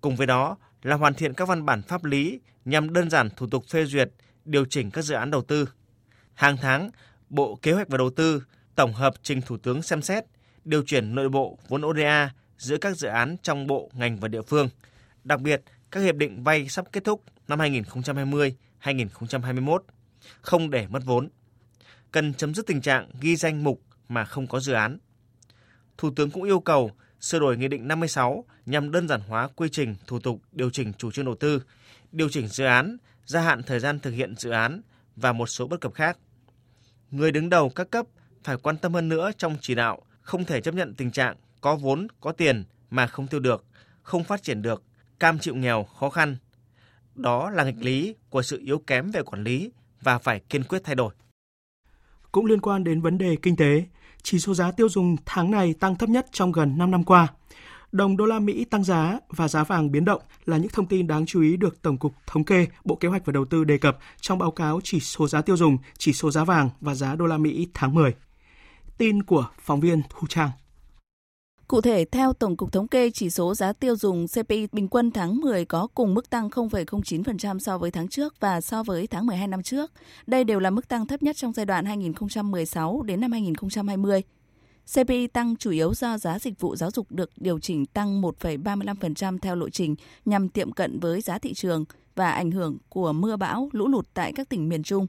Cùng 0.00 0.16
với 0.16 0.26
đó 0.26 0.56
là 0.82 0.96
hoàn 0.96 1.14
thiện 1.14 1.34
các 1.34 1.48
văn 1.48 1.66
bản 1.66 1.82
pháp 1.82 2.04
lý 2.04 2.40
nhằm 2.64 2.92
đơn 2.92 3.10
giản 3.10 3.30
thủ 3.36 3.46
tục 3.46 3.64
phê 3.68 3.84
duyệt, 3.84 4.10
điều 4.44 4.64
chỉnh 4.64 4.90
các 4.90 5.02
dự 5.02 5.14
án 5.14 5.30
đầu 5.30 5.42
tư. 5.42 5.68
Hàng 6.34 6.56
tháng, 6.56 6.90
Bộ 7.30 7.58
Kế 7.62 7.72
hoạch 7.72 7.88
và 7.88 7.98
Đầu 7.98 8.10
tư 8.10 8.42
tổng 8.74 8.92
hợp 8.92 9.14
trình 9.22 9.42
Thủ 9.42 9.56
tướng 9.56 9.82
xem 9.82 10.02
xét, 10.02 10.24
điều 10.64 10.82
chuyển 10.82 11.14
nội 11.14 11.28
bộ 11.28 11.58
vốn 11.68 11.86
ODA 11.86 12.34
giữa 12.58 12.76
các 12.76 12.96
dự 12.96 13.08
án 13.08 13.36
trong 13.42 13.66
bộ, 13.66 13.90
ngành 13.92 14.16
và 14.16 14.28
địa 14.28 14.42
phương. 14.42 14.68
Đặc 15.24 15.40
biệt, 15.40 15.62
các 15.90 16.00
hiệp 16.00 16.16
định 16.16 16.44
vay 16.44 16.68
sắp 16.68 16.86
kết 16.92 17.04
thúc 17.04 17.22
năm 17.48 17.58
2021, 18.78 19.84
không 20.40 20.70
để 20.70 20.86
mất 20.86 21.02
vốn. 21.04 21.28
Cần 22.12 22.34
chấm 22.34 22.54
dứt 22.54 22.66
tình 22.66 22.80
trạng 22.80 23.10
ghi 23.20 23.36
danh 23.36 23.64
mục 23.64 23.82
mà 24.08 24.24
không 24.24 24.46
có 24.46 24.60
dự 24.60 24.72
án. 24.72 24.98
Thủ 25.98 26.10
tướng 26.16 26.30
cũng 26.30 26.42
yêu 26.42 26.60
cầu 26.60 26.90
sửa 27.20 27.38
đổi 27.38 27.56
Nghị 27.56 27.68
định 27.68 27.88
56 27.88 28.44
nhằm 28.66 28.90
đơn 28.90 29.08
giản 29.08 29.20
hóa 29.20 29.48
quy 29.56 29.68
trình, 29.68 29.96
thủ 30.06 30.18
tục 30.18 30.42
điều 30.52 30.70
chỉnh 30.70 30.92
chủ 30.98 31.10
trương 31.10 31.24
đầu 31.24 31.34
tư, 31.34 31.62
điều 32.12 32.28
chỉnh 32.28 32.48
dự 32.48 32.64
án, 32.64 32.96
gia 33.26 33.40
hạn 33.40 33.62
thời 33.62 33.80
gian 33.80 34.00
thực 34.00 34.10
hiện 34.10 34.34
dự 34.36 34.50
án 34.50 34.82
và 35.16 35.32
một 35.32 35.46
số 35.46 35.66
bất 35.66 35.80
cập 35.80 35.94
khác. 35.94 36.18
Người 37.10 37.32
đứng 37.32 37.48
đầu 37.48 37.68
các 37.68 37.90
cấp 37.90 38.06
phải 38.44 38.56
quan 38.56 38.76
tâm 38.76 38.94
hơn 38.94 39.08
nữa 39.08 39.30
trong 39.38 39.56
chỉ 39.60 39.74
đạo, 39.74 40.02
không 40.20 40.44
thể 40.44 40.60
chấp 40.60 40.74
nhận 40.74 40.94
tình 40.94 41.10
trạng 41.10 41.36
có 41.60 41.76
vốn, 41.76 42.06
có 42.20 42.32
tiền 42.32 42.64
mà 42.90 43.06
không 43.06 43.26
tiêu 43.26 43.40
được, 43.40 43.64
không 44.02 44.24
phát 44.24 44.42
triển 44.42 44.62
được, 44.62 44.82
cam 45.20 45.38
chịu 45.38 45.54
nghèo, 45.54 45.84
khó 45.84 46.10
khăn. 46.10 46.36
Đó 47.18 47.50
là 47.50 47.64
nghịch 47.64 47.82
lý 47.84 48.14
của 48.30 48.42
sự 48.42 48.62
yếu 48.64 48.78
kém 48.78 49.10
về 49.10 49.22
quản 49.22 49.44
lý 49.44 49.70
và 50.00 50.18
phải 50.18 50.40
kiên 50.40 50.64
quyết 50.64 50.84
thay 50.84 50.94
đổi. 50.94 51.14
Cũng 52.32 52.46
liên 52.46 52.60
quan 52.60 52.84
đến 52.84 53.00
vấn 53.00 53.18
đề 53.18 53.36
kinh 53.42 53.56
tế, 53.56 53.84
chỉ 54.22 54.38
số 54.38 54.54
giá 54.54 54.70
tiêu 54.70 54.88
dùng 54.88 55.16
tháng 55.26 55.50
này 55.50 55.74
tăng 55.74 55.96
thấp 55.96 56.08
nhất 56.08 56.26
trong 56.32 56.52
gần 56.52 56.78
5 56.78 56.90
năm 56.90 57.04
qua. 57.04 57.28
Đồng 57.92 58.16
đô 58.16 58.26
la 58.26 58.38
Mỹ 58.38 58.64
tăng 58.64 58.84
giá 58.84 59.18
và 59.28 59.48
giá 59.48 59.64
vàng 59.64 59.92
biến 59.92 60.04
động 60.04 60.22
là 60.46 60.56
những 60.56 60.68
thông 60.72 60.86
tin 60.86 61.06
đáng 61.06 61.26
chú 61.26 61.42
ý 61.42 61.56
được 61.56 61.82
Tổng 61.82 61.98
cục 61.98 62.14
Thống 62.26 62.44
kê, 62.44 62.66
Bộ 62.84 62.94
Kế 62.94 63.08
hoạch 63.08 63.24
và 63.24 63.32
Đầu 63.32 63.44
tư 63.44 63.64
đề 63.64 63.78
cập 63.78 63.98
trong 64.20 64.38
báo 64.38 64.50
cáo 64.50 64.80
chỉ 64.84 65.00
số 65.00 65.28
giá 65.28 65.42
tiêu 65.42 65.56
dùng, 65.56 65.78
chỉ 65.98 66.12
số 66.12 66.30
giá 66.30 66.44
vàng 66.44 66.70
và 66.80 66.94
giá 66.94 67.14
đô 67.14 67.26
la 67.26 67.38
Mỹ 67.38 67.68
tháng 67.74 67.94
10. 67.94 68.14
Tin 68.98 69.22
của 69.22 69.48
phóng 69.60 69.80
viên 69.80 70.02
Thu 70.10 70.26
Trang. 70.28 70.50
Cụ 71.68 71.80
thể, 71.80 72.04
theo 72.04 72.32
Tổng 72.32 72.56
cục 72.56 72.72
Thống 72.72 72.88
kê, 72.88 73.10
chỉ 73.10 73.30
số 73.30 73.54
giá 73.54 73.72
tiêu 73.72 73.96
dùng 73.96 74.26
CPI 74.26 74.68
bình 74.72 74.88
quân 74.88 75.10
tháng 75.10 75.36
10 75.36 75.64
có 75.64 75.86
cùng 75.94 76.14
mức 76.14 76.30
tăng 76.30 76.48
0,09% 76.48 77.58
so 77.58 77.78
với 77.78 77.90
tháng 77.90 78.08
trước 78.08 78.34
và 78.40 78.60
so 78.60 78.82
với 78.82 79.06
tháng 79.06 79.26
12 79.26 79.48
năm 79.48 79.62
trước. 79.62 79.92
Đây 80.26 80.44
đều 80.44 80.60
là 80.60 80.70
mức 80.70 80.88
tăng 80.88 81.06
thấp 81.06 81.22
nhất 81.22 81.36
trong 81.36 81.52
giai 81.52 81.66
đoạn 81.66 81.84
2016 81.84 83.02
đến 83.02 83.20
năm 83.20 83.32
2020. 83.32 84.22
CPI 84.94 85.26
tăng 85.26 85.56
chủ 85.56 85.70
yếu 85.70 85.94
do 85.94 86.18
giá 86.18 86.38
dịch 86.38 86.60
vụ 86.60 86.76
giáo 86.76 86.90
dục 86.90 87.06
được 87.10 87.30
điều 87.36 87.58
chỉnh 87.58 87.86
tăng 87.86 88.22
1,35% 88.22 89.38
theo 89.38 89.56
lộ 89.56 89.70
trình 89.70 89.94
nhằm 90.24 90.48
tiệm 90.48 90.72
cận 90.72 91.00
với 91.00 91.20
giá 91.20 91.38
thị 91.38 91.54
trường 91.54 91.84
và 92.14 92.30
ảnh 92.30 92.50
hưởng 92.50 92.78
của 92.88 93.12
mưa 93.12 93.36
bão, 93.36 93.68
lũ 93.72 93.88
lụt 93.88 94.06
tại 94.14 94.32
các 94.32 94.48
tỉnh 94.48 94.68
miền 94.68 94.82
Trung. 94.82 95.06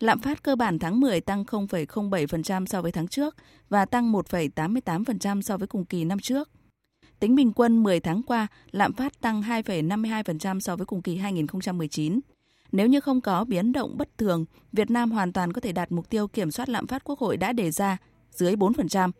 Lạm 0.00 0.18
phát 0.20 0.42
cơ 0.42 0.56
bản 0.56 0.78
tháng 0.78 1.00
10 1.00 1.20
tăng 1.20 1.44
0,07% 1.44 2.66
so 2.66 2.82
với 2.82 2.92
tháng 2.92 3.08
trước 3.08 3.36
và 3.68 3.84
tăng 3.84 4.12
1,88% 4.12 5.40
so 5.40 5.56
với 5.56 5.66
cùng 5.66 5.84
kỳ 5.84 6.04
năm 6.04 6.18
trước. 6.18 6.50
Tính 7.20 7.34
bình 7.34 7.52
quân 7.52 7.82
10 7.82 8.00
tháng 8.00 8.22
qua, 8.22 8.46
lạm 8.70 8.92
phát 8.92 9.20
tăng 9.20 9.42
2,52% 9.42 10.60
so 10.60 10.76
với 10.76 10.86
cùng 10.86 11.02
kỳ 11.02 11.16
2019. 11.16 12.20
Nếu 12.72 12.86
như 12.86 13.00
không 13.00 13.20
có 13.20 13.44
biến 13.44 13.72
động 13.72 13.98
bất 13.98 14.18
thường, 14.18 14.44
Việt 14.72 14.90
Nam 14.90 15.10
hoàn 15.10 15.32
toàn 15.32 15.52
có 15.52 15.60
thể 15.60 15.72
đạt 15.72 15.92
mục 15.92 16.10
tiêu 16.10 16.28
kiểm 16.28 16.50
soát 16.50 16.68
lạm 16.68 16.86
phát 16.86 17.04
Quốc 17.04 17.18
hội 17.18 17.36
đã 17.36 17.52
đề 17.52 17.70
ra 17.70 17.96
dưới 18.30 18.56
4%. 18.56 19.10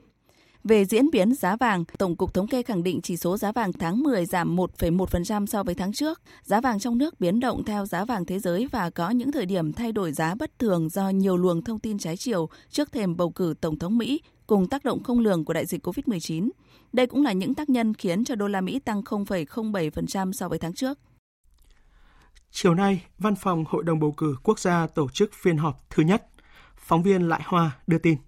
Về 0.65 0.85
diễn 0.85 1.11
biến 1.11 1.35
giá 1.35 1.57
vàng, 1.57 1.85
Tổng 1.99 2.17
cục 2.17 2.35
Thống 2.35 2.47
kê 2.47 2.63
khẳng 2.63 2.83
định 2.83 3.01
chỉ 3.03 3.17
số 3.17 3.37
giá 3.37 3.53
vàng 3.53 3.73
tháng 3.73 4.03
10 4.03 4.27
giảm 4.27 4.57
1,1% 4.57 5.47
so 5.47 5.63
với 5.63 5.75
tháng 5.75 5.93
trước. 5.93 6.21
Giá 6.43 6.61
vàng 6.61 6.79
trong 6.79 6.99
nước 6.99 7.21
biến 7.21 7.41
động 7.41 7.65
theo 7.65 7.87
giá 7.87 8.05
vàng 8.05 8.25
thế 8.25 8.39
giới 8.39 8.69
và 8.73 8.91
có 8.91 9.11
những 9.11 9.33
thời 9.33 9.47
điểm 9.47 9.73
thay 9.73 9.93
đổi 9.93 10.13
giá 10.13 10.35
bất 10.35 10.59
thường 10.59 10.89
do 10.89 11.09
nhiều 11.09 11.37
luồng 11.37 11.63
thông 11.63 11.79
tin 11.79 11.99
trái 11.99 12.17
chiều 12.17 12.49
trước 12.71 12.93
thềm 12.93 13.17
bầu 13.17 13.31
cử 13.31 13.55
Tổng 13.61 13.79
thống 13.79 13.99
Mỹ 13.99 14.21
cùng 14.47 14.69
tác 14.69 14.85
động 14.85 15.03
không 15.03 15.19
lường 15.19 15.45
của 15.45 15.53
đại 15.53 15.67
dịch 15.67 15.87
COVID-19. 15.87 16.51
Đây 16.93 17.07
cũng 17.07 17.25
là 17.25 17.33
những 17.33 17.55
tác 17.55 17.69
nhân 17.69 17.95
khiến 17.95 18.25
cho 18.25 18.35
đô 18.35 18.49
la 18.49 18.61
Mỹ 18.61 18.79
tăng 18.79 19.01
0,07% 19.01 20.33
so 20.33 20.49
với 20.49 20.59
tháng 20.59 20.75
trước. 20.75 20.99
Chiều 22.51 22.75
nay, 22.75 23.05
Văn 23.19 23.35
phòng 23.35 23.65
Hội 23.69 23.83
đồng 23.85 24.01
bầu 24.01 24.13
cử 24.17 24.37
quốc 24.43 24.59
gia 24.59 24.87
tổ 24.87 25.09
chức 25.09 25.31
phiên 25.35 25.57
họp 25.57 25.87
thứ 25.91 26.03
nhất. 26.03 26.27
Phóng 26.77 27.03
viên 27.03 27.29
Lại 27.29 27.43
Hoa 27.45 27.79
đưa 27.87 27.99
tin. 27.99 28.19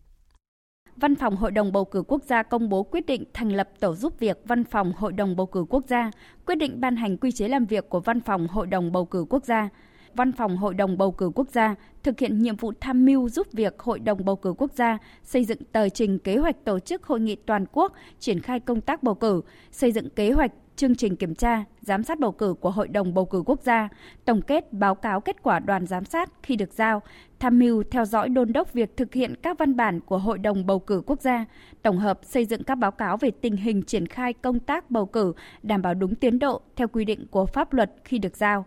Văn 1.01 1.17
phòng 1.17 1.37
Hội 1.37 1.51
đồng 1.51 1.73
bầu 1.73 1.85
cử 1.85 2.03
quốc 2.07 2.23
gia 2.23 2.43
công 2.43 2.69
bố 2.69 2.83
quyết 2.83 3.07
định 3.07 3.25
thành 3.35 3.53
lập 3.53 3.69
tổ 3.81 3.95
giúp 3.95 4.19
việc 4.19 4.41
Văn 4.45 4.65
phòng 4.65 4.93
Hội 4.97 5.13
đồng 5.13 5.37
bầu 5.37 5.47
cử 5.47 5.65
quốc 5.69 5.85
gia, 5.89 6.11
quyết 6.47 6.55
định 6.55 6.81
ban 6.81 6.97
hành 6.97 7.17
quy 7.17 7.33
chế 7.33 7.49
làm 7.49 7.67
việc 7.67 7.89
của 7.89 8.01
Văn 8.01 8.21
phòng 8.21 8.49
Hội 8.49 8.67
đồng 8.67 8.93
bầu 8.93 9.05
cử 9.05 9.25
quốc 9.31 9.45
gia. 9.45 9.69
Văn 10.15 10.33
phòng 10.33 10.57
Hội 10.57 10.75
đồng 10.75 10.99
bầu 10.99 11.13
cử 11.13 11.31
quốc 11.35 11.49
gia 11.53 11.75
thực 12.03 12.19
hiện 12.19 12.43
nhiệm 12.43 12.57
vụ 12.57 12.73
tham 12.81 13.05
mưu 13.05 13.29
giúp 13.29 13.47
việc 13.53 13.79
Hội 13.79 13.99
đồng 13.99 14.25
bầu 14.25 14.37
cử 14.37 14.55
quốc 14.59 14.73
gia 14.73 14.99
xây 15.23 15.45
dựng 15.45 15.59
tờ 15.73 15.89
trình 15.89 16.19
kế 16.19 16.37
hoạch 16.37 16.65
tổ 16.65 16.79
chức 16.79 17.05
hội 17.05 17.21
nghị 17.21 17.37
toàn 17.37 17.65
quốc 17.73 17.93
triển 18.19 18.41
khai 18.41 18.61
công 18.61 18.81
tác 18.81 19.03
bầu 19.03 19.15
cử, 19.15 19.43
xây 19.71 19.93
dựng 19.93 20.11
kế 20.11 20.33
hoạch 20.33 20.53
chương 20.81 20.95
trình 20.95 21.17
kiểm 21.17 21.35
tra, 21.35 21.65
giám 21.81 22.03
sát 22.03 22.19
bầu 22.19 22.33
cử 22.33 22.55
của 22.61 22.71
Hội 22.71 22.89
đồng 22.89 23.15
bầu 23.15 23.25
cử 23.25 23.43
quốc 23.47 23.63
gia, 23.63 23.89
tổng 24.25 24.43
kết 24.43 24.73
báo 24.73 24.95
cáo 24.95 25.21
kết 25.21 25.43
quả 25.43 25.59
đoàn 25.59 25.87
giám 25.87 26.05
sát 26.05 26.31
khi 26.43 26.57
được 26.57 26.73
giao, 26.73 27.03
tham 27.39 27.59
mưu 27.59 27.83
theo 27.91 28.05
dõi 28.05 28.29
đôn 28.29 28.53
đốc 28.53 28.73
việc 28.73 28.97
thực 28.97 29.15
hiện 29.15 29.35
các 29.43 29.59
văn 29.59 29.77
bản 29.77 30.01
của 30.01 30.19
Hội 30.19 30.39
đồng 30.39 30.67
bầu 30.67 30.79
cử 30.79 31.03
quốc 31.07 31.21
gia, 31.21 31.45
tổng 31.83 31.99
hợp 31.99 32.21
xây 32.23 32.45
dựng 32.45 32.63
các 32.63 32.75
báo 32.75 32.91
cáo 32.91 33.17
về 33.17 33.31
tình 33.31 33.57
hình 33.57 33.83
triển 33.83 34.07
khai 34.07 34.33
công 34.33 34.59
tác 34.59 34.91
bầu 34.91 35.07
cử 35.07 35.33
đảm 35.63 35.83
bảo 35.83 35.95
đúng 35.95 36.15
tiến 36.15 36.39
độ 36.39 36.61
theo 36.77 36.89
quy 36.89 37.05
định 37.05 37.27
của 37.31 37.47
pháp 37.47 37.73
luật 37.73 37.93
khi 38.05 38.19
được 38.19 38.37
giao 38.37 38.65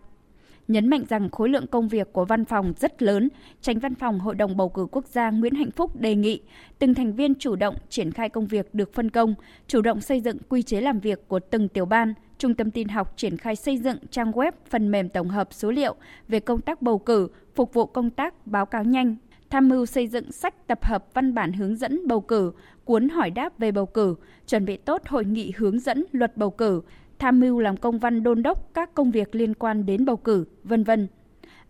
nhấn 0.68 0.88
mạnh 0.88 1.04
rằng 1.08 1.30
khối 1.30 1.48
lượng 1.48 1.66
công 1.66 1.88
việc 1.88 2.12
của 2.12 2.24
văn 2.24 2.44
phòng 2.44 2.72
rất 2.76 3.02
lớn, 3.02 3.28
tránh 3.60 3.78
văn 3.78 3.94
phòng 3.94 4.20
Hội 4.20 4.34
đồng 4.34 4.56
bầu 4.56 4.68
cử 4.68 4.86
quốc 4.90 5.06
gia 5.06 5.30
Nguyễn 5.30 5.54
Hạnh 5.54 5.70
Phúc 5.70 6.00
đề 6.00 6.14
nghị 6.14 6.40
từng 6.78 6.94
thành 6.94 7.12
viên 7.12 7.34
chủ 7.34 7.56
động 7.56 7.74
triển 7.88 8.12
khai 8.12 8.28
công 8.28 8.46
việc 8.46 8.74
được 8.74 8.94
phân 8.94 9.10
công, 9.10 9.34
chủ 9.66 9.80
động 9.80 10.00
xây 10.00 10.20
dựng 10.20 10.38
quy 10.48 10.62
chế 10.62 10.80
làm 10.80 11.00
việc 11.00 11.28
của 11.28 11.38
từng 11.38 11.68
tiểu 11.68 11.86
ban, 11.86 12.14
Trung 12.38 12.54
tâm 12.54 12.70
tin 12.70 12.88
học 12.88 13.12
triển 13.16 13.36
khai 13.36 13.56
xây 13.56 13.78
dựng 13.78 13.96
trang 14.10 14.32
web 14.32 14.52
phần 14.70 14.90
mềm 14.90 15.08
tổng 15.08 15.28
hợp 15.28 15.48
số 15.50 15.70
liệu 15.70 15.94
về 16.28 16.40
công 16.40 16.60
tác 16.60 16.82
bầu 16.82 16.98
cử, 16.98 17.28
phục 17.54 17.74
vụ 17.74 17.86
công 17.86 18.10
tác 18.10 18.46
báo 18.46 18.66
cáo 18.66 18.84
nhanh, 18.84 19.16
tham 19.50 19.68
mưu 19.68 19.86
xây 19.86 20.06
dựng 20.06 20.32
sách 20.32 20.66
tập 20.66 20.84
hợp 20.84 21.14
văn 21.14 21.34
bản 21.34 21.52
hướng 21.52 21.76
dẫn 21.76 22.06
bầu 22.06 22.20
cử, 22.20 22.52
cuốn 22.84 23.08
hỏi 23.08 23.30
đáp 23.30 23.58
về 23.58 23.72
bầu 23.72 23.86
cử, 23.86 24.14
chuẩn 24.46 24.64
bị 24.64 24.76
tốt 24.76 25.02
hội 25.06 25.24
nghị 25.24 25.52
hướng 25.56 25.78
dẫn 25.78 26.04
luật 26.12 26.36
bầu 26.36 26.50
cử, 26.50 26.82
tham 27.18 27.40
mưu 27.40 27.60
làm 27.60 27.76
công 27.76 27.98
văn 27.98 28.22
đôn 28.22 28.42
đốc 28.42 28.74
các 28.74 28.94
công 28.94 29.10
việc 29.10 29.34
liên 29.34 29.54
quan 29.54 29.86
đến 29.86 30.04
bầu 30.04 30.16
cử, 30.16 30.44
vân 30.64 30.84
vân. 30.84 31.08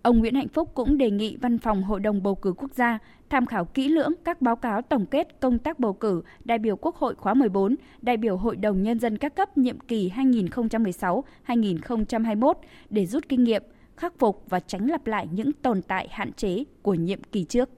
Ông 0.02 0.18
Nguyễn 0.18 0.34
Hạnh 0.34 0.48
Phúc 0.48 0.70
cũng 0.74 0.98
đề 0.98 1.10
nghị 1.10 1.36
Văn 1.36 1.58
phòng 1.58 1.82
Hội 1.82 2.00
đồng 2.00 2.22
bầu 2.22 2.34
cử 2.34 2.52
quốc 2.52 2.74
gia 2.74 2.98
tham 3.30 3.46
khảo 3.46 3.64
kỹ 3.64 3.88
lưỡng 3.88 4.12
các 4.24 4.42
báo 4.42 4.56
cáo 4.56 4.82
tổng 4.82 5.06
kết 5.06 5.40
công 5.40 5.58
tác 5.58 5.78
bầu 5.78 5.92
cử 5.92 6.22
đại 6.44 6.58
biểu 6.58 6.76
Quốc 6.76 6.96
hội 6.96 7.14
khóa 7.14 7.34
14, 7.34 7.76
đại 8.02 8.16
biểu 8.16 8.36
Hội 8.36 8.56
đồng 8.56 8.82
Nhân 8.82 8.98
dân 8.98 9.18
các 9.18 9.36
cấp 9.36 9.58
nhiệm 9.58 9.80
kỳ 9.80 10.10
2016-2021 10.10 12.54
để 12.90 13.06
rút 13.06 13.28
kinh 13.28 13.44
nghiệm, 13.44 13.62
khắc 13.96 14.18
phục 14.18 14.42
và 14.48 14.60
tránh 14.60 14.86
lặp 14.86 15.06
lại 15.06 15.28
những 15.32 15.52
tồn 15.52 15.82
tại 15.82 16.08
hạn 16.10 16.32
chế 16.32 16.64
của 16.82 16.94
nhiệm 16.94 17.22
kỳ 17.22 17.44
trước. 17.44 17.70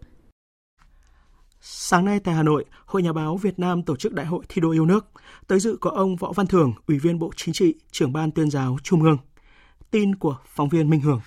Sáng 1.68 2.04
nay 2.04 2.20
tại 2.20 2.34
Hà 2.34 2.42
Nội, 2.42 2.64
Hội 2.86 3.02
Nhà 3.02 3.12
báo 3.12 3.36
Việt 3.36 3.58
Nam 3.58 3.82
tổ 3.82 3.96
chức 3.96 4.12
Đại 4.12 4.26
hội 4.26 4.44
thi 4.48 4.60
đua 4.60 4.70
yêu 4.70 4.86
nước. 4.86 5.06
Tới 5.46 5.60
dự 5.60 5.76
có 5.80 5.90
ông 5.90 6.16
Võ 6.16 6.32
Văn 6.32 6.46
Thưởng, 6.46 6.72
Ủy 6.86 6.98
viên 6.98 7.18
Bộ 7.18 7.30
Chính 7.36 7.54
trị, 7.54 7.74
trưởng 7.90 8.12
ban 8.12 8.30
tuyên 8.30 8.50
giáo 8.50 8.76
Trung 8.82 9.02
ương. 9.02 9.18
Tin 9.90 10.14
của 10.14 10.36
phóng 10.46 10.68
viên 10.68 10.90
Minh 10.90 11.00
Hường. 11.00 11.20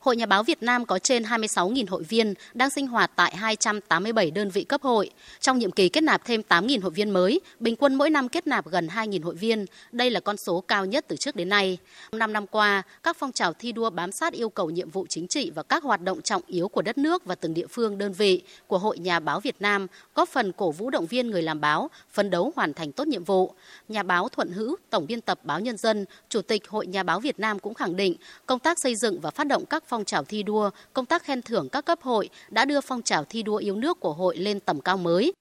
Hội 0.00 0.16
Nhà 0.16 0.26
báo 0.26 0.42
Việt 0.42 0.62
Nam 0.62 0.86
có 0.86 0.98
trên 0.98 1.22
26.000 1.22 1.84
hội 1.88 2.02
viên 2.02 2.34
đang 2.54 2.70
sinh 2.70 2.86
hoạt 2.86 3.10
tại 3.16 3.36
287 3.36 4.30
đơn 4.30 4.50
vị 4.50 4.64
cấp 4.64 4.82
hội. 4.82 5.10
Trong 5.40 5.58
nhiệm 5.58 5.70
kỳ 5.70 5.88
kết 5.88 6.00
nạp 6.00 6.24
thêm 6.24 6.42
8.000 6.48 6.80
hội 6.80 6.90
viên 6.90 7.10
mới, 7.10 7.40
bình 7.60 7.76
quân 7.76 7.94
mỗi 7.94 8.10
năm 8.10 8.28
kết 8.28 8.46
nạp 8.46 8.66
gần 8.66 8.86
2.000 8.86 9.24
hội 9.24 9.34
viên. 9.34 9.66
Đây 9.92 10.10
là 10.10 10.20
con 10.20 10.36
số 10.36 10.60
cao 10.60 10.86
nhất 10.86 11.04
từ 11.08 11.16
trước 11.16 11.36
đến 11.36 11.48
nay. 11.48 11.78
Năm 12.12 12.32
năm 12.32 12.46
qua, 12.46 12.82
các 13.02 13.16
phong 13.16 13.32
trào 13.32 13.52
thi 13.52 13.72
đua 13.72 13.90
bám 13.90 14.12
sát 14.12 14.32
yêu 14.32 14.48
cầu 14.48 14.70
nhiệm 14.70 14.90
vụ 14.90 15.06
chính 15.08 15.28
trị 15.28 15.50
và 15.54 15.62
các 15.62 15.82
hoạt 15.82 16.00
động 16.00 16.22
trọng 16.22 16.42
yếu 16.46 16.68
của 16.68 16.82
đất 16.82 16.98
nước 16.98 17.24
và 17.24 17.34
từng 17.34 17.54
địa 17.54 17.66
phương 17.66 17.98
đơn 17.98 18.12
vị 18.12 18.42
của 18.66 18.78
Hội 18.78 18.98
Nhà 18.98 19.20
báo 19.20 19.40
Việt 19.40 19.56
Nam 19.60 19.86
góp 20.14 20.28
phần 20.28 20.52
cổ 20.52 20.70
vũ 20.70 20.90
động 20.90 21.06
viên 21.06 21.30
người 21.30 21.42
làm 21.42 21.60
báo, 21.60 21.90
phấn 22.12 22.30
đấu 22.30 22.52
hoàn 22.56 22.74
thành 22.74 22.92
tốt 22.92 23.06
nhiệm 23.06 23.24
vụ. 23.24 23.52
Nhà 23.88 24.02
báo 24.02 24.28
Thuận 24.28 24.52
Hữu, 24.52 24.76
Tổng 24.90 25.06
biên 25.06 25.20
tập 25.20 25.38
Báo 25.42 25.60
Nhân 25.60 25.76
dân, 25.76 26.04
Chủ 26.28 26.42
tịch 26.42 26.68
Hội 26.68 26.86
Nhà 26.86 27.02
báo 27.02 27.20
Việt 27.20 27.40
Nam 27.40 27.58
cũng 27.58 27.74
khẳng 27.74 27.96
định 27.96 28.14
công 28.46 28.58
tác 28.58 28.78
xây 28.82 28.94
dựng 28.96 29.20
và 29.20 29.30
phát 29.30 29.46
động 29.46 29.64
các 29.66 29.87
phong 29.88 30.04
trào 30.04 30.24
thi 30.24 30.42
đua, 30.42 30.70
công 30.92 31.06
tác 31.06 31.22
khen 31.22 31.42
thưởng 31.42 31.68
các 31.72 31.84
cấp 31.84 31.98
hội 32.02 32.28
đã 32.50 32.64
đưa 32.64 32.80
phong 32.80 33.02
trào 33.02 33.24
thi 33.24 33.42
đua 33.42 33.56
yêu 33.56 33.76
nước 33.76 34.00
của 34.00 34.12
hội 34.12 34.36
lên 34.36 34.60
tầm 34.60 34.80
cao 34.80 34.96
mới. 34.96 35.32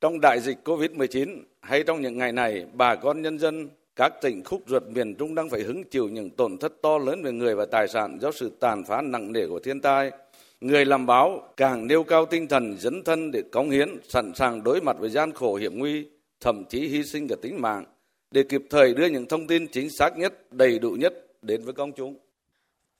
Trong 0.00 0.20
đại 0.20 0.40
dịch 0.40 0.58
COVID-19 0.64 1.42
hay 1.60 1.82
trong 1.82 2.02
những 2.02 2.18
ngày 2.18 2.32
này, 2.32 2.66
bà 2.72 2.94
con 2.94 3.22
nhân 3.22 3.38
dân 3.38 3.68
các 3.96 4.12
tỉnh 4.22 4.44
khúc 4.44 4.62
ruột 4.66 4.82
miền 4.82 5.14
Trung 5.14 5.34
đang 5.34 5.50
phải 5.50 5.60
hứng 5.60 5.84
chịu 5.84 6.08
những 6.08 6.30
tổn 6.30 6.58
thất 6.58 6.72
to 6.82 6.98
lớn 6.98 7.22
về 7.22 7.32
người 7.32 7.54
và 7.54 7.66
tài 7.66 7.88
sản 7.88 8.18
do 8.20 8.32
sự 8.32 8.50
tàn 8.60 8.84
phá 8.84 9.02
nặng 9.02 9.32
nề 9.32 9.46
của 9.46 9.58
thiên 9.58 9.80
tai. 9.80 10.10
Người 10.60 10.84
làm 10.84 11.06
báo 11.06 11.52
càng 11.56 11.86
nêu 11.86 12.02
cao 12.02 12.26
tinh 12.26 12.48
thần 12.48 12.76
dấn 12.78 13.04
thân 13.04 13.30
để 13.30 13.42
cống 13.52 13.70
hiến, 13.70 13.88
sẵn 14.08 14.32
sàng 14.34 14.62
đối 14.62 14.80
mặt 14.80 14.96
với 14.98 15.10
gian 15.10 15.32
khổ 15.32 15.54
hiểm 15.54 15.78
nguy, 15.78 16.06
thậm 16.40 16.64
chí 16.64 16.88
hy 16.88 17.04
sinh 17.04 17.28
cả 17.28 17.36
tính 17.42 17.60
mạng, 17.60 17.84
để 18.30 18.42
kịp 18.42 18.62
thời 18.70 18.94
đưa 18.94 19.06
những 19.06 19.26
thông 19.26 19.46
tin 19.46 19.66
chính 19.68 19.90
xác 19.90 20.18
nhất, 20.18 20.52
đầy 20.52 20.78
đủ 20.78 20.90
nhất 20.90 21.14
đến 21.42 21.64
với 21.64 21.74
công 21.74 21.92
chúng. 21.92 22.16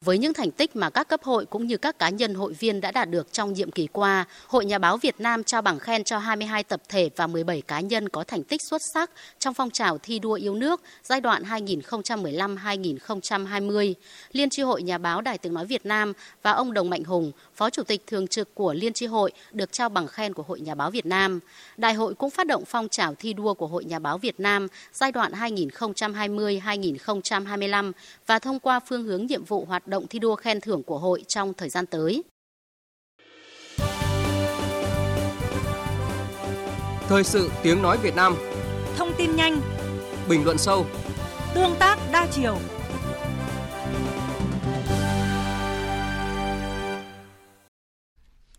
Với 0.04 0.18
những 0.18 0.34
thành 0.34 0.50
tích 0.50 0.76
mà 0.76 0.90
các 0.90 1.08
cấp 1.08 1.22
hội 1.22 1.46
cũng 1.46 1.66
như 1.66 1.76
các 1.76 1.98
cá 1.98 2.08
nhân 2.08 2.34
hội 2.34 2.52
viên 2.52 2.80
đã 2.80 2.92
đạt 2.92 3.10
được 3.10 3.32
trong 3.32 3.52
nhiệm 3.52 3.70
kỳ 3.70 3.88
qua, 3.92 4.24
Hội 4.46 4.64
Nhà 4.64 4.78
báo 4.78 4.96
Việt 4.96 5.20
Nam 5.20 5.44
trao 5.44 5.62
bằng 5.62 5.78
khen 5.78 6.04
cho 6.04 6.18
22 6.18 6.64
tập 6.64 6.82
thể 6.88 7.10
và 7.16 7.26
17 7.26 7.60
cá 7.60 7.80
nhân 7.80 8.08
có 8.08 8.24
thành 8.24 8.42
tích 8.42 8.62
xuất 8.62 8.82
sắc 8.94 9.10
trong 9.38 9.54
phong 9.54 9.70
trào 9.70 9.98
thi 9.98 10.18
đua 10.18 10.32
yêu 10.32 10.54
nước 10.54 10.82
giai 11.04 11.20
đoạn 11.20 11.42
2015-2020. 11.42 13.94
Liên 14.32 14.50
tri 14.50 14.62
hội 14.62 14.82
Nhà 14.82 14.98
báo 14.98 15.20
Đài 15.20 15.38
Tiếng 15.38 15.54
Nói 15.54 15.66
Việt 15.66 15.86
Nam 15.86 16.12
và 16.42 16.52
ông 16.52 16.72
Đồng 16.72 16.90
Mạnh 16.90 17.04
Hùng, 17.04 17.32
Phó 17.54 17.70
Chủ 17.70 17.82
tịch 17.82 18.06
Thường 18.06 18.26
trực 18.26 18.54
của 18.54 18.74
Liên 18.74 18.92
tri 18.92 19.06
hội 19.06 19.32
được 19.52 19.72
trao 19.72 19.88
bằng 19.88 20.06
khen 20.06 20.34
của 20.34 20.42
Hội 20.42 20.60
Nhà 20.60 20.74
báo 20.74 20.90
Việt 20.90 21.06
Nam. 21.06 21.40
Đại 21.76 21.94
hội 21.94 22.14
cũng 22.14 22.30
phát 22.30 22.46
động 22.46 22.64
phong 22.66 22.88
trào 22.88 23.14
thi 23.14 23.32
đua 23.32 23.54
của 23.54 23.66
Hội 23.66 23.84
Nhà 23.84 23.98
báo 23.98 24.18
Việt 24.18 24.40
Nam 24.40 24.66
giai 24.92 25.12
đoạn 25.12 25.32
2020-2025 25.32 27.92
và 28.26 28.38
thông 28.38 28.60
qua 28.60 28.80
phương 28.80 29.04
hướng 29.04 29.26
nhiệm 29.26 29.44
vụ 29.44 29.64
hoạt 29.64 29.87
động 29.88 30.06
thi 30.10 30.18
đua 30.18 30.36
khen 30.36 30.60
thưởng 30.60 30.82
của 30.82 30.98
hội 30.98 31.24
trong 31.28 31.54
thời 31.54 31.68
gian 31.68 31.86
tới. 31.86 32.22
Thời 37.08 37.24
sự 37.24 37.50
tiếng 37.62 37.82
nói 37.82 37.98
Việt 38.02 38.16
Nam 38.16 38.36
Thông 38.96 39.12
tin 39.18 39.36
nhanh 39.36 39.60
Bình 40.28 40.44
luận 40.44 40.58
sâu 40.58 40.86
Tương 41.54 41.74
tác 41.78 41.98
đa 42.12 42.26
chiều 42.32 42.58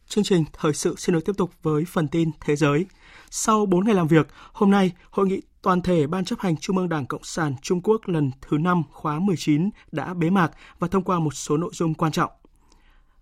Chương 0.08 0.24
trình 0.24 0.44
thời 0.54 0.74
sự 0.74 0.96
xin 0.98 1.16
được 1.16 1.26
tiếp 1.26 1.34
tục 1.38 1.52
với 1.64 1.84
phần 1.88 2.08
tin 2.08 2.32
thế 2.42 2.56
giới. 2.56 2.86
Sau 3.30 3.66
4 3.66 3.86
ngày 3.86 3.96
làm 3.96 4.08
việc, 4.08 4.28
hôm 4.54 4.72
nay, 4.72 4.92
Hội 5.12 5.28
nghị 5.28 5.42
toàn 5.62 5.82
thể 5.82 6.08
Ban 6.08 6.26
chấp 6.26 6.40
hành 6.40 6.58
Trung 6.58 6.78
ương 6.78 6.90
Đảng 6.90 7.06
Cộng 7.06 7.24
sản 7.24 7.54
Trung 7.62 7.82
Quốc 7.82 8.02
lần 8.06 8.32
thứ 8.42 8.58
5 8.58 8.84
khóa 8.92 9.20
19 9.20 9.70
đã 9.92 10.14
bế 10.14 10.30
mạc 10.30 10.52
và 10.80 10.88
thông 10.88 11.04
qua 11.04 11.20
một 11.20 11.34
số 11.34 11.58
nội 11.58 11.72
dung 11.74 11.94
quan 11.94 12.12
trọng. 12.12 12.32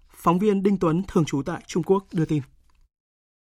Phóng 0.09 0.39
viên 0.39 0.63
Đinh 0.63 0.77
Tuấn 0.77 1.01
thường 1.07 1.25
trú 1.25 1.41
tại 1.45 1.61
Trung 1.67 1.83
Quốc 1.83 2.03
đưa 2.13 2.25
tin. 2.25 2.41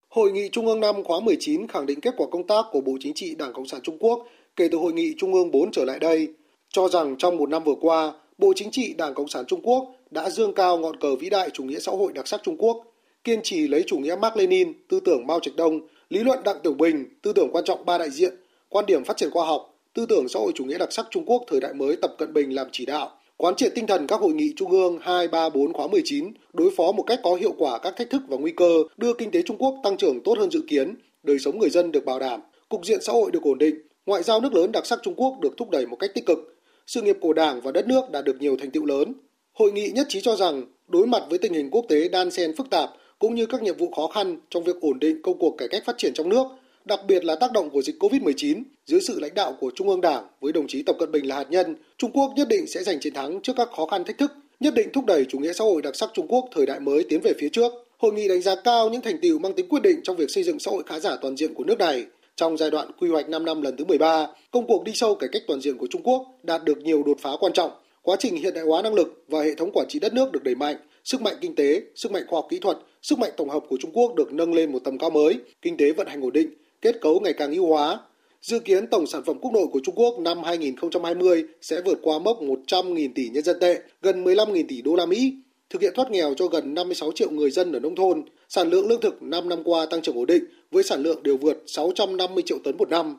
Hội 0.08 0.32
nghị 0.32 0.48
Trung 0.52 0.66
ương 0.66 0.80
5 0.80 1.04
khóa 1.04 1.20
19 1.20 1.68
khẳng 1.68 1.86
định 1.86 2.00
kết 2.00 2.14
quả 2.16 2.26
công 2.32 2.46
tác 2.46 2.64
của 2.72 2.80
Bộ 2.80 2.92
Chính 3.00 3.14
trị 3.14 3.34
Đảng 3.34 3.52
Cộng 3.52 3.66
sản 3.66 3.80
Trung 3.82 3.98
Quốc 3.98 4.26
kể 4.56 4.68
từ 4.72 4.78
Hội 4.78 4.92
nghị 4.92 5.14
Trung 5.18 5.34
ương 5.34 5.50
4 5.50 5.70
trở 5.72 5.84
lại 5.84 5.98
đây, 5.98 6.28
cho 6.68 6.88
rằng 6.88 7.16
trong 7.18 7.36
một 7.36 7.48
năm 7.48 7.64
vừa 7.64 7.74
qua, 7.80 8.12
Bộ 8.38 8.52
Chính 8.56 8.70
trị 8.70 8.94
Đảng 8.98 9.14
Cộng 9.14 9.28
sản 9.28 9.44
Trung 9.46 9.60
Quốc 9.62 9.94
đã 10.10 10.30
dương 10.30 10.54
cao 10.54 10.78
ngọn 10.78 11.00
cờ 11.00 11.16
vĩ 11.16 11.30
đại 11.30 11.50
chủ 11.50 11.64
nghĩa 11.64 11.78
xã 11.78 11.92
hội 11.92 12.12
đặc 12.12 12.28
sắc 12.28 12.40
Trung 12.42 12.56
Quốc, 12.58 12.84
kiên 13.24 13.40
trì 13.42 13.68
lấy 13.68 13.84
chủ 13.86 13.98
nghĩa 13.98 14.16
Mark 14.16 14.36
Lenin, 14.36 14.72
tư 14.88 15.00
tưởng 15.00 15.26
Mao 15.26 15.40
Trạch 15.40 15.56
Đông, 15.56 15.80
lý 16.08 16.20
luận 16.20 16.38
Đặng 16.44 16.56
Tiểu 16.62 16.74
Bình, 16.74 17.04
tư 17.22 17.32
tưởng 17.32 17.48
quan 17.52 17.64
trọng 17.64 17.84
ba 17.84 17.98
đại 17.98 18.10
diện, 18.10 18.34
quan 18.68 18.86
điểm 18.86 19.04
phát 19.04 19.16
triển 19.16 19.30
khoa 19.30 19.46
học, 19.46 19.74
tư 19.94 20.06
tưởng 20.08 20.28
xã 20.28 20.40
hội 20.40 20.52
chủ 20.54 20.64
nghĩa 20.64 20.78
đặc 20.78 20.92
sắc 20.92 21.06
Trung 21.10 21.24
Quốc 21.26 21.44
thời 21.46 21.60
đại 21.60 21.74
mới 21.74 21.96
Tập 21.96 22.14
Cận 22.18 22.32
Bình 22.32 22.54
làm 22.54 22.66
chỉ 22.72 22.86
đạo, 22.86 23.10
quán 23.36 23.54
triệt 23.54 23.72
tinh 23.74 23.86
thần 23.86 24.06
các 24.06 24.20
hội 24.20 24.32
nghị 24.32 24.52
Trung 24.56 24.70
ương 24.70 24.98
2, 25.00 25.28
3, 25.28 25.48
4 25.48 25.72
khóa 25.72 25.86
19, 25.86 26.32
đối 26.52 26.70
phó 26.76 26.92
một 26.92 27.02
cách 27.02 27.20
có 27.22 27.34
hiệu 27.34 27.54
quả 27.58 27.78
các 27.78 27.96
thách 27.96 28.10
thức 28.10 28.22
và 28.28 28.36
nguy 28.36 28.52
cơ, 28.52 28.70
đưa 28.96 29.14
kinh 29.14 29.30
tế 29.30 29.42
Trung 29.42 29.58
Quốc 29.58 29.74
tăng 29.82 29.96
trưởng 29.96 30.20
tốt 30.24 30.38
hơn 30.38 30.50
dự 30.50 30.60
kiến, 30.68 30.94
đời 31.22 31.38
sống 31.38 31.58
người 31.58 31.70
dân 31.70 31.92
được 31.92 32.04
bảo 32.04 32.18
đảm, 32.18 32.40
cục 32.68 32.86
diện 32.86 33.02
xã 33.02 33.12
hội 33.12 33.30
được 33.30 33.42
ổn 33.42 33.58
định, 33.58 33.74
ngoại 34.06 34.22
giao 34.22 34.40
nước 34.40 34.54
lớn 34.54 34.72
đặc 34.72 34.86
sắc 34.86 34.98
Trung 35.02 35.14
Quốc 35.14 35.40
được 35.40 35.56
thúc 35.56 35.70
đẩy 35.70 35.86
một 35.86 35.96
cách 35.96 36.10
tích 36.14 36.26
cực, 36.26 36.38
sự 36.86 37.02
nghiệp 37.02 37.16
của 37.20 37.32
Đảng 37.32 37.60
và 37.60 37.72
đất 37.72 37.86
nước 37.86 38.10
đã 38.10 38.22
được 38.22 38.40
nhiều 38.40 38.56
thành 38.56 38.70
tựu 38.70 38.84
lớn. 38.84 39.12
Hội 39.52 39.72
nghị 39.72 39.90
nhất 39.90 40.06
trí 40.08 40.20
cho 40.20 40.36
rằng, 40.36 40.64
đối 40.88 41.06
mặt 41.06 41.22
với 41.28 41.38
tình 41.38 41.52
hình 41.52 41.70
quốc 41.70 41.84
tế 41.88 42.08
đan 42.08 42.30
xen 42.30 42.56
phức 42.56 42.70
tạp 42.70 42.90
cũng 43.18 43.34
như 43.34 43.46
các 43.46 43.62
nhiệm 43.62 43.76
vụ 43.76 43.90
khó 43.96 44.06
khăn 44.06 44.36
trong 44.50 44.64
việc 44.64 44.80
ổn 44.80 44.98
định 44.98 45.22
công 45.22 45.38
cuộc 45.38 45.54
cải 45.58 45.68
cách 45.68 45.82
phát 45.86 45.98
triển 45.98 46.14
trong 46.14 46.28
nước, 46.28 46.44
đặc 46.84 47.00
biệt 47.06 47.24
là 47.24 47.34
tác 47.34 47.52
động 47.52 47.70
của 47.70 47.82
dịch 47.82 47.96
COVID-19 48.00 48.62
dưới 48.86 49.00
sự 49.00 49.20
lãnh 49.20 49.34
đạo 49.34 49.56
của 49.60 49.70
Trung 49.74 49.88
ương 49.88 50.00
Đảng 50.00 50.26
với 50.40 50.52
đồng 50.52 50.66
chí 50.66 50.82
Tập 50.82 50.96
Cận 50.98 51.12
Bình 51.12 51.28
là 51.28 51.36
hạt 51.36 51.46
nhân, 51.50 51.76
Trung 51.98 52.10
Quốc 52.10 52.32
nhất 52.36 52.48
định 52.48 52.66
sẽ 52.66 52.82
giành 52.82 53.00
chiến 53.00 53.14
thắng 53.14 53.40
trước 53.42 53.52
các 53.56 53.68
khó 53.76 53.86
khăn 53.86 54.04
thách 54.04 54.18
thức, 54.18 54.32
nhất 54.60 54.74
định 54.74 54.88
thúc 54.92 55.04
đẩy 55.06 55.24
chủ 55.24 55.38
nghĩa 55.38 55.52
xã 55.52 55.64
hội 55.64 55.82
đặc 55.82 55.96
sắc 55.96 56.10
Trung 56.14 56.28
Quốc 56.28 56.44
thời 56.54 56.66
đại 56.66 56.80
mới 56.80 57.04
tiến 57.08 57.20
về 57.20 57.32
phía 57.38 57.48
trước. 57.48 57.72
Hội 57.98 58.12
nghị 58.12 58.28
đánh 58.28 58.42
giá 58.42 58.54
cao 58.64 58.90
những 58.90 59.00
thành 59.00 59.20
tựu 59.20 59.38
mang 59.38 59.52
tính 59.52 59.68
quyết 59.68 59.82
định 59.82 60.00
trong 60.02 60.16
việc 60.16 60.30
xây 60.30 60.44
dựng 60.44 60.58
xã 60.58 60.70
hội 60.70 60.82
khá 60.86 61.00
giả 61.00 61.16
toàn 61.22 61.36
diện 61.36 61.54
của 61.54 61.64
nước 61.64 61.78
này. 61.78 62.04
Trong 62.36 62.56
giai 62.56 62.70
đoạn 62.70 62.90
quy 63.00 63.10
hoạch 63.10 63.28
5 63.28 63.44
năm 63.44 63.62
lần 63.62 63.76
thứ 63.76 63.84
13, 63.84 64.26
công 64.50 64.66
cuộc 64.66 64.84
đi 64.84 64.92
sâu 64.94 65.14
cải 65.14 65.28
cách 65.32 65.42
toàn 65.46 65.60
diện 65.60 65.78
của 65.78 65.86
Trung 65.90 66.02
Quốc 66.02 66.26
đạt 66.42 66.64
được 66.64 66.78
nhiều 66.78 67.02
đột 67.02 67.16
phá 67.20 67.30
quan 67.40 67.52
trọng. 67.52 67.70
Quá 68.02 68.16
trình 68.18 68.36
hiện 68.36 68.54
đại 68.54 68.64
hóa 68.64 68.82
năng 68.82 68.94
lực 68.94 69.24
và 69.28 69.42
hệ 69.42 69.54
thống 69.54 69.70
quản 69.74 69.86
trị 69.88 69.98
đất 69.98 70.14
nước 70.14 70.32
được 70.32 70.42
đẩy 70.44 70.54
mạnh, 70.54 70.76
sức 71.04 71.20
mạnh 71.20 71.34
kinh 71.40 71.54
tế, 71.54 71.82
sức 71.94 72.12
mạnh 72.12 72.22
khoa 72.28 72.38
học 72.38 72.46
kỹ 72.50 72.58
thuật, 72.58 72.78
sức 73.02 73.18
mạnh 73.18 73.30
tổng 73.36 73.50
hợp 73.50 73.64
của 73.68 73.76
Trung 73.80 73.90
Quốc 73.94 74.14
được 74.14 74.32
nâng 74.32 74.54
lên 74.54 74.72
một 74.72 74.78
tầm 74.84 74.98
cao 74.98 75.10
mới, 75.10 75.38
kinh 75.62 75.76
tế 75.76 75.92
vận 75.92 76.06
hành 76.06 76.20
ổn 76.20 76.32
định, 76.32 76.48
kết 76.84 77.00
cấu 77.00 77.20
ngày 77.20 77.32
càng 77.32 77.52
ưu 77.52 77.66
hóa. 77.66 78.00
Dự 78.42 78.58
kiến 78.58 78.86
tổng 78.86 79.06
sản 79.06 79.22
phẩm 79.26 79.38
quốc 79.40 79.52
nội 79.52 79.66
của 79.72 79.80
Trung 79.84 79.94
Quốc 79.94 80.18
năm 80.18 80.42
2020 80.42 81.44
sẽ 81.60 81.80
vượt 81.84 81.98
qua 82.02 82.18
mốc 82.18 82.42
100.000 82.42 83.08
tỷ 83.14 83.28
nhân 83.28 83.44
dân 83.44 83.60
tệ, 83.60 83.78
gần 84.02 84.24
15.000 84.24 84.64
tỷ 84.68 84.82
đô 84.82 84.94
la 84.94 85.06
Mỹ, 85.06 85.34
thực 85.70 85.82
hiện 85.82 85.92
thoát 85.94 86.10
nghèo 86.10 86.34
cho 86.34 86.46
gần 86.46 86.74
56 86.74 87.12
triệu 87.12 87.30
người 87.30 87.50
dân 87.50 87.72
ở 87.72 87.80
nông 87.80 87.96
thôn. 87.96 88.22
Sản 88.48 88.70
lượng 88.70 88.88
lương 88.88 89.00
thực 89.00 89.22
5 89.22 89.48
năm 89.48 89.62
qua 89.64 89.86
tăng 89.86 90.02
trưởng 90.02 90.16
ổn 90.16 90.26
định 90.26 90.44
với 90.70 90.82
sản 90.82 91.02
lượng 91.02 91.22
đều 91.22 91.36
vượt 91.36 91.62
650 91.66 92.42
triệu 92.46 92.58
tấn 92.64 92.76
một 92.76 92.88
năm. 92.88 93.16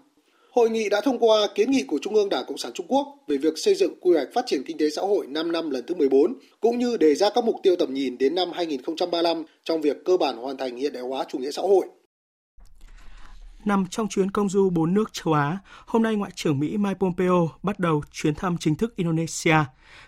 Hội 0.52 0.70
nghị 0.70 0.90
đã 0.90 1.02
thông 1.02 1.20
qua 1.20 1.48
kiến 1.56 1.72
nghị 1.72 1.84
của 1.84 2.00
Trung 2.02 2.16
ương 2.16 2.30
Đảng 2.30 2.46
Cộng 2.48 2.58
sản 2.58 2.72
Trung 2.74 2.86
Quốc 2.90 3.08
về 3.28 3.38
việc 3.38 3.58
xây 3.58 3.76
dựng 3.76 3.94
quy 4.02 4.14
hoạch 4.14 4.34
phát 4.34 4.46
triển 4.48 4.64
kinh 4.64 4.78
tế 4.78 4.90
xã 4.90 5.02
hội 5.02 5.28
5 5.28 5.52
năm 5.52 5.70
lần 5.70 5.86
thứ 5.88 5.96
14, 5.96 6.34
cũng 6.60 6.80
như 6.80 6.98
đề 6.98 7.16
ra 7.16 7.30
các 7.30 7.44
mục 7.44 7.56
tiêu 7.64 7.76
tầm 7.76 7.94
nhìn 7.94 8.18
đến 8.18 8.36
năm 8.36 8.52
2035 8.54 9.44
trong 9.64 9.82
việc 9.82 10.06
cơ 10.06 10.18
bản 10.18 10.38
hoàn 10.38 10.58
thành 10.58 10.78
hiện 10.78 10.94
đại 10.94 11.04
hóa 11.04 11.26
chủ 11.30 11.38
nghĩa 11.38 11.52
xã 11.52 11.62
hội. 11.62 11.86
Nằm 13.66 13.88
trong 13.88 14.08
chuyến 14.08 14.32
công 14.32 14.50
du 14.50 14.70
bốn 14.70 14.94
nước 14.94 15.14
châu 15.14 15.34
Á, 15.34 15.58
hôm 15.86 16.04
nay 16.04 16.16
Ngoại 16.16 16.32
trưởng 16.36 16.60
Mỹ 16.60 16.78
Mike 16.78 16.98
Pompeo 17.00 17.50
bắt 17.64 17.80
đầu 17.80 18.04
chuyến 18.12 18.36
thăm 18.36 18.58
chính 18.58 18.76
thức 18.76 18.96
Indonesia. 18.96 19.58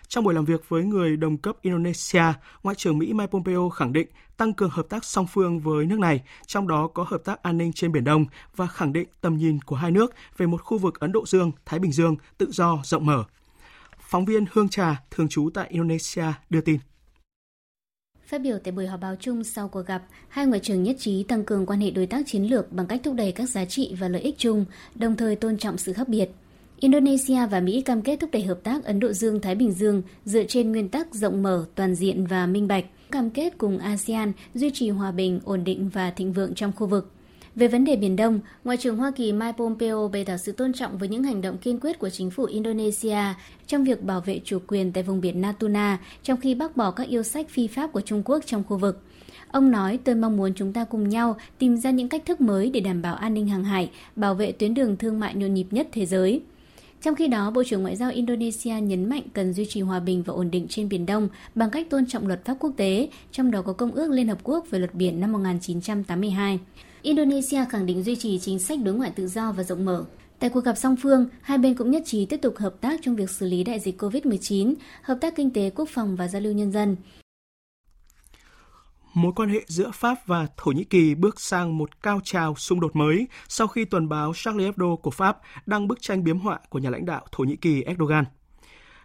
Trong 0.08 0.24
buổi 0.24 0.34
làm 0.34 0.44
việc 0.44 0.68
với 0.68 0.84
người 0.84 1.16
đồng 1.16 1.38
cấp 1.38 1.56
Indonesia, 1.62 2.22
Ngoại 2.62 2.76
trưởng 2.76 2.98
Mỹ 2.98 3.12
Mike 3.12 3.26
Pompeo 3.26 3.68
khẳng 3.68 3.92
định 3.92 4.08
tăng 4.36 4.52
cường 4.52 4.70
hợp 4.70 4.86
tác 4.88 5.04
song 5.04 5.26
phương 5.26 5.60
với 5.60 5.84
nước 5.84 5.98
này, 5.98 6.22
trong 6.46 6.68
đó 6.68 6.88
có 6.94 7.04
hợp 7.08 7.20
tác 7.24 7.42
an 7.42 7.58
ninh 7.58 7.72
trên 7.72 7.92
Biển 7.92 8.04
Đông 8.04 8.24
và 8.56 8.66
khẳng 8.66 8.92
định 8.92 9.08
tầm 9.20 9.36
nhìn 9.36 9.60
của 9.60 9.76
hai 9.76 9.90
nước 9.90 10.14
về 10.36 10.46
một 10.46 10.62
khu 10.62 10.78
vực 10.78 11.00
Ấn 11.00 11.12
Độ 11.12 11.26
Dương, 11.26 11.52
Thái 11.66 11.80
Bình 11.80 11.92
Dương 11.92 12.16
tự 12.38 12.50
do, 12.50 12.78
rộng 12.84 13.06
mở. 13.06 13.24
Phóng 14.00 14.24
viên 14.24 14.44
Hương 14.52 14.68
Trà, 14.68 15.02
thường 15.10 15.28
trú 15.28 15.50
tại 15.54 15.68
Indonesia, 15.70 16.24
đưa 16.50 16.60
tin. 16.60 16.78
Phát 18.28 18.42
biểu 18.42 18.58
tại 18.58 18.72
buổi 18.72 18.86
họp 18.86 19.00
báo 19.00 19.16
chung 19.20 19.44
sau 19.44 19.68
cuộc 19.68 19.86
gặp, 19.86 20.02
hai 20.28 20.46
ngoại 20.46 20.60
trưởng 20.60 20.82
nhất 20.82 20.96
trí 20.98 21.22
tăng 21.22 21.44
cường 21.44 21.66
quan 21.66 21.80
hệ 21.80 21.90
đối 21.90 22.06
tác 22.06 22.26
chiến 22.26 22.42
lược 22.42 22.72
bằng 22.72 22.86
cách 22.86 23.00
thúc 23.04 23.14
đẩy 23.14 23.32
các 23.32 23.48
giá 23.48 23.64
trị 23.64 23.94
và 23.98 24.08
lợi 24.08 24.22
ích 24.22 24.34
chung, 24.38 24.64
đồng 24.94 25.16
thời 25.16 25.36
tôn 25.36 25.56
trọng 25.56 25.78
sự 25.78 25.92
khác 25.92 26.08
biệt. 26.08 26.30
Indonesia 26.80 27.46
và 27.50 27.60
Mỹ 27.60 27.80
cam 27.80 28.02
kết 28.02 28.20
thúc 28.20 28.30
đẩy 28.32 28.42
hợp 28.42 28.60
tác 28.62 28.84
Ấn 28.84 29.00
Độ 29.00 29.12
Dương-Thái 29.12 29.54
Bình 29.54 29.72
Dương 29.72 30.02
dựa 30.24 30.44
trên 30.44 30.72
nguyên 30.72 30.88
tắc 30.88 31.14
rộng 31.14 31.42
mở, 31.42 31.64
toàn 31.74 31.94
diện 31.94 32.26
và 32.26 32.46
minh 32.46 32.68
bạch, 32.68 32.84
cam 33.10 33.30
kết 33.30 33.58
cùng 33.58 33.78
ASEAN 33.78 34.32
duy 34.54 34.70
trì 34.74 34.90
hòa 34.90 35.10
bình, 35.12 35.40
ổn 35.44 35.64
định 35.64 35.88
và 35.88 36.10
thịnh 36.10 36.32
vượng 36.32 36.54
trong 36.54 36.72
khu 36.72 36.86
vực. 36.86 37.10
Về 37.58 37.68
vấn 37.68 37.84
đề 37.84 37.96
Biển 37.96 38.16
Đông, 38.16 38.40
Ngoại 38.64 38.76
trưởng 38.76 38.96
Hoa 38.96 39.10
Kỳ 39.10 39.32
Mike 39.32 39.52
Pompeo 39.52 40.08
bày 40.12 40.24
tỏ 40.24 40.36
sự 40.36 40.52
tôn 40.52 40.72
trọng 40.72 40.98
với 40.98 41.08
những 41.08 41.22
hành 41.22 41.40
động 41.40 41.58
kiên 41.58 41.80
quyết 41.80 41.98
của 41.98 42.10
chính 42.10 42.30
phủ 42.30 42.44
Indonesia 42.44 43.18
trong 43.66 43.84
việc 43.84 44.02
bảo 44.02 44.20
vệ 44.20 44.40
chủ 44.44 44.58
quyền 44.66 44.92
tại 44.92 45.02
vùng 45.02 45.20
biển 45.20 45.40
Natuna, 45.40 45.98
trong 46.22 46.40
khi 46.40 46.54
bác 46.54 46.76
bỏ 46.76 46.90
các 46.90 47.08
yêu 47.08 47.22
sách 47.22 47.48
phi 47.48 47.66
pháp 47.66 47.92
của 47.92 48.00
Trung 48.00 48.22
Quốc 48.24 48.42
trong 48.46 48.64
khu 48.64 48.76
vực. 48.76 49.02
Ông 49.48 49.70
nói, 49.70 49.98
tôi 50.04 50.14
mong 50.14 50.36
muốn 50.36 50.54
chúng 50.54 50.72
ta 50.72 50.84
cùng 50.84 51.08
nhau 51.08 51.36
tìm 51.58 51.76
ra 51.76 51.90
những 51.90 52.08
cách 52.08 52.22
thức 52.26 52.40
mới 52.40 52.70
để 52.70 52.80
đảm 52.80 53.02
bảo 53.02 53.14
an 53.14 53.34
ninh 53.34 53.48
hàng 53.48 53.64
hải, 53.64 53.90
bảo 54.16 54.34
vệ 54.34 54.52
tuyến 54.52 54.74
đường 54.74 54.96
thương 54.96 55.20
mại 55.20 55.34
nhộn 55.34 55.54
nhịp 55.54 55.66
nhất 55.70 55.88
thế 55.92 56.06
giới. 56.06 56.40
Trong 57.02 57.14
khi 57.14 57.28
đó, 57.28 57.50
Bộ 57.50 57.62
trưởng 57.64 57.82
Ngoại 57.82 57.96
giao 57.96 58.10
Indonesia 58.10 58.80
nhấn 58.80 59.08
mạnh 59.08 59.22
cần 59.32 59.52
duy 59.52 59.66
trì 59.68 59.80
hòa 59.80 60.00
bình 60.00 60.22
và 60.22 60.34
ổn 60.34 60.50
định 60.50 60.66
trên 60.68 60.88
Biển 60.88 61.06
Đông 61.06 61.28
bằng 61.54 61.70
cách 61.70 61.90
tôn 61.90 62.06
trọng 62.06 62.26
luật 62.26 62.44
pháp 62.44 62.56
quốc 62.60 62.72
tế, 62.76 63.08
trong 63.32 63.50
đó 63.50 63.62
có 63.62 63.72
Công 63.72 63.92
ước 63.92 64.10
Liên 64.10 64.28
Hợp 64.28 64.38
Quốc 64.42 64.70
về 64.70 64.78
luật 64.78 64.94
biển 64.94 65.20
năm 65.20 65.32
1982. 65.32 66.58
Indonesia 67.08 67.64
khẳng 67.70 67.86
định 67.86 68.02
duy 68.02 68.16
trì 68.16 68.38
chính 68.38 68.58
sách 68.58 68.78
đối 68.84 68.94
ngoại 68.94 69.10
tự 69.10 69.26
do 69.26 69.52
và 69.52 69.62
rộng 69.62 69.84
mở. 69.84 70.04
Tại 70.38 70.50
cuộc 70.50 70.64
gặp 70.64 70.74
song 70.74 70.96
phương, 71.02 71.28
hai 71.40 71.58
bên 71.58 71.74
cũng 71.74 71.90
nhất 71.90 72.02
trí 72.06 72.26
tiếp 72.26 72.36
tục 72.42 72.54
hợp 72.56 72.74
tác 72.80 73.00
trong 73.02 73.16
việc 73.16 73.30
xử 73.30 73.46
lý 73.46 73.64
đại 73.64 73.80
dịch 73.80 74.02
COVID-19, 74.02 74.74
hợp 75.02 75.18
tác 75.20 75.36
kinh 75.36 75.52
tế, 75.52 75.70
quốc 75.70 75.88
phòng 75.88 76.16
và 76.16 76.28
giao 76.28 76.42
lưu 76.42 76.52
nhân 76.52 76.72
dân. 76.72 76.96
Mối 79.14 79.32
quan 79.36 79.48
hệ 79.48 79.64
giữa 79.66 79.90
Pháp 79.94 80.26
và 80.26 80.46
Thổ 80.56 80.70
Nhĩ 80.70 80.84
Kỳ 80.84 81.14
bước 81.14 81.40
sang 81.40 81.78
một 81.78 82.02
cao 82.02 82.20
trào 82.24 82.54
xung 82.54 82.80
đột 82.80 82.96
mới 82.96 83.28
sau 83.48 83.66
khi 83.66 83.84
tuần 83.84 84.08
báo 84.08 84.32
Charlie 84.34 84.66
Hebdo 84.66 84.96
của 84.96 85.10
Pháp 85.10 85.38
đăng 85.66 85.88
bức 85.88 86.00
tranh 86.00 86.24
biếm 86.24 86.38
họa 86.38 86.58
của 86.68 86.78
nhà 86.78 86.90
lãnh 86.90 87.06
đạo 87.06 87.26
Thổ 87.32 87.44
Nhĩ 87.44 87.56
Kỳ 87.56 87.82
Erdogan. 87.82 88.24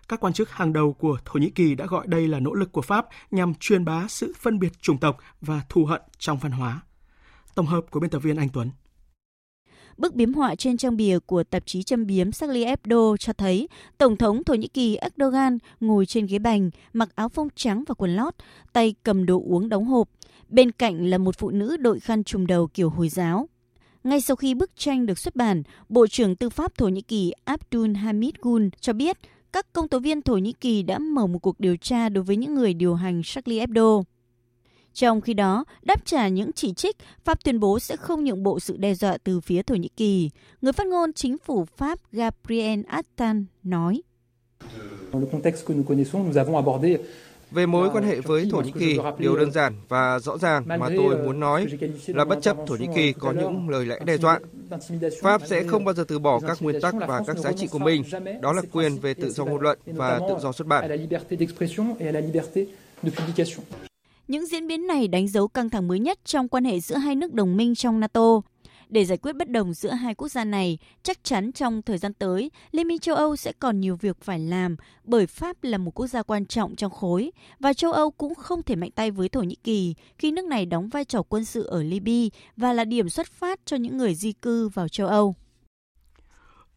Các 0.08 0.20
quan 0.20 0.34
chức 0.34 0.50
hàng 0.50 0.74
đầu 0.74 0.94
của 0.94 1.18
Thổ 1.26 1.40
Nhĩ 1.40 1.50
Kỳ 1.50 1.76
đã 1.76 1.86
gọi 1.86 2.08
đây 2.08 2.28
là 2.28 2.40
nỗ 2.40 2.54
lực 2.54 2.72
của 2.72 2.82
Pháp 2.82 3.06
nhằm 3.32 3.54
truyền 3.60 3.86
bá 3.86 4.06
sự 4.08 4.34
phân 4.40 4.60
biệt 4.60 4.82
chủng 4.82 4.98
tộc 4.98 5.18
và 5.42 5.62
thù 5.70 5.86
hận 5.86 6.02
trong 6.18 6.38
văn 6.38 6.52
hóa. 6.52 6.82
Tổng 7.56 7.66
hợp 7.66 7.92
của 7.92 8.00
biên 8.00 8.10
tập 8.10 8.20
viên 8.20 8.38
Anh 8.38 8.50
Tuấn. 8.54 8.70
Bức 9.98 10.16
biếm 10.16 10.34
họa 10.34 10.56
trên 10.56 10.78
trang 10.78 10.98
bìa 10.98 11.20
của 11.20 11.44
tạp 11.44 11.66
chí 11.66 11.84
châm 11.84 12.06
biếm 12.06 12.32
Charlie 12.32 12.68
Hebdo 12.68 13.18
cho 13.18 13.34
thấy 13.34 13.68
Tổng 13.98 14.18
thống 14.18 14.44
Thổ 14.44 14.54
Nhĩ 14.54 14.68
Kỳ 14.68 14.96
Erdogan 14.96 15.58
ngồi 15.80 16.06
trên 16.06 16.26
ghế 16.26 16.40
bành, 16.40 16.70
mặc 16.94 17.10
áo 17.16 17.30
phông 17.30 17.48
trắng 17.56 17.84
và 17.88 17.96
quần 17.96 18.16
lót, 18.16 18.34
tay 18.74 18.96
cầm 19.04 19.26
đồ 19.26 19.44
uống 19.48 19.70
đóng 19.70 19.86
hộp. 19.86 20.10
Bên 20.50 20.72
cạnh 20.72 21.06
là 21.06 21.18
một 21.18 21.38
phụ 21.38 21.50
nữ 21.50 21.78
đội 21.78 22.00
khăn 22.00 22.24
trùm 22.24 22.46
đầu 22.46 22.68
kiểu 22.68 22.90
Hồi 22.90 23.10
giáo. 23.10 23.50
Ngay 24.04 24.22
sau 24.22 24.36
khi 24.36 24.54
bức 24.54 24.76
tranh 24.76 25.06
được 25.06 25.20
xuất 25.20 25.36
bản, 25.36 25.64
Bộ 25.90 26.08
trưởng 26.08 26.36
Tư 26.36 26.50
pháp 26.50 26.78
Thổ 26.78 26.88
Nhĩ 26.88 27.02
Kỳ 27.02 27.32
Abdul 27.46 27.94
Hamid 27.94 28.34
Gun 28.42 28.70
cho 28.80 28.94
biết 28.94 29.18
các 29.54 29.74
công 29.74 29.88
tố 29.88 30.00
viên 30.00 30.22
Thổ 30.22 30.38
Nhĩ 30.38 30.54
Kỳ 30.54 30.84
đã 30.84 31.00
mở 31.00 31.28
một 31.28 31.40
cuộc 31.40 31.60
điều 31.60 31.78
tra 31.78 32.10
đối 32.10 32.24
với 32.24 32.36
những 32.36 32.56
người 32.56 32.74
điều 32.74 32.96
hành 32.96 33.22
Charlie 33.24 33.60
Hebdo. 33.60 34.02
Trong 34.94 35.22
khi 35.22 35.34
đó, 35.34 35.66
đáp 35.82 36.06
trả 36.06 36.28
những 36.28 36.52
chỉ 36.52 36.74
trích, 36.74 36.98
Pháp 37.24 37.44
tuyên 37.44 37.60
bố 37.60 37.80
sẽ 37.80 37.96
không 37.96 38.24
nhượng 38.24 38.44
bộ 38.44 38.60
sự 38.60 38.78
đe 38.78 38.94
dọa 38.94 39.18
từ 39.24 39.40
phía 39.40 39.62
Thổ 39.62 39.76
Nhĩ 39.76 39.90
Kỳ. 39.98 40.30
Người 40.62 40.74
phát 40.74 40.88
ngôn 40.88 41.14
chính 41.14 41.38
phủ 41.38 41.66
Pháp 41.78 42.00
Gabriel 42.12 42.82
Attal 42.88 43.38
nói. 43.64 44.02
Về 47.52 47.66
mối 47.66 47.90
quan 47.94 48.04
hệ 48.04 48.20
với 48.20 48.48
Thổ 48.52 48.62
Nhĩ 48.62 48.72
Kỳ, 48.80 48.98
điều 49.18 49.36
đơn 49.36 49.52
giản 49.52 49.74
và 49.88 50.20
rõ 50.20 50.38
ràng 50.38 50.64
mà 50.68 50.90
tôi 50.98 51.18
muốn 51.18 51.40
nói 51.40 51.68
là 52.08 52.26
bất 52.26 52.40
chấp 52.42 52.58
Thổ 52.68 52.76
Nhĩ 52.76 52.88
Kỳ 52.96 53.14
có 53.14 53.32
những 53.32 53.70
lời 53.70 53.86
lẽ 53.86 54.00
đe 54.06 54.18
dọa, 54.18 54.40
Pháp 55.22 55.42
sẽ 55.46 55.64
không 55.64 55.86
bao 55.86 55.94
giờ 55.94 56.04
từ 56.08 56.20
bỏ 56.20 56.40
các 56.40 56.58
nguyên 56.62 56.82
tắc 56.82 56.96
và 57.08 57.22
các 57.28 57.38
giá 57.38 57.52
trị 57.52 57.68
của 57.68 57.80
mình, 57.80 58.04
đó 58.42 58.54
là 58.54 58.62
quyền 58.72 59.00
về 59.00 59.14
tự 59.14 59.30
do 59.30 59.46
ngôn 59.46 59.62
luận 59.62 59.80
và 59.86 60.20
tự 60.30 60.36
do 60.42 60.52
xuất 60.52 60.68
bản. 60.68 60.90
Những 64.28 64.46
diễn 64.46 64.68
biến 64.68 64.88
này 64.88 65.08
đánh 65.08 65.28
dấu 65.28 65.48
căng 65.48 65.70
thẳng 65.70 65.88
mới 65.88 66.00
nhất 66.00 66.20
trong 66.26 66.48
quan 66.48 66.66
hệ 66.66 66.80
giữa 66.80 66.98
hai 66.98 67.16
nước 67.16 67.34
đồng 67.34 67.58
minh 67.58 67.76
trong 67.76 68.00
NATO. 68.00 68.42
Để 68.90 69.06
giải 69.06 69.18
quyết 69.18 69.36
bất 69.36 69.50
đồng 69.50 69.74
giữa 69.74 69.92
hai 69.92 70.16
quốc 70.16 70.28
gia 70.28 70.46
này, 70.46 70.78
chắc 71.04 71.24
chắn 71.24 71.52
trong 71.52 71.82
thời 71.82 71.98
gian 71.98 72.14
tới, 72.14 72.52
Liên 72.72 72.88
minh 72.88 73.00
châu 73.00 73.16
Âu 73.16 73.36
sẽ 73.36 73.52
còn 73.60 73.80
nhiều 73.80 73.96
việc 73.96 74.18
phải 74.22 74.40
làm 74.40 74.76
bởi 75.04 75.28
Pháp 75.28 75.64
là 75.64 75.78
một 75.78 75.92
quốc 75.92 76.08
gia 76.08 76.24
quan 76.24 76.46
trọng 76.46 76.76
trong 76.76 76.92
khối 76.92 77.32
và 77.60 77.74
châu 77.74 77.92
Âu 77.92 78.12
cũng 78.12 78.36
không 78.36 78.64
thể 78.64 78.76
mạnh 78.76 78.92
tay 78.92 79.12
với 79.12 79.30
Thổ 79.30 79.42
Nhĩ 79.42 79.56
Kỳ 79.64 79.96
khi 80.18 80.32
nước 80.32 80.46
này 80.46 80.66
đóng 80.66 80.90
vai 80.90 81.06
trò 81.06 81.24
quân 81.24 81.46
sự 81.46 81.64
ở 81.64 81.84
Libya 81.84 82.38
và 82.58 82.74
là 82.74 82.86
điểm 82.86 83.10
xuất 83.10 83.28
phát 83.28 83.60
cho 83.66 83.78
những 83.78 83.98
người 83.98 84.16
di 84.16 84.32
cư 84.32 84.70
vào 84.70 84.88
châu 84.88 85.08
Âu. 85.08 85.36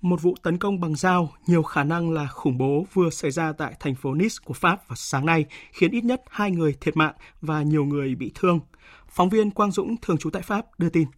Một 0.00 0.22
vụ 0.22 0.34
tấn 0.42 0.58
công 0.58 0.80
bằng 0.80 0.96
dao 0.96 1.32
nhiều 1.46 1.62
khả 1.62 1.84
năng 1.84 2.10
là 2.10 2.26
khủng 2.26 2.58
bố 2.58 2.86
vừa 2.92 3.10
xảy 3.10 3.30
ra 3.30 3.52
tại 3.52 3.74
thành 3.80 3.94
phố 3.94 4.14
Nice 4.14 4.34
của 4.44 4.54
Pháp 4.54 4.88
vào 4.88 4.96
sáng 4.96 5.26
nay, 5.26 5.44
khiến 5.72 5.90
ít 5.90 6.04
nhất 6.04 6.22
hai 6.30 6.50
người 6.50 6.76
thiệt 6.80 6.96
mạng 6.96 7.14
và 7.40 7.62
nhiều 7.62 7.84
người 7.84 8.14
bị 8.14 8.32
thương. 8.34 8.60
Phóng 9.08 9.28
viên 9.28 9.50
Quang 9.50 9.70
Dũng, 9.70 9.96
thường 10.02 10.18
trú 10.18 10.30
tại 10.30 10.42
Pháp, 10.42 10.66
đưa 10.78 10.88
tin. 10.88 11.08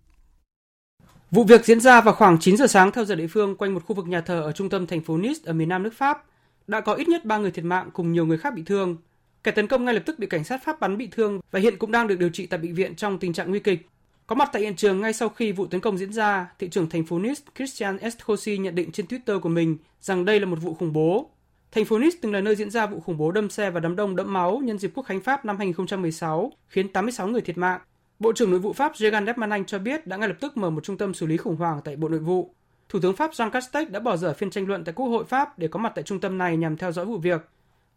Vụ 1.31 1.45
việc 1.45 1.65
diễn 1.65 1.81
ra 1.81 2.01
vào 2.01 2.15
khoảng 2.15 2.39
9 2.41 2.57
giờ 2.57 2.67
sáng 2.67 2.93
theo 2.93 3.05
giờ 3.05 3.15
địa 3.15 3.27
phương 3.27 3.57
quanh 3.57 3.75
một 3.75 3.85
khu 3.87 3.97
vực 3.97 4.07
nhà 4.07 4.21
thờ 4.21 4.41
ở 4.41 4.53
trung 4.53 4.69
tâm 4.69 4.87
thành 4.87 5.03
phố 5.03 5.17
Nice 5.17 5.41
ở 5.45 5.53
miền 5.53 5.69
nam 5.69 5.83
nước 5.83 5.95
Pháp. 5.97 6.25
Đã 6.67 6.81
có 6.81 6.95
ít 6.95 7.09
nhất 7.09 7.25
3 7.25 7.39
người 7.39 7.51
thiệt 7.51 7.65
mạng 7.65 7.91
cùng 7.93 8.13
nhiều 8.13 8.27
người 8.27 8.39
khác 8.39 8.55
bị 8.55 8.63
thương. 8.67 8.97
Kẻ 9.43 9.51
tấn 9.51 9.67
công 9.67 9.85
ngay 9.85 9.95
lập 9.95 10.03
tức 10.07 10.19
bị 10.19 10.27
cảnh 10.27 10.45
sát 10.45 10.65
Pháp 10.65 10.81
bắn 10.81 10.99
bị 10.99 11.09
thương 11.13 11.41
và 11.51 11.61
hiện 11.61 11.77
cũng 11.79 11.93
đang 11.93 12.07
được 12.07 12.19
điều 12.19 12.31
trị 12.31 12.47
tại 12.47 12.61
bệnh 12.61 12.75
viện 12.75 12.97
trong 12.97 13.19
tình 13.19 13.33
trạng 13.33 13.51
nguy 13.51 13.61
kịch. 13.61 13.87
Có 14.29 14.35
mặt 14.35 14.51
tại 14.53 14.63
hiện 14.63 14.77
trường 14.77 15.01
ngay 15.01 15.13
sau 15.13 15.29
khi 15.29 15.53
vụ 15.53 15.67
tấn 15.67 15.81
công 15.81 15.99
diễn 15.99 16.13
ra, 16.13 16.53
thị 16.59 16.69
trưởng 16.69 16.89
thành 16.89 17.05
phố 17.05 17.19
Nice 17.19 17.43
Christian 17.57 17.99
Estrosi 17.99 18.59
nhận 18.59 18.75
định 18.75 18.93
trên 18.93 19.07
Twitter 19.07 19.41
của 19.41 19.49
mình 19.49 19.77
rằng 20.01 20.25
đây 20.25 20.41
là 20.41 20.47
một 20.47 20.59
vụ 20.61 20.75
khủng 20.75 20.93
bố. 20.93 21.31
Thành 21.73 21.85
phố 21.85 21.99
Nice 21.99 22.19
từng 22.23 22.33
là 22.33 22.41
nơi 22.41 22.57
diễn 22.57 22.71
ra 22.71 22.87
vụ 22.87 23.01
khủng 23.01 23.17
bố 23.17 23.33
đâm 23.33 23.51
xe 23.51 23.71
và 23.71 23.81
đám 23.81 23.97
đông 23.97 24.17
đẫm 24.17 24.33
máu 24.33 24.61
nhân 24.65 24.79
dịp 24.79 24.91
Quốc 24.95 25.07
khánh 25.07 25.21
Pháp 25.21 25.45
năm 25.45 25.59
2016, 25.59 26.53
khiến 26.67 26.89
86 26.89 27.29
người 27.29 27.41
thiệt 27.41 27.59
mạng. 27.59 27.81
Bộ 28.19 28.33
trưởng 28.33 28.51
Nội 28.51 28.61
vụ 28.61 28.73
Pháp 28.73 28.93
Jean 28.93 29.27
Darmanin 29.27 29.65
cho 29.65 29.79
biết 29.79 30.07
đã 30.07 30.17
ngay 30.17 30.29
lập 30.29 30.37
tức 30.41 30.57
mở 30.57 30.71
một 30.71 30.85
trung 30.85 30.99
tâm 30.99 31.15
xử 31.15 31.27
lý 31.27 31.37
khủng 31.37 31.57
hoảng 31.57 31.81
tại 31.85 31.97
Bộ 31.97 32.09
Nội 32.09 32.21
vụ. 32.21 32.55
Thủ 32.89 33.01
tướng 33.03 33.17
Pháp 33.17 33.31
Jean 33.31 33.51
Castex 33.51 33.89
đã 33.89 34.01
bỏ 34.01 34.17
dở 34.17 34.33
phiên 34.33 34.51
tranh 34.51 34.67
luận 34.67 34.85
tại 34.85 34.93
Quốc 34.93 35.07
hội 35.07 35.25
Pháp 35.25 35.59
để 35.59 35.69
có 35.69 35.79
mặt 35.79 35.93
tại 35.95 36.03
trung 36.03 36.21
tâm 36.21 36.39
này 36.39 36.57
nhằm 36.57 36.77
theo 36.77 36.93
dõi 36.93 37.05
vụ 37.05 37.19
việc. 37.19 37.49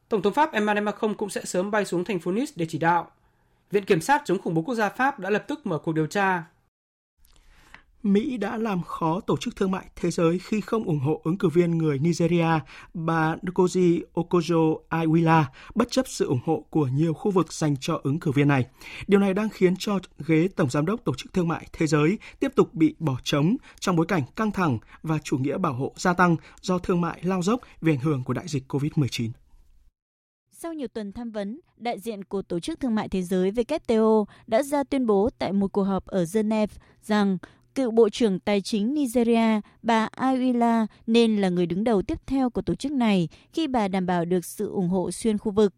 Tổng 0.10 0.22
thống 0.22 0.34
Pháp 0.34 0.54
Emmanuel 0.54 0.86
Macron 0.86 1.14
cũng 1.14 1.30
sẽ 1.30 1.42
sớm 1.46 1.72
bay 1.72 1.86
xuống 1.86 2.04
thành 2.04 2.20
phố 2.20 2.32
Nice 2.32 2.52
để 2.56 2.66
chỉ 2.70 2.78
đạo. 2.78 3.12
Viện 3.72 3.86
Kiểm 3.86 4.02
sát 4.02 4.22
chống 4.26 4.42
khủng 4.42 4.54
bố 4.54 4.62
quốc 4.62 4.76
gia 4.76 4.90
Pháp 4.90 5.20
đã 5.20 5.30
lập 5.30 5.44
tức 5.48 5.66
mở 5.66 5.78
cuộc 5.78 5.94
điều 5.94 6.08
tra. 6.08 6.44
Mỹ 8.04 8.38
đã 8.38 8.58
làm 8.58 8.84
khó 8.84 9.20
Tổ 9.20 9.38
chức 9.38 9.56
Thương 9.56 9.72
mại 9.72 9.86
Thế 9.96 10.12
giới 10.12 10.40
khi 10.40 10.62
không 10.62 10.84
ủng 10.84 11.00
hộ 11.00 11.22
ứng 11.24 11.38
cử 11.38 11.50
viên 11.50 11.78
người 11.78 12.00
Nigeria 12.00 12.60
bà 12.94 13.36
Ngozi 13.42 14.02
Okonjo-Iweala 14.14 15.44
bất 15.76 15.92
chấp 15.92 16.08
sự 16.08 16.28
ủng 16.28 16.40
hộ 16.46 16.66
của 16.70 16.88
nhiều 16.88 17.14
khu 17.14 17.32
vực 17.32 17.54
dành 17.54 17.76
cho 17.80 18.00
ứng 18.04 18.20
cử 18.20 18.32
viên 18.32 18.48
này. 18.48 18.66
Điều 19.08 19.20
này 19.20 19.34
đang 19.34 19.50
khiến 19.50 19.76
cho 19.80 20.00
ghế 20.28 20.48
Tổng 20.56 20.70
Giám 20.70 20.86
đốc 20.86 21.06
Tổ 21.06 21.14
chức 21.18 21.34
Thương 21.34 21.48
mại 21.48 21.68
Thế 21.74 21.88
giới 21.88 22.18
tiếp 22.40 22.52
tục 22.56 22.74
bị 22.74 22.96
bỏ 23.00 23.18
trống 23.24 23.56
trong 23.80 23.96
bối 23.96 24.06
cảnh 24.06 24.24
căng 24.36 24.52
thẳng 24.52 24.78
và 25.04 25.18
chủ 25.24 25.38
nghĩa 25.38 25.58
bảo 25.58 25.74
hộ 25.74 25.94
gia 25.98 26.14
tăng 26.14 26.36
do 26.62 26.78
thương 26.78 27.02
mại 27.02 27.20
lao 27.24 27.42
dốc 27.42 27.62
vì 27.82 27.94
ảnh 27.94 28.00
hưởng 28.00 28.24
của 28.24 28.34
đại 28.34 28.48
dịch 28.48 28.74
COVID-19. 28.74 29.30
Sau 30.62 30.74
nhiều 30.74 30.88
tuần 30.88 31.12
tham 31.12 31.32
vấn, 31.32 31.60
đại 31.78 32.00
diện 32.00 32.24
của 32.24 32.42
Tổ 32.42 32.60
chức 32.60 32.80
Thương 32.80 32.96
mại 32.96 33.10
Thế 33.10 33.22
giới 33.22 33.52
WTO 33.52 34.26
đã 34.48 34.64
ra 34.64 34.84
tuyên 34.84 35.06
bố 35.06 35.30
tại 35.40 35.54
một 35.54 35.72
cuộc 35.72 35.84
họp 35.84 36.06
ở 36.06 36.26
Geneva 36.34 36.76
rằng 37.04 37.38
cựu 37.76 37.92
Bộ 37.92 38.10
trưởng 38.10 38.40
Tài 38.40 38.62
chính 38.62 38.94
Nigeria 38.94 39.62
bà 39.82 40.10
Awila 40.18 40.86
nên 41.08 41.42
là 41.42 41.50
người 41.50 41.66
đứng 41.66 41.84
đầu 41.84 42.02
tiếp 42.02 42.18
theo 42.28 42.50
của 42.50 42.62
tổ 42.62 42.76
chức 42.76 42.92
này 42.92 43.30
khi 43.54 43.68
bà 43.68 43.88
đảm 43.88 44.06
bảo 44.06 44.26
được 44.26 44.46
sự 44.46 44.72
ủng 44.72 44.90
hộ 44.90 45.12
xuyên 45.12 45.38
khu 45.38 45.52
vực. 45.52 45.74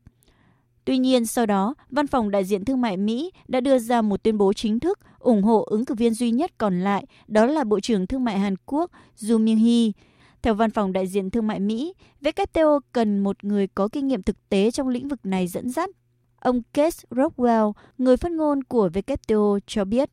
Tuy 0.86 0.98
nhiên, 0.98 1.26
sau 1.26 1.46
đó, 1.46 1.76
Văn 1.90 2.08
phòng 2.08 2.32
Đại 2.32 2.46
diện 2.46 2.66
Thương 2.66 2.82
mại 2.82 2.98
Mỹ 2.98 3.32
đã 3.48 3.60
đưa 3.60 3.80
ra 3.80 4.02
một 4.02 4.24
tuyên 4.24 4.38
bố 4.38 4.54
chính 4.54 4.80
thức 4.80 5.00
ủng 5.20 5.44
hộ 5.44 5.64
ứng 5.64 5.86
cử 5.86 5.96
viên 5.96 6.14
duy 6.14 6.32
nhất 6.32 6.52
còn 6.58 6.80
lại, 6.80 7.06
đó 7.28 7.46
là 7.46 7.64
Bộ 7.64 7.80
trưởng 7.80 8.08
Thương 8.08 8.24
mại 8.24 8.40
Hàn 8.40 8.56
Quốc 8.66 8.92
Ju 9.18 9.46
Myung-hee. 9.46 9.92
Theo 10.44 10.54
Văn 10.54 10.72
phòng 10.72 10.94
Đại 10.94 11.08
diện 11.08 11.30
Thương 11.30 11.48
mại 11.48 11.60
Mỹ, 11.60 11.94
WTO 12.22 12.80
cần 12.92 13.20
một 13.20 13.44
người 13.44 13.68
có 13.68 13.88
kinh 13.88 14.08
nghiệm 14.08 14.24
thực 14.24 14.50
tế 14.50 14.72
trong 14.72 14.88
lĩnh 14.88 15.08
vực 15.08 15.20
này 15.24 15.48
dẫn 15.48 15.70
dắt. 15.70 15.90
Ông 16.40 16.62
Keith 16.74 16.96
Rockwell, 17.10 17.74
người 17.98 18.18
phát 18.18 18.32
ngôn 18.32 18.64
của 18.64 18.90
WTO 18.94 19.60
cho 19.68 19.86
biết. 19.86 20.10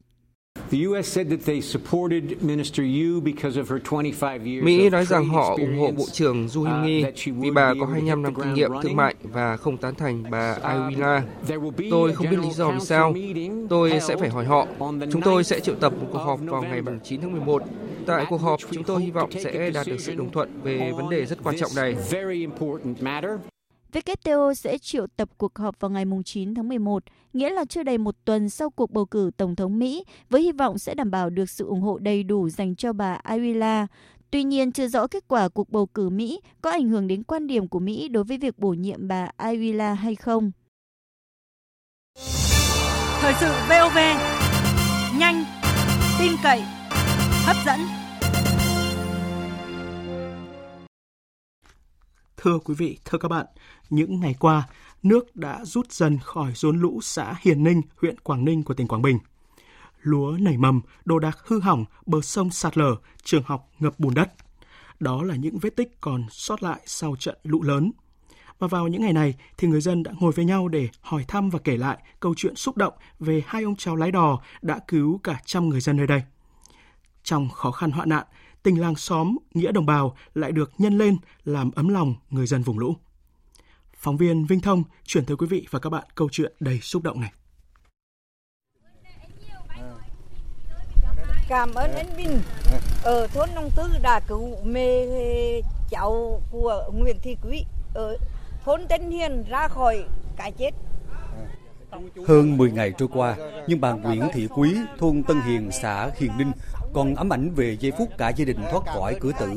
Mỹ 4.63 4.91
nói 4.91 5.07
rằng 5.07 5.29
họ 5.29 5.57
ủng 5.61 5.79
hộ 5.79 5.91
Bộ 5.91 6.05
trưởng 6.13 6.49
Du 6.49 6.63
Hyun 6.63 6.83
Nghi 6.83 7.05
vì 7.27 7.51
bà 7.51 7.75
có 7.81 7.87
25 7.87 8.23
năm 8.23 8.35
kinh 8.35 8.55
nghiệm 8.55 8.71
thương 8.83 8.97
mại 8.97 9.15
và 9.23 9.57
không 9.57 9.77
tán 9.77 9.95
thành 9.95 10.25
bà 10.31 10.59
Aiwila. 10.63 11.21
Tôi 11.91 12.13
không 12.13 12.31
biết 12.31 12.39
lý 12.43 12.51
do 12.51 12.71
vì 12.71 12.81
sao. 12.81 13.15
Tôi 13.69 14.01
sẽ 14.01 14.17
phải 14.17 14.29
hỏi 14.29 14.45
họ. 14.45 14.67
Chúng 15.13 15.23
tôi 15.23 15.45
sẽ 15.45 15.61
triệu 15.61 15.75
tập 15.75 15.93
một 16.01 16.07
cuộc 16.13 16.19
họp 16.19 16.41
vào 16.41 16.63
ngày 16.63 16.83
9 17.05 17.21
tháng 17.21 17.33
11. 17.33 17.63
Tại 18.07 18.27
cuộc 18.29 18.41
họp, 18.41 18.61
chúng 18.71 18.85
tôi 18.85 19.03
hy 19.03 19.11
vọng 19.11 19.31
sẽ 19.33 19.71
đạt 19.71 19.87
được 19.87 20.01
sự 20.01 20.15
đồng 20.15 20.31
thuận 20.31 20.61
về 20.63 20.93
vấn 20.97 21.11
đề 21.11 21.27
rất 21.27 21.39
quan 21.45 21.57
trọng 21.59 21.71
này. 21.77 21.95
WTO 23.93 24.55
sẽ 24.55 24.79
triệu 24.79 25.07
tập 25.17 25.29
cuộc 25.39 25.59
họp 25.59 25.81
vào 25.81 25.91
ngày 25.91 26.05
9 26.25 26.55
tháng 26.55 26.69
11, 26.69 27.05
nghĩa 27.33 27.51
là 27.51 27.65
chưa 27.65 27.83
đầy 27.83 27.99
một 27.99 28.15
tuần 28.25 28.51
sau 28.51 28.71
cuộc 28.71 28.91
bầu 28.91 29.07
cử 29.07 29.31
Tổng 29.37 29.57
thống 29.57 29.79
Mỹ, 29.79 30.05
với 30.31 30.43
hy 30.43 30.53
vọng 30.53 30.79
sẽ 30.79 30.95
đảm 30.95 31.11
bảo 31.11 31.31
được 31.31 31.51
sự 31.51 31.67
ủng 31.67 31.81
hộ 31.81 31.99
đầy 31.99 32.23
đủ 32.23 32.49
dành 32.49 32.77
cho 32.77 32.93
bà 32.93 33.13
Ayala. 33.15 33.87
Tuy 34.31 34.45
nhiên, 34.45 34.73
chưa 34.73 34.89
rõ 34.89 35.07
kết 35.07 35.25
quả 35.29 35.49
cuộc 35.49 35.71
bầu 35.71 35.87
cử 35.87 36.09
Mỹ 36.09 36.41
có 36.61 36.71
ảnh 36.71 36.89
hưởng 36.89 37.07
đến 37.07 37.23
quan 37.23 37.47
điểm 37.47 37.69
của 37.69 37.79
Mỹ 37.79 38.09
đối 38.09 38.25
với 38.25 38.39
việc 38.39 38.59
bổ 38.59 38.71
nhiệm 38.71 39.09
bà 39.09 39.31
Ayala 39.37 39.95
hay 39.95 40.15
không. 40.15 40.51
Thời 43.21 43.35
sự 43.41 43.53
VOV, 43.69 43.99
nhanh, 45.19 45.45
tin 46.19 46.33
cậy, 46.43 46.63
hấp 47.45 47.57
dẫn. 47.67 48.00
Thưa 52.43 52.59
quý 52.59 52.75
vị, 52.75 52.99
thưa 53.05 53.19
các 53.19 53.29
bạn, 53.29 53.47
những 53.91 54.21
ngày 54.21 54.35
qua, 54.39 54.69
nước 55.03 55.37
đã 55.37 55.65
rút 55.65 55.93
dần 55.93 56.19
khỏi 56.19 56.53
rốn 56.55 56.81
lũ 56.81 57.01
xã 57.03 57.35
Hiền 57.41 57.65
Ninh, 57.65 57.83
huyện 57.97 58.21
Quảng 58.21 58.45
Ninh 58.45 58.63
của 58.63 58.75
tỉnh 58.75 58.89
Quảng 58.89 59.03
Bình. 59.03 59.19
Lúa 60.03 60.37
nảy 60.41 60.57
mầm, 60.57 60.81
đồ 61.05 61.19
đạc 61.19 61.39
hư 61.47 61.61
hỏng, 61.61 61.85
bờ 62.07 62.21
sông 62.21 62.51
sạt 62.51 62.79
lở, 62.79 62.97
trường 63.23 63.43
học 63.47 63.69
ngập 63.79 63.99
bùn 63.99 64.15
đất. 64.15 64.33
đó 65.01 65.23
là 65.23 65.37
những 65.37 65.59
vết 65.59 65.77
tích 65.77 66.01
còn 66.01 66.25
sót 66.31 66.63
lại 66.63 66.81
sau 66.87 67.17
trận 67.19 67.39
lũ 67.43 67.63
lớn. 67.63 67.93
Và 68.59 68.67
vào 68.67 68.89
những 68.89 69.03
ngày 69.03 69.13
này 69.13 69.35
thì 69.57 69.69
người 69.69 69.81
dân 69.81 70.03
đã 70.03 70.13
ngồi 70.21 70.33
với 70.33 70.45
nhau 70.45 70.69
để 70.69 70.89
hỏi 71.01 71.25
thăm 71.29 71.51
và 71.51 71.59
kể 71.65 71.77
lại 71.77 71.99
câu 72.21 72.35
chuyện 72.37 72.57
xúc 72.57 72.77
động 72.77 72.95
về 73.19 73.43
hai 73.47 73.63
ông 73.63 73.77
cháu 73.77 73.97
lái 73.97 74.11
đò 74.11 74.41
đã 74.63 74.79
cứu 74.89 75.21
cả 75.25 75.41
trăm 75.45 75.69
người 75.69 75.81
dân 75.81 75.97
nơi 75.97 76.07
đây. 76.07 76.23
Trong 77.23 77.49
khó 77.49 77.71
khăn 77.71 77.91
hoạn 77.91 78.09
nạn, 78.09 78.27
tình 78.63 78.81
làng 78.81 78.97
xóm, 78.97 79.37
nghĩa 79.55 79.73
đồng 79.73 79.87
bào 79.87 80.17
lại 80.35 80.53
được 80.53 80.73
nhân 80.79 80.99
lên 80.99 81.17
làm 81.45 81.71
ấm 81.71 81.89
lòng 81.89 82.15
người 82.31 82.47
dân 82.47 82.63
vùng 82.63 82.79
lũ. 82.79 82.97
Phóng 83.97 84.17
viên 84.17 84.47
Vinh 84.47 84.61
Thông 84.61 84.83
chuyển 85.05 85.25
tới 85.25 85.37
quý 85.37 85.47
vị 85.47 85.67
và 85.71 85.79
các 85.79 85.91
bạn 85.91 86.05
câu 86.15 86.29
chuyện 86.33 86.53
đầy 86.61 86.81
xúc 86.81 87.03
động 87.03 87.21
này. 87.21 87.33
Cảm 91.49 91.75
ơn 91.75 91.93
anh 91.95 92.17
Bình 92.17 92.41
ở 93.03 93.27
thôn 93.27 93.49
Nông 93.55 93.71
Tư 93.77 93.83
đã 94.03 94.21
cứu 94.29 94.57
mẹ 94.65 95.07
cháu 95.91 96.43
của 96.51 96.91
Nguyễn 96.95 97.17
Thị 97.23 97.37
Quý 97.43 97.65
ở 97.95 98.17
thôn 98.65 98.87
Tân 98.89 99.11
Hiền 99.11 99.45
ra 99.49 99.69
khỏi 99.69 100.05
cái 100.37 100.53
chết. 100.53 100.71
Hơn 102.27 102.57
10 102.57 102.73
ngày 102.73 102.93
trôi 102.99 103.09
qua, 103.13 103.37
nhưng 103.67 103.81
bà 103.81 103.93
Nguyễn 103.93 104.29
Thị 104.33 104.49
Quý, 104.55 104.77
thôn 104.99 105.23
Tân 105.23 105.41
Hiền, 105.41 105.71
xã 105.73 106.11
Hiền 106.17 106.31
Ninh 106.39 106.53
còn 106.93 107.15
ám 107.15 107.33
ảnh 107.33 107.51
về 107.51 107.77
giây 107.81 107.93
phút 107.99 108.09
cả 108.19 108.29
gia 108.29 108.45
đình 108.45 108.57
thoát 108.71 108.87
khỏi 108.87 109.17
cửa 109.21 109.33
tử 109.41 109.49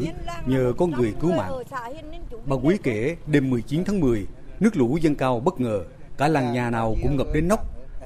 nhờ 0.46 0.74
con 0.78 0.92
người 0.92 1.14
cứu 1.20 1.32
mạng. 1.32 1.54
Bà 2.46 2.56
Quý 2.56 2.78
kể 2.84 3.16
đêm 3.28 3.50
19 3.50 3.84
tháng 3.86 4.00
10, 4.00 4.28
nước 4.60 4.78
lũ 4.78 4.98
dâng 5.02 5.16
cao 5.16 5.40
bất 5.40 5.60
ngờ, 5.60 5.84
cả 6.18 6.28
làng 6.28 6.54
nhà 6.54 6.70
nào 6.70 6.96
cũng 7.04 7.18
ngập 7.18 7.28
đến 7.34 7.48
nóc. 7.48 7.60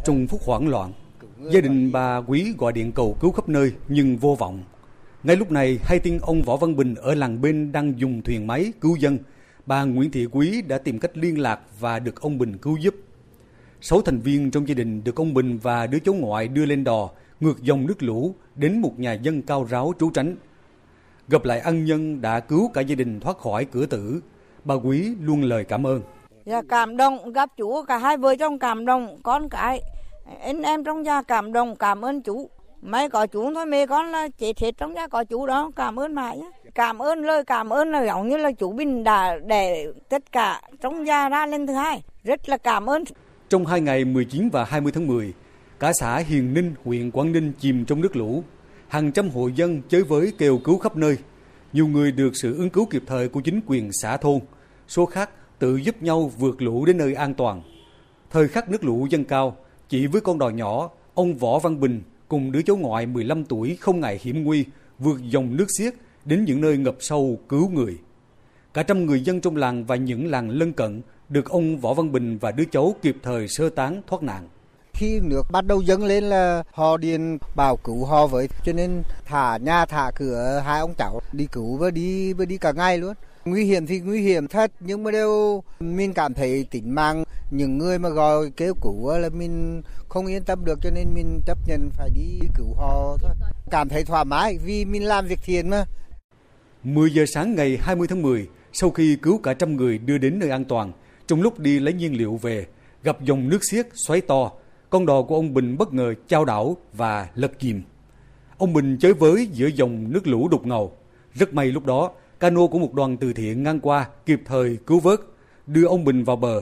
Trong 0.06 0.28
phút 0.28 0.42
hoảng 0.46 0.68
loạn, 0.68 0.94
gia 1.52 1.62
đình 1.62 1.92
bà 1.92 2.18
Quý 2.18 2.54
gọi 2.58 2.74
điện 2.74 2.92
cầu 2.92 3.18
cứu 3.20 3.32
khắp 3.32 3.50
nơi 3.50 3.72
nhưng 3.88 4.18
vô 4.18 4.36
vọng. 4.40 4.64
Ngay 5.24 5.36
lúc 5.36 5.52
này, 5.52 5.80
hai 5.84 6.00
tin 6.00 6.20
ông 6.22 6.42
Võ 6.42 6.58
Văn 6.58 6.76
Bình 6.76 6.96
ở 6.96 7.16
làng 7.16 7.42
bên 7.42 7.72
đang 7.72 8.00
dùng 8.00 8.22
thuyền 8.22 8.48
máy 8.48 8.74
cứu 8.82 8.96
dân. 8.96 9.18
Bà 9.66 9.84
Nguyễn 9.84 10.12
Thị 10.12 10.26
Quý 10.32 10.62
đã 10.62 10.78
tìm 10.78 11.00
cách 11.00 11.18
liên 11.18 11.40
lạc 11.40 11.60
và 11.80 12.00
được 12.00 12.22
ông 12.22 12.38
Bình 12.38 12.58
cứu 12.58 12.78
giúp. 12.78 12.96
Sáu 13.82 14.02
thành 14.02 14.20
viên 14.20 14.52
trong 14.52 14.68
gia 14.68 14.76
đình 14.76 15.04
được 15.04 15.16
ông 15.16 15.34
Bình 15.34 15.58
và 15.58 15.88
đứa 15.88 16.00
cháu 16.00 16.16
ngoại 16.16 16.48
đưa 16.48 16.66
lên 16.66 16.84
đò 16.84 17.10
ngược 17.40 17.62
dòng 17.62 17.88
nước 17.88 18.04
lũ 18.04 18.36
đến 18.56 18.82
một 18.82 19.00
nhà 19.00 19.14
dân 19.14 19.42
cao 19.42 19.64
ráo 19.64 19.94
trú 20.00 20.10
tránh. 20.10 20.36
Gặp 21.28 21.46
lại 21.46 21.60
ân 21.60 21.86
nhân 21.86 22.22
đã 22.22 22.40
cứu 22.40 22.72
cả 22.74 22.82
gia 22.82 22.96
đình 22.96 23.20
thoát 23.20 23.38
khỏi 23.38 23.66
cửa 23.66 23.86
tử, 23.86 24.22
bà 24.64 24.76
Quý 24.76 25.16
luôn 25.22 25.44
lời 25.44 25.64
cảm 25.64 25.88
ơn. 25.88 26.02
Dạ 26.46 26.62
cảm 26.70 26.98
động 26.98 27.32
gặp 27.32 27.50
chú 27.58 27.84
cả 27.88 27.98
hai 27.98 28.18
vợ 28.18 28.36
chồng 28.40 28.60
cảm 28.60 28.86
động 28.86 29.20
con 29.24 29.50
cái 29.50 29.82
anh 30.42 30.62
em 30.62 30.84
trong 30.84 31.06
gia 31.06 31.22
cảm 31.22 31.54
động 31.54 31.76
cảm 31.76 32.06
ơn 32.06 32.22
chú 32.22 32.50
may 32.82 33.10
có 33.10 33.28
chú 33.28 33.54
thôi 33.54 33.66
mẹ 33.66 33.86
con 33.86 34.06
là 34.06 34.28
chết 34.38 34.60
hết 34.60 34.78
trong 34.78 34.96
gia 34.96 35.08
có 35.08 35.24
chú 35.24 35.46
đó 35.46 35.72
cảm 35.76 36.00
ơn 36.00 36.16
mãi 36.16 36.38
nhé 36.38 36.52
cảm 36.76 37.02
ơn 37.02 37.22
lời 37.22 37.44
cảm 37.44 37.70
ơn 37.70 37.92
là 37.92 38.06
giống 38.06 38.28
như 38.28 38.38
là 38.38 38.52
chú 38.52 38.72
Bình 38.72 39.04
đã 39.04 39.40
để 39.46 39.88
tất 40.10 40.32
cả 40.32 40.62
trong 40.82 41.08
gia 41.08 41.30
ra 41.30 41.46
lên 41.46 41.68
thứ 41.68 41.74
hai 41.74 42.04
rất 42.24 42.50
là 42.50 42.58
cảm 42.58 42.90
ơn 42.90 43.04
trong 43.50 43.66
hai 43.66 43.82
ngày 43.82 44.06
19 44.06 44.50
và 44.50 44.64
20 44.64 44.92
tháng 44.92 45.08
10 45.08 45.34
cả 45.80 45.94
xã 46.00 46.18
Hiền 46.18 46.54
Ninh 46.54 46.74
huyện 46.84 47.12
Quảng 47.12 47.32
Ninh 47.32 47.52
chìm 47.60 47.86
trong 47.86 48.02
nước 48.02 48.16
lũ 48.16 48.44
hàng 48.88 49.12
trăm 49.12 49.30
hộ 49.30 49.48
dân 49.48 49.82
chơi 49.90 50.04
với 50.04 50.34
kêu 50.38 50.58
cứu 50.58 50.78
khắp 50.78 50.98
nơi 50.98 51.18
nhiều 51.74 51.88
người 51.88 52.12
được 52.12 52.32
sự 52.36 52.58
ứng 52.58 52.70
cứu 52.70 52.86
kịp 52.86 53.04
thời 53.08 53.30
của 53.30 53.42
chính 53.42 53.60
quyền 53.68 53.90
xã 54.02 54.18
thôn 54.18 54.40
số 54.88 55.06
khác 55.06 55.30
tự 55.60 55.76
giúp 55.76 56.02
nhau 56.02 56.32
vượt 56.38 56.62
lũ 56.62 56.86
đến 56.86 56.98
nơi 56.98 57.14
an 57.14 57.34
toàn 57.34 57.62
thời 58.32 58.48
khắc 58.48 58.70
nước 58.70 58.84
lũ 58.84 59.08
dâng 59.10 59.26
cao 59.26 59.58
chỉ 59.90 60.08
với 60.08 60.22
con 60.22 60.40
đò 60.40 60.50
nhỏ, 60.50 60.90
ông 61.14 61.36
Võ 61.36 61.60
Văn 61.60 61.80
Bình 61.80 62.02
cùng 62.28 62.52
đứa 62.52 62.62
cháu 62.62 62.76
ngoại 62.76 63.06
15 63.06 63.46
tuổi 63.46 63.78
không 63.80 64.00
ngại 64.00 64.20
hiểm 64.22 64.44
nguy 64.44 64.66
vượt 65.00 65.22
dòng 65.30 65.58
nước 65.58 65.66
xiết 65.78 65.94
đến 66.26 66.46
những 66.46 66.62
nơi 66.62 66.78
ngập 66.78 66.96
sâu 67.00 67.40
cứu 67.50 67.70
người. 67.70 67.98
Cả 68.74 68.84
trăm 68.84 69.06
người 69.06 69.22
dân 69.22 69.42
trong 69.42 69.56
làng 69.56 69.86
và 69.86 69.96
những 69.96 70.28
làng 70.28 70.50
lân 70.50 70.74
cận 70.74 71.02
được 71.30 71.50
ông 71.50 71.78
Võ 71.78 71.94
Văn 71.94 72.12
Bình 72.12 72.38
và 72.38 72.52
đứa 72.52 72.64
cháu 72.72 72.96
kịp 73.02 73.18
thời 73.24 73.48
sơ 73.48 73.70
tán 73.70 74.02
thoát 74.08 74.24
nạn. 74.24 74.48
Khi 74.98 75.20
nước 75.20 75.52
bắt 75.52 75.66
đầu 75.66 75.82
dâng 75.82 76.06
lên 76.06 76.24
là 76.24 76.64
họ 76.72 76.98
điền 76.98 77.38
bảo 77.56 77.78
cứu 77.78 78.06
họ 78.06 78.28
với 78.28 78.50
cho 78.64 78.74
nên 78.74 79.04
thả 79.26 79.58
nhà 79.58 79.86
thả 79.86 80.12
cửa 80.16 80.64
hai 80.66 80.80
ông 80.80 80.93
cháu 80.98 81.22
đi 81.32 81.48
cứu 81.52 81.78
và 81.78 81.89
đi 81.89 82.34
và 82.34 82.45
đi 82.45 82.58
cả 82.58 82.72
ngày 82.72 82.98
luôn. 82.98 83.14
Nguy 83.45 83.66
hiểm 83.66 83.88
thì 83.88 84.00
nguy 84.00 84.22
hiểm 84.22 84.48
thật 84.48 84.72
nhưng 84.80 85.04
mà 85.04 85.12
đều 85.12 85.64
mình 85.80 86.14
cảm 86.14 86.34
thấy 86.34 86.66
tính 86.72 86.95
mạng 86.95 87.24
những 87.52 87.78
người 87.78 88.00
mà 88.00 88.10
gọi 88.10 88.52
kêu 88.58 88.74
cứu 88.82 89.18
là 89.18 89.30
mình 89.30 89.82
không 90.10 90.26
yên 90.26 90.43
tâm 90.43 90.66
được 90.66 90.80
cho 90.82 90.89
nên 90.89 91.14
mình 91.14 91.41
chấp 91.45 91.58
nhận 91.68 91.89
phải 91.93 92.10
đi 92.10 92.39
cứu 92.56 92.74
họ 92.74 93.18
thôi. 93.22 93.32
Cảm 93.72 93.89
thấy 93.89 94.04
thoải 94.04 94.26
mái 94.26 94.58
vì 94.66 94.86
mình 94.86 95.04
làm 95.04 95.28
việc 95.28 95.39
thiện 95.43 95.70
mà. 95.70 95.86
10 96.84 97.10
giờ 97.14 97.26
sáng 97.34 97.56
ngày 97.56 97.78
20 97.82 98.08
tháng 98.08 98.22
10, 98.22 98.48
sau 98.74 98.89
khi 98.89 99.18
cứu 99.22 99.38
cả 99.38 99.54
trăm 99.54 99.76
người 99.76 99.98
đưa 99.98 100.18
đến 100.18 100.39
nơi 100.39 100.50
an 100.50 100.66
toàn, 100.66 100.91
trong 101.28 101.41
lúc 101.41 101.60
đi 101.60 101.80
lấy 101.80 101.93
nhiên 101.93 102.18
liệu 102.18 102.39
về, 102.41 102.66
gặp 103.04 103.22
dòng 103.22 103.50
nước 103.50 103.60
xiết 103.72 103.88
xoáy 104.08 104.22
to, 104.22 104.52
con 104.90 105.06
đò 105.06 105.22
của 105.22 105.36
ông 105.36 105.54
Bình 105.54 105.78
bất 105.78 105.94
ngờ 105.94 106.14
trao 106.28 106.46
đảo 106.46 106.78
và 106.94 107.28
lật 107.36 107.60
chìm. 107.60 107.82
Ông 108.58 108.74
Bình 108.74 108.98
chới 109.00 109.14
với 109.14 109.48
giữa 109.52 109.68
dòng 109.68 110.12
nước 110.12 110.28
lũ 110.28 110.48
đục 110.48 110.66
ngầu. 110.66 110.92
Rất 111.34 111.54
may 111.54 111.72
lúc 111.72 111.86
đó, 111.86 112.12
cano 112.40 112.68
của 112.68 112.80
một 112.80 112.94
đoàn 112.94 113.18
từ 113.18 113.34
thiện 113.34 113.64
ngang 113.64 113.80
qua 113.80 114.08
kịp 114.26 114.42
thời 114.46 114.78
cứu 114.88 115.00
vớt, 115.00 115.20
đưa 115.68 115.86
ông 115.86 116.04
Bình 116.04 116.24
vào 116.24 116.36
bờ. 116.36 116.62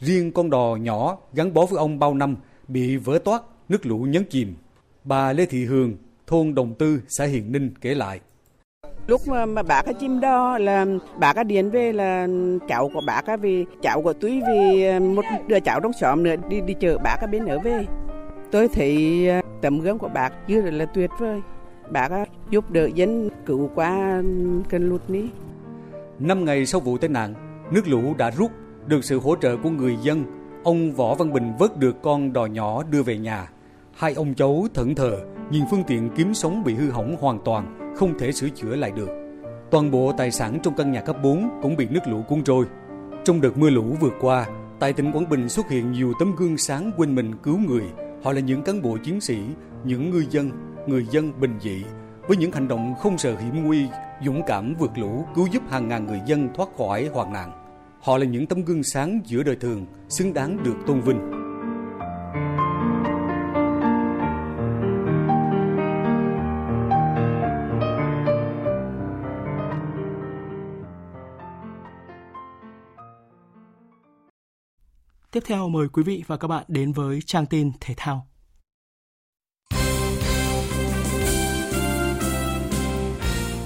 Riêng 0.00 0.32
con 0.32 0.50
đò 0.50 0.76
nhỏ 0.80 1.18
gắn 1.34 1.54
bó 1.54 1.66
với 1.66 1.78
ông 1.78 1.98
bao 1.98 2.14
năm 2.14 2.36
bị 2.68 2.96
vỡ 2.96 3.18
toát, 3.24 3.42
nước 3.68 3.86
lũ 3.86 3.98
nhấn 3.98 4.24
chìm. 4.30 4.54
Bà 5.04 5.32
Lê 5.32 5.46
Thị 5.46 5.64
Hường, 5.64 5.94
thôn 6.26 6.54
Đồng 6.54 6.74
Tư, 6.74 7.00
xã 7.08 7.24
Hiền 7.24 7.52
Ninh 7.52 7.70
kể 7.80 7.94
lại. 7.94 8.20
Lúc 9.06 9.28
mà, 9.28 9.46
mà 9.46 9.62
bác 9.62 9.82
chim 10.00 10.20
đo 10.20 10.58
là 10.58 10.86
bác 11.18 11.46
điện 11.46 11.70
về 11.70 11.92
là 11.92 12.26
cháu 12.68 12.90
của 12.94 13.00
bác 13.06 13.40
vì 13.40 13.64
cháu 13.82 14.02
của 14.02 14.12
túi 14.12 14.42
vì 14.48 14.84
ờ, 14.84 15.00
một 15.00 15.24
đứa 15.46 15.60
cháu 15.60 15.80
trong 15.80 15.92
xóm 15.92 16.22
nữa 16.22 16.34
đi 16.48 16.60
đi 16.60 16.74
chợ 16.80 16.98
bác 16.98 17.16
ở 17.20 17.26
bên 17.26 17.46
ở 17.46 17.58
về. 17.58 17.86
Tôi 18.50 18.68
thấy 18.68 19.28
ờ, 19.28 19.40
tấm 19.60 19.80
gương 19.80 19.98
của 19.98 20.08
bác 20.08 20.30
chưa 20.48 20.60
là 20.60 20.84
tuyệt 20.84 21.10
vời 21.18 21.42
bác 21.90 22.10
giúp 22.50 22.70
đỡ 22.70 22.88
dân 22.94 23.30
cứu 23.46 23.70
qua 23.74 24.22
cơn 24.68 24.88
lụt 24.88 25.00
ní. 25.08 25.22
Năm 26.18 26.44
ngày 26.44 26.66
sau 26.66 26.80
vụ 26.80 26.98
tai 26.98 27.08
nạn, 27.08 27.34
nước 27.70 27.88
lũ 27.88 28.14
đã 28.18 28.30
rút, 28.30 28.50
được 28.86 29.04
sự 29.04 29.20
hỗ 29.20 29.36
trợ 29.36 29.56
của 29.56 29.70
người 29.70 29.96
dân, 30.02 30.24
ông 30.64 30.92
Võ 30.92 31.14
Văn 31.14 31.32
Bình 31.32 31.52
vớt 31.58 31.78
được 31.78 32.02
con 32.02 32.32
đò 32.32 32.46
nhỏ 32.46 32.82
đưa 32.90 33.02
về 33.02 33.18
nhà. 33.18 33.48
Hai 33.96 34.14
ông 34.14 34.34
cháu 34.34 34.66
thẫn 34.74 34.94
thờ 34.94 35.18
nhìn 35.50 35.64
phương 35.70 35.84
tiện 35.86 36.10
kiếm 36.16 36.34
sống 36.34 36.64
bị 36.64 36.74
hư 36.74 36.90
hỏng 36.90 37.16
hoàn 37.20 37.38
toàn, 37.44 37.94
không 37.96 38.18
thể 38.18 38.32
sửa 38.32 38.48
chữa 38.48 38.76
lại 38.76 38.90
được. 38.96 39.08
Toàn 39.70 39.90
bộ 39.90 40.12
tài 40.16 40.30
sản 40.30 40.58
trong 40.62 40.74
căn 40.76 40.92
nhà 40.92 41.00
cấp 41.00 41.16
4 41.22 41.48
cũng 41.62 41.76
bị 41.76 41.88
nước 41.90 42.00
lũ 42.06 42.22
cuốn 42.28 42.44
trôi. 42.44 42.64
Trong 43.24 43.40
đợt 43.40 43.58
mưa 43.58 43.70
lũ 43.70 43.96
vừa 44.00 44.10
qua, 44.20 44.46
tại 44.80 44.92
tỉnh 44.92 45.12
Quảng 45.12 45.28
Bình 45.28 45.48
xuất 45.48 45.68
hiện 45.70 45.92
nhiều 45.92 46.12
tấm 46.18 46.36
gương 46.36 46.58
sáng 46.58 46.90
quên 46.96 47.14
mình 47.14 47.32
cứu 47.42 47.58
người. 47.58 47.84
Họ 48.22 48.32
là 48.32 48.40
những 48.40 48.62
cán 48.62 48.82
bộ 48.82 48.98
chiến 49.04 49.20
sĩ, 49.20 49.38
những 49.84 50.10
ngư 50.10 50.24
dân 50.30 50.50
người 50.86 51.06
dân 51.10 51.40
bình 51.40 51.58
dị 51.60 51.84
với 52.28 52.36
những 52.36 52.52
hành 52.52 52.68
động 52.68 52.94
không 53.00 53.18
sợ 53.18 53.36
hiểm 53.36 53.64
nguy, 53.64 53.86
dũng 54.24 54.42
cảm 54.46 54.74
vượt 54.74 54.98
lũ 54.98 55.24
cứu 55.34 55.46
giúp 55.46 55.62
hàng 55.70 55.88
ngàn 55.88 56.06
người 56.06 56.20
dân 56.26 56.48
thoát 56.54 56.68
khỏi 56.78 57.10
hoạn 57.12 57.32
nạn. 57.32 57.52
Họ 58.00 58.18
là 58.18 58.24
những 58.24 58.46
tấm 58.46 58.64
gương 58.64 58.82
sáng 58.82 59.20
giữa 59.24 59.42
đời 59.42 59.56
thường, 59.56 59.86
xứng 60.08 60.34
đáng 60.34 60.62
được 60.64 60.76
tôn 60.86 61.00
vinh. 61.00 61.43
Tiếp 75.34 75.42
theo 75.46 75.68
mời 75.68 75.88
quý 75.88 76.02
vị 76.02 76.24
và 76.26 76.36
các 76.36 76.48
bạn 76.48 76.64
đến 76.68 76.92
với 76.92 77.20
trang 77.26 77.46
tin 77.46 77.72
thể 77.80 77.94
thao. 77.96 78.26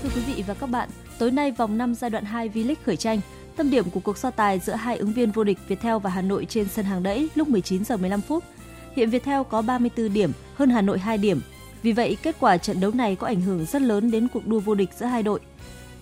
thưa 0.03 0.09
quý 0.15 0.21
vị 0.27 0.45
và 0.47 0.55
các 0.55 0.67
bạn, 0.67 0.89
tối 1.19 1.31
nay 1.31 1.53
vòng 1.53 1.79
5 1.79 1.95
giai 1.95 2.11
đoạn 2.11 2.25
2 2.25 2.49
V-League 2.49 2.75
khởi 2.85 2.97
tranh. 2.97 3.21
Tâm 3.57 3.71
điểm 3.71 3.91
của 3.91 4.01
cuộc 4.01 4.19
so 4.19 4.31
tài 4.31 4.59
giữa 4.59 4.73
hai 4.73 4.97
ứng 4.97 5.13
viên 5.13 5.31
vô 5.31 5.45
địch 5.45 5.59
Viettel 5.69 5.97
và 5.97 6.11
Hà 6.11 6.23
Nội 6.23 6.47
trên 6.49 6.69
sân 6.69 6.85
hàng 6.85 7.03
đẫy 7.03 7.29
lúc 7.35 7.49
19 7.49 7.85
giờ 7.85 7.97
15 7.97 8.21
phút. 8.21 8.45
Hiện 8.97 9.11
Viettel 9.11 9.43
có 9.51 9.63
34 9.63 10.13
điểm, 10.13 10.33
hơn 10.55 10.71
Hà 10.71 10.83
Nội 10.83 10.99
2 10.99 11.19
điểm. 11.19 11.41
Vì 11.83 11.93
vậy, 11.93 12.17
kết 12.23 12.37
quả 12.41 12.57
trận 12.57 12.81
đấu 12.81 12.91
này 12.95 13.17
có 13.17 13.27
ảnh 13.27 13.41
hưởng 13.41 13.65
rất 13.65 13.83
lớn 13.83 14.11
đến 14.11 14.29
cuộc 14.29 14.47
đua 14.47 14.61
vô 14.61 14.75
địch 14.75 14.91
giữa 14.97 15.07
hai 15.07 15.23
đội. 15.23 15.41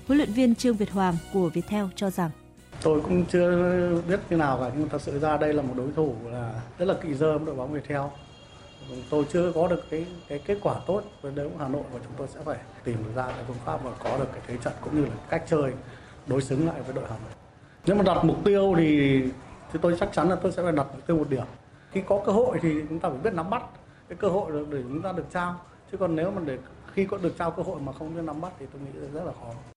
Huấn 0.06 0.18
luyện 0.18 0.32
viên 0.32 0.54
Trương 0.54 0.76
Việt 0.76 0.90
Hoàng 0.90 1.16
của 1.32 1.48
Viettel 1.48 1.84
cho 1.96 2.10
rằng 2.10 2.30
Tôi 2.82 3.00
cũng 3.00 3.24
chưa 3.24 4.02
biết 4.08 4.20
như 4.30 4.36
nào 4.36 4.58
cả, 4.60 4.70
nhưng 4.76 4.88
thật 4.88 5.00
sự 5.00 5.18
ra 5.18 5.36
đây 5.36 5.52
là 5.52 5.62
một 5.62 5.74
đối 5.76 5.92
thủ 5.96 6.14
là 6.24 6.60
rất 6.78 6.84
là 6.84 6.94
kỵ 7.02 7.14
dơ 7.14 7.38
đội 7.38 7.54
bóng 7.54 7.72
Viettel 7.72 8.02
tôi 9.10 9.26
chưa 9.28 9.52
có 9.52 9.68
được 9.68 9.82
cái 9.90 10.06
cái 10.28 10.38
kết 10.38 10.58
quả 10.62 10.74
tốt 10.86 11.02
với 11.22 11.32
đấu 11.32 11.50
Hà 11.58 11.68
Nội 11.68 11.82
và 11.92 12.00
chúng 12.04 12.12
tôi 12.16 12.28
sẽ 12.28 12.40
phải 12.44 12.58
tìm 12.84 12.96
ra 13.14 13.26
cái 13.26 13.44
phương 13.46 13.56
pháp 13.64 13.84
và 13.84 13.90
có 14.04 14.18
được 14.18 14.28
cái 14.32 14.42
thế 14.46 14.56
trận 14.64 14.72
cũng 14.80 14.96
như 14.96 15.04
là 15.04 15.14
cách 15.28 15.44
chơi 15.46 15.72
đối 16.26 16.42
xứng 16.42 16.66
lại 16.66 16.80
với 16.82 16.94
đội 16.94 17.04
Hà 17.10 17.16
Nội. 17.16 17.30
Nếu 17.86 17.96
mà 17.96 18.02
đặt 18.02 18.24
mục 18.24 18.36
tiêu 18.44 18.74
thì 18.76 19.22
thì 19.72 19.78
tôi 19.82 19.96
chắc 20.00 20.12
chắn 20.12 20.28
là 20.30 20.36
tôi 20.36 20.52
sẽ 20.52 20.62
phải 20.62 20.72
đặt 20.72 20.86
mục 20.92 21.06
tiêu 21.06 21.16
một 21.16 21.30
điểm. 21.30 21.44
Khi 21.90 22.02
có 22.06 22.22
cơ 22.26 22.32
hội 22.32 22.58
thì 22.62 22.82
chúng 22.88 22.98
ta 23.00 23.08
phải 23.08 23.18
biết 23.18 23.34
nắm 23.34 23.50
bắt 23.50 23.62
cái 24.08 24.16
cơ 24.16 24.28
hội 24.28 24.52
để 24.70 24.78
chúng 24.82 25.02
ta 25.02 25.12
được 25.12 25.26
trao. 25.32 25.60
Chứ 25.92 25.96
còn 25.96 26.16
nếu 26.16 26.30
mà 26.30 26.42
để, 26.44 26.58
khi 26.92 27.06
có 27.06 27.16
được 27.16 27.38
trao 27.38 27.50
cơ 27.50 27.62
hội 27.62 27.80
mà 27.80 27.92
không 27.92 28.14
biết 28.14 28.22
nắm 28.24 28.40
bắt 28.40 28.52
thì 28.58 28.66
tôi 28.72 28.82
nghĩ 28.82 29.08
rất 29.12 29.24
là 29.24 29.32
khó. 29.40 29.75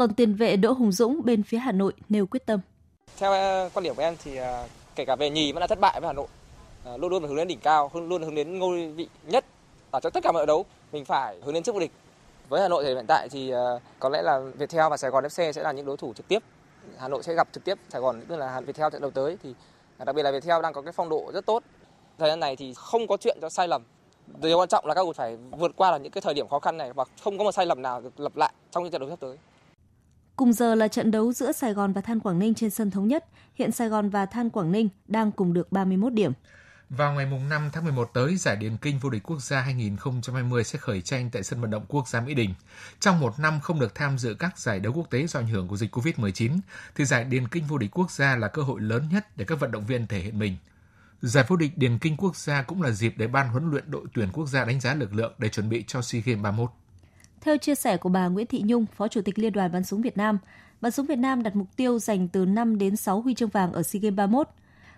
Còn 0.00 0.14
tiền 0.14 0.34
vệ 0.34 0.56
Đỗ 0.56 0.72
Hùng 0.72 0.92
Dũng 0.92 1.20
bên 1.24 1.42
phía 1.42 1.58
Hà 1.58 1.72
Nội 1.72 1.92
nêu 2.08 2.26
quyết 2.26 2.46
tâm. 2.46 2.60
Theo 3.18 3.32
ờ, 3.32 3.70
quan 3.74 3.82
điểm 3.84 3.94
của 3.94 4.02
em 4.02 4.16
thì 4.24 4.36
ờ, 4.36 4.66
kể 4.94 5.04
cả 5.04 5.16
về 5.16 5.30
nhì 5.30 5.52
vẫn 5.52 5.60
là 5.60 5.66
thất 5.66 5.80
bại 5.80 6.00
với 6.00 6.06
Hà 6.06 6.12
Nội. 6.12 6.26
Ờ, 6.84 6.96
luôn 6.96 7.10
luôn 7.10 7.22
phải 7.22 7.28
hướng 7.28 7.36
đến 7.36 7.48
đỉnh 7.48 7.60
cao, 7.60 7.90
luôn 7.94 8.22
hướng 8.22 8.34
đến 8.34 8.58
ngôi 8.58 8.88
vị 8.88 9.08
nhất 9.26 9.44
à, 9.44 9.96
ở 9.96 10.00
trong 10.00 10.12
tất 10.12 10.20
cả 10.22 10.32
mọi 10.32 10.46
đấu. 10.46 10.64
Mình 10.92 11.04
phải 11.04 11.36
hướng 11.42 11.54
đến 11.54 11.62
trước 11.62 11.72
vô 11.72 11.80
địch. 11.80 11.90
Với 12.48 12.60
Hà 12.60 12.68
Nội 12.68 12.84
thì 12.84 12.94
hiện 12.94 13.04
tại 13.08 13.28
thì 13.28 13.52
có 13.98 14.08
lẽ 14.08 14.22
là 14.22 14.38
Viettel 14.38 14.90
và 14.90 14.96
Sài 14.96 15.10
Gòn 15.10 15.24
FC 15.24 15.52
sẽ 15.52 15.62
là 15.62 15.72
những 15.72 15.86
đối 15.86 15.96
thủ 15.96 16.12
trực 16.14 16.28
tiếp. 16.28 16.42
Hà 16.98 17.08
Nội 17.08 17.22
sẽ 17.22 17.34
gặp 17.34 17.48
trực 17.52 17.64
tiếp 17.64 17.78
Sài 17.88 18.00
Gòn 18.00 18.20
tức 18.28 18.36
là 18.36 18.60
Viettel 18.60 18.90
trận 18.92 19.02
đầu 19.02 19.10
tới 19.10 19.36
thì 19.42 19.54
à, 19.98 20.04
đặc 20.04 20.14
biệt 20.14 20.22
là 20.22 20.30
Viettel 20.30 20.62
đang 20.62 20.72
có 20.72 20.82
cái 20.82 20.92
phong 20.92 21.08
độ 21.08 21.30
rất 21.34 21.46
tốt. 21.46 21.62
Thời 22.18 22.30
gian 22.30 22.40
này 22.40 22.56
thì 22.56 22.74
không 22.76 23.06
có 23.06 23.16
chuyện 23.16 23.38
cho 23.40 23.48
sai 23.48 23.68
lầm. 23.68 23.82
Điều 24.26 24.58
quan 24.58 24.68
trọng 24.68 24.86
là 24.86 24.94
các 24.94 25.02
cầu 25.02 25.12
phải 25.12 25.36
vượt 25.50 25.72
qua 25.76 25.90
là 25.90 25.98
những 25.98 26.12
cái 26.12 26.20
thời 26.20 26.34
điểm 26.34 26.48
khó 26.48 26.58
khăn 26.58 26.76
này 26.76 26.92
và 26.92 27.04
không 27.24 27.38
có 27.38 27.44
một 27.44 27.52
sai 27.52 27.66
lầm 27.66 27.82
nào 27.82 28.00
được 28.00 28.20
lặp 28.20 28.36
lại 28.36 28.52
trong 28.70 28.82
những 28.82 28.92
trận 28.92 29.00
đấu 29.00 29.10
sắp 29.10 29.20
tới. 29.20 29.36
Cùng 30.40 30.52
giờ 30.52 30.74
là 30.74 30.88
trận 30.88 31.10
đấu 31.10 31.32
giữa 31.32 31.52
Sài 31.52 31.72
Gòn 31.72 31.92
và 31.92 32.00
Than 32.00 32.20
Quảng 32.20 32.38
Ninh 32.38 32.54
trên 32.54 32.70
sân 32.70 32.90
thống 32.90 33.08
nhất. 33.08 33.24
Hiện 33.54 33.72
Sài 33.72 33.88
Gòn 33.88 34.10
và 34.10 34.26
Than 34.26 34.50
Quảng 34.50 34.72
Ninh 34.72 34.88
đang 35.08 35.32
cùng 35.32 35.52
được 35.52 35.72
31 35.72 36.12
điểm. 36.12 36.32
Vào 36.90 37.12
ngày 37.12 37.26
5 37.50 37.70
tháng 37.72 37.84
11 37.84 38.10
tới, 38.14 38.36
giải 38.36 38.56
điền 38.56 38.76
kinh 38.76 38.98
vô 38.98 39.10
địch 39.10 39.22
quốc 39.22 39.40
gia 39.40 39.60
2020 39.60 40.64
sẽ 40.64 40.78
khởi 40.78 41.00
tranh 41.00 41.30
tại 41.32 41.42
sân 41.42 41.60
vận 41.60 41.70
động 41.70 41.84
quốc 41.88 42.08
gia 42.08 42.20
Mỹ 42.20 42.34
Đình. 42.34 42.54
Trong 43.00 43.20
một 43.20 43.38
năm 43.38 43.60
không 43.60 43.80
được 43.80 43.94
tham 43.94 44.18
dự 44.18 44.34
các 44.34 44.58
giải 44.58 44.80
đấu 44.80 44.92
quốc 44.92 45.10
tế 45.10 45.26
do 45.26 45.40
ảnh 45.40 45.46
hưởng 45.46 45.68
của 45.68 45.76
dịch 45.76 45.96
COVID-19, 45.96 46.58
thì 46.94 47.04
giải 47.04 47.24
điền 47.24 47.48
kinh 47.48 47.64
vô 47.64 47.78
địch 47.78 47.90
quốc 47.98 48.10
gia 48.10 48.36
là 48.36 48.48
cơ 48.48 48.62
hội 48.62 48.80
lớn 48.80 49.08
nhất 49.12 49.36
để 49.36 49.44
các 49.44 49.60
vận 49.60 49.70
động 49.70 49.86
viên 49.86 50.06
thể 50.06 50.18
hiện 50.18 50.38
mình. 50.38 50.56
Giải 51.22 51.44
vô 51.48 51.56
địch 51.56 51.78
điền 51.78 51.98
kinh 51.98 52.16
quốc 52.16 52.36
gia 52.36 52.62
cũng 52.62 52.82
là 52.82 52.90
dịp 52.90 53.14
để 53.16 53.26
ban 53.26 53.48
huấn 53.48 53.70
luyện 53.70 53.90
đội 53.90 54.06
tuyển 54.14 54.28
quốc 54.32 54.46
gia 54.46 54.64
đánh 54.64 54.80
giá 54.80 54.94
lực 54.94 55.14
lượng 55.14 55.32
để 55.38 55.48
chuẩn 55.48 55.68
bị 55.68 55.84
cho 55.86 56.02
SEA 56.02 56.22
Games 56.24 56.42
31. 56.42 56.70
Theo 57.40 57.56
chia 57.56 57.74
sẻ 57.74 57.96
của 57.96 58.08
bà 58.08 58.28
Nguyễn 58.28 58.46
Thị 58.46 58.62
Nhung, 58.66 58.86
Phó 58.96 59.08
Chủ 59.08 59.20
tịch 59.22 59.38
Liên 59.38 59.52
đoàn 59.52 59.72
bắn 59.72 59.84
súng 59.84 60.02
Việt 60.02 60.16
Nam, 60.16 60.38
bắn 60.80 60.92
súng 60.92 61.06
Việt 61.06 61.18
Nam 61.18 61.42
đặt 61.42 61.56
mục 61.56 61.76
tiêu 61.76 61.98
giành 61.98 62.28
từ 62.28 62.44
5 62.44 62.78
đến 62.78 62.96
6 62.96 63.20
huy 63.20 63.34
chương 63.34 63.48
vàng 63.48 63.72
ở 63.72 63.82
SEA 63.82 64.00
Games 64.00 64.16
31. 64.16 64.48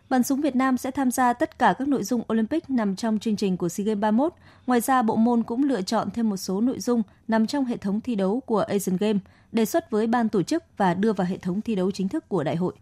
Bắn 0.09 0.22
súng 0.22 0.40
Việt 0.40 0.57
Nam 0.57 0.76
sẽ 0.76 0.90
tham 0.90 1.11
gia 1.11 1.32
tất 1.32 1.59
cả 1.59 1.74
các 1.78 1.88
nội 1.88 2.05
dung 2.05 2.22
Olympic 2.32 2.70
nằm 2.70 2.97
trong 2.97 3.18
chương 3.18 3.36
trình 3.36 3.57
của 3.57 3.68
SEA 3.68 3.84
Games 3.84 4.01
31. 4.01 4.32
Ngoài 4.66 4.80
ra, 4.80 5.03
bộ 5.03 5.16
môn 5.16 5.43
cũng 5.43 5.64
lựa 5.64 5.82
chọn 5.82 6.11
thêm 6.11 6.30
một 6.30 6.36
số 6.36 6.61
nội 6.61 6.80
dung 6.80 7.03
nằm 7.28 7.47
trong 7.47 7.64
hệ 7.64 7.76
thống 7.76 8.01
thi 8.01 8.14
đấu 8.14 8.40
của 8.47 8.61
Asian 8.61 8.97
Games, 8.97 9.22
đề 9.53 9.64
xuất 9.64 9.90
với 9.90 10.07
ban 10.07 10.28
tổ 10.28 10.43
chức 10.43 10.64
và 10.76 10.95
đưa 10.95 11.12
vào 11.12 11.26
hệ 11.26 11.38
thống 11.38 11.61
thi 11.61 11.74
đấu 11.74 11.90
chính 11.90 12.09
thức 12.09 12.28
của 12.28 12.45
đại 12.45 12.57
hội. 12.57 12.74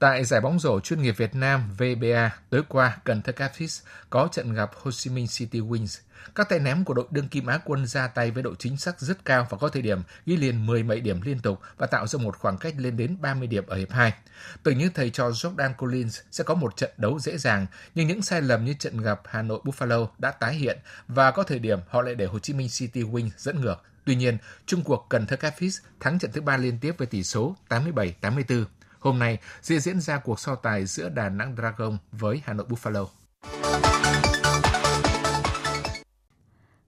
Tại 0.00 0.24
giải 0.24 0.40
bóng 0.40 0.58
rổ 0.58 0.80
chuyên 0.80 1.02
nghiệp 1.02 1.14
Việt 1.16 1.34
Nam 1.34 1.74
VBA, 1.78 2.30
tối 2.50 2.62
qua, 2.68 2.98
Cần 3.04 3.22
Thơ 3.22 3.32
Capsis 3.32 3.82
có 4.10 4.28
trận 4.32 4.52
gặp 4.52 4.70
Ho 4.82 4.90
Chi 4.90 5.10
Minh 5.10 5.26
City 5.26 5.60
Wings. 5.60 6.00
Các 6.34 6.48
tay 6.48 6.58
ném 6.58 6.84
của 6.84 6.94
đội 6.94 7.06
đương 7.10 7.28
kim 7.28 7.46
Á 7.46 7.58
quân 7.64 7.86
ra 7.86 8.08
tay 8.08 8.30
với 8.30 8.42
độ 8.42 8.54
chính 8.58 8.76
xác 8.76 9.00
rất 9.00 9.24
cao 9.24 9.46
và 9.50 9.58
có 9.58 9.68
thời 9.68 9.82
điểm 9.82 10.02
ghi 10.26 10.36
liền 10.36 10.66
17 10.66 11.00
điểm 11.00 11.20
liên 11.20 11.38
tục 11.38 11.60
và 11.76 11.86
tạo 11.86 12.06
ra 12.06 12.18
một 12.22 12.38
khoảng 12.38 12.58
cách 12.58 12.74
lên 12.78 12.96
đến 12.96 13.16
30 13.20 13.46
điểm 13.46 13.66
ở 13.66 13.76
hiệp 13.76 13.90
2. 13.90 14.14
Tưởng 14.62 14.78
như 14.78 14.90
thầy 14.94 15.10
trò 15.10 15.28
Jordan 15.28 15.74
Collins 15.74 16.20
sẽ 16.30 16.44
có 16.44 16.54
một 16.54 16.76
trận 16.76 16.90
đấu 16.96 17.18
dễ 17.18 17.38
dàng, 17.38 17.66
nhưng 17.94 18.06
những 18.06 18.22
sai 18.22 18.42
lầm 18.42 18.64
như 18.64 18.74
trận 18.78 19.00
gặp 19.00 19.20
Hà 19.24 19.42
Nội 19.42 19.60
Buffalo 19.64 20.06
đã 20.18 20.30
tái 20.30 20.54
hiện 20.54 20.78
và 21.08 21.30
có 21.30 21.42
thời 21.42 21.58
điểm 21.58 21.78
họ 21.88 22.02
lại 22.02 22.14
để 22.14 22.26
Ho 22.26 22.38
Chi 22.38 22.52
Minh 22.52 22.68
City 22.70 23.02
Wings 23.02 23.30
dẫn 23.36 23.60
ngược. 23.60 23.82
Tuy 24.04 24.14
nhiên, 24.14 24.38
chung 24.66 24.82
cuộc 24.84 25.06
Cần 25.08 25.26
Thơ 25.26 25.36
Capsis 25.36 25.78
thắng 26.00 26.18
trận 26.18 26.32
thứ 26.32 26.40
ba 26.40 26.56
liên 26.56 26.78
tiếp 26.78 26.94
với 26.98 27.06
tỷ 27.06 27.22
số 27.22 27.56
87-84. 27.68 28.64
Hôm 29.00 29.18
nay 29.18 29.38
sẽ 29.62 29.78
diễn 29.78 30.00
ra 30.00 30.18
cuộc 30.18 30.40
so 30.40 30.54
tài 30.54 30.86
giữa 30.86 31.08
Đà 31.08 31.28
Nẵng 31.28 31.54
Dragon 31.56 31.98
với 32.12 32.42
Hà 32.44 32.52
Nội 32.52 32.66
Buffalo. 32.68 33.06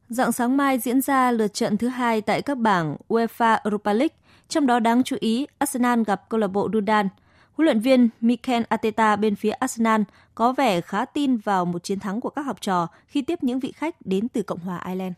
Dạng 0.09 0.33
sáng 0.33 0.57
mai 0.57 0.79
diễn 0.79 1.01
ra 1.01 1.31
lượt 1.31 1.55
trận 1.55 1.77
thứ 1.77 1.89
hai 1.89 2.21
tại 2.21 2.43
các 2.43 2.59
bảng 2.59 2.97
UEFA 3.09 3.59
Europa 3.65 3.93
League, 3.93 4.17
trong 4.49 4.67
đó 4.67 4.79
đáng 4.79 5.03
chú 5.03 5.17
ý 5.21 5.47
Arsenal 5.59 6.03
gặp 6.07 6.29
câu 6.29 6.41
lạc 6.41 6.49
bộ 6.49 6.69
Dundan. 6.73 7.09
Huấn 7.53 7.65
luyện 7.65 7.81
viên 7.81 8.09
Mikel 8.21 8.63
Arteta 8.69 9.17
bên 9.17 9.37
phía 9.37 9.51
Arsenal 9.51 10.03
có 10.35 10.53
vẻ 10.53 10.81
khá 10.81 11.05
tin 11.05 11.37
vào 11.37 11.65
một 11.65 11.85
chiến 11.85 12.01
thắng 12.01 12.21
của 12.21 12.31
các 12.31 12.43
học 12.43 12.61
trò 12.61 12.89
khi 13.07 13.23
tiếp 13.23 13.43
những 13.43 13.61
vị 13.61 13.73
khách 13.73 13.97
đến 14.05 14.29
từ 14.29 14.43
Cộng 14.43 14.59
hòa 14.59 14.83
Ireland. 14.87 15.13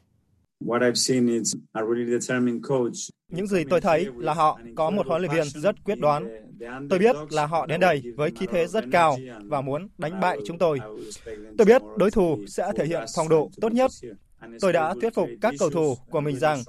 Những 3.28 3.46
gì 3.46 3.64
tôi 3.70 3.80
thấy 3.80 4.06
là 4.16 4.34
họ 4.34 4.60
có 4.76 4.90
một 4.90 5.06
huấn 5.06 5.22
luyện 5.22 5.32
viên 5.32 5.46
rất 5.46 5.84
quyết 5.84 5.98
đoán. 6.00 6.28
Tôi 6.90 6.98
biết 6.98 7.16
là 7.30 7.46
họ 7.46 7.66
đến 7.66 7.80
đây 7.80 8.02
với 8.16 8.30
khí 8.30 8.46
thế 8.52 8.66
rất 8.66 8.84
cao 8.92 9.16
và 9.44 9.60
muốn 9.60 9.88
đánh 9.98 10.20
bại 10.20 10.38
chúng 10.46 10.58
tôi. 10.58 10.80
Tôi 11.58 11.64
biết 11.64 11.82
đối 11.96 12.10
thủ 12.10 12.38
sẽ 12.46 12.72
thể 12.76 12.86
hiện 12.86 13.02
phong 13.16 13.28
độ 13.28 13.50
tốt 13.60 13.72
nhất. 13.72 13.90
Tôi 14.60 14.72
đã 14.72 14.94
thuyết 15.00 15.14
phục 15.14 15.28
các 15.40 15.54
cầu 15.58 15.70
thủ 15.70 15.94
của 16.10 16.20
mình 16.20 16.36
rằng 16.36 16.62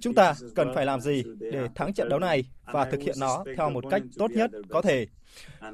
chúng 0.00 0.14
ta 0.14 0.34
cần 0.54 0.68
phải 0.74 0.86
làm 0.86 1.00
gì 1.00 1.24
để 1.38 1.68
thắng 1.74 1.94
trận 1.94 2.08
đấu 2.08 2.18
này 2.18 2.44
và 2.72 2.84
thực 2.84 3.00
hiện 3.00 3.14
nó 3.20 3.44
theo 3.56 3.70
một 3.70 3.84
cách 3.90 4.02
tốt 4.18 4.30
nhất 4.30 4.50
có 4.68 4.82
thể. 4.82 5.06